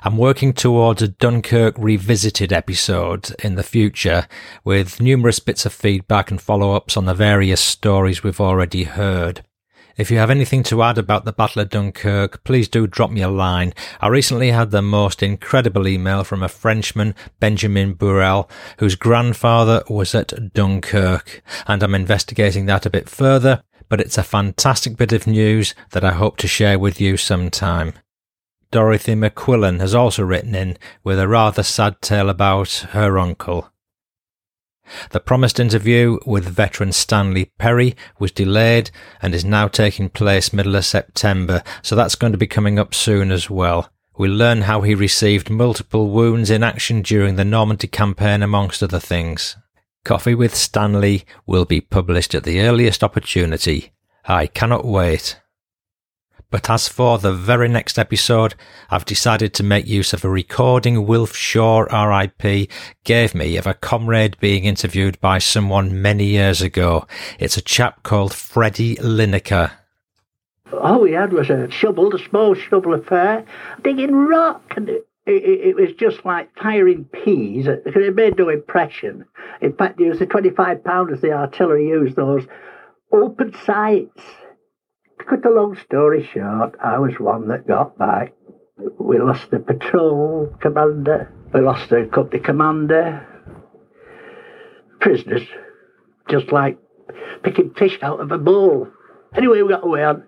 [0.02, 4.26] I'm working towards a Dunkirk revisited episode in the future
[4.64, 9.44] with numerous bits of feedback and follow ups on the various stories we've already heard.
[9.96, 13.22] If you have anything to add about the Battle of Dunkirk, please do drop me
[13.22, 13.72] a line.
[14.00, 20.12] I recently had the most incredible email from a Frenchman, Benjamin Burrell, whose grandfather was
[20.12, 25.28] at Dunkirk, and I'm investigating that a bit further, but it's a fantastic bit of
[25.28, 27.92] news that I hope to share with you sometime.
[28.72, 33.70] Dorothy McQuillan has also written in with a rather sad tale about her uncle.
[35.10, 38.90] The promised interview with veteran Stanley Perry was delayed
[39.22, 42.94] and is now taking place middle of September, so that's going to be coming up
[42.94, 43.90] soon as well.
[44.16, 49.00] We'll learn how he received multiple wounds in action during the Normandy campaign, amongst other
[49.00, 49.56] things.
[50.04, 53.92] Coffee with Stanley will be published at the earliest opportunity.
[54.26, 55.40] I cannot wait.
[56.54, 58.54] But as for the very next episode,
[58.88, 62.70] I've decided to make use of a recording Wilf Shaw RIP
[63.02, 67.08] gave me of a comrade being interviewed by someone many years ago.
[67.40, 69.72] It's a chap called Freddie Lineker.
[70.80, 73.44] All we had was a shovel, a small shovel affair,
[73.82, 77.66] digging rock, and it, it, it was just like firing peas.
[77.66, 79.24] It made no impression.
[79.60, 82.46] In fact, it was the 25 pounders the artillery used, those
[83.10, 84.22] open sights
[85.18, 88.32] to cut a long story short, I was one that got back.
[88.98, 93.26] We lost the patrol commander, we lost the company commander,
[95.00, 95.46] prisoners,
[96.28, 96.78] just like
[97.42, 98.88] picking fish out of a bowl.
[99.36, 100.24] Anyway, we got away on,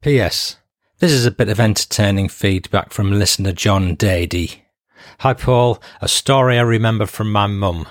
[0.01, 0.57] P.S.
[1.01, 4.63] This is a bit of entertaining feedback from listener John Dady.
[5.21, 7.87] Hi Paul, a story I remember from my mum.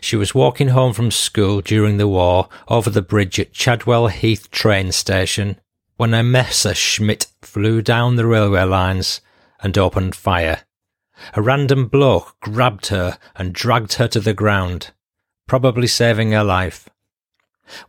[0.00, 4.50] She was walking home from school during the war over the bridge at Chadwell Heath
[4.50, 5.60] train station
[5.98, 9.20] when a Messerschmitt flew down the railway lines
[9.60, 10.62] and opened fire.
[11.34, 14.92] A random bloke grabbed her and dragged her to the ground,
[15.46, 16.88] probably saving her life.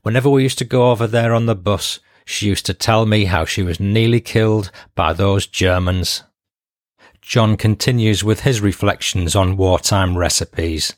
[0.02, 3.26] Whenever we used to go over there on the bus, she used to tell me
[3.26, 6.24] how she was nearly killed by those Germans.
[7.22, 10.94] John continues with his reflections on wartime recipes.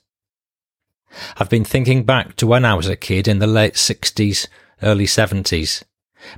[1.38, 4.48] I've been thinking back to when I was a kid in the late 60s,
[4.82, 5.84] early 70s.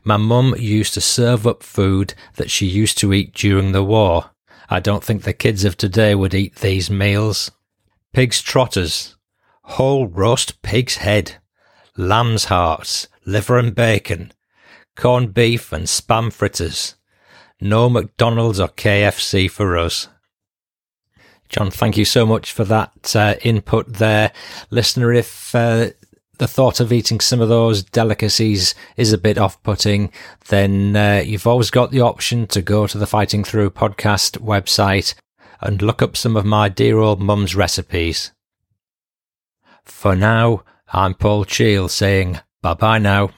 [0.03, 4.31] My mum used to serve up food that she used to eat during the war.
[4.69, 7.51] I don't think the kids of today would eat these meals.
[8.13, 9.15] Pig's trotters,
[9.63, 11.37] whole roast pig's head,
[11.97, 14.33] lamb's hearts, liver and bacon,
[14.99, 16.95] corned beef and spam fritters.
[17.61, 20.07] No McDonald's or KFC for us.
[21.49, 24.31] John, thank you so much for that uh, input there.
[24.69, 25.89] Listener, if uh,
[26.37, 30.11] the thought of eating some of those delicacies is a bit off putting,
[30.49, 35.15] then uh, you've always got the option to go to the Fighting Through podcast website
[35.59, 38.31] and look up some of my dear old mum's recipes.
[39.83, 40.63] For now,
[40.93, 43.31] I'm Paul Cheall saying bye bye now.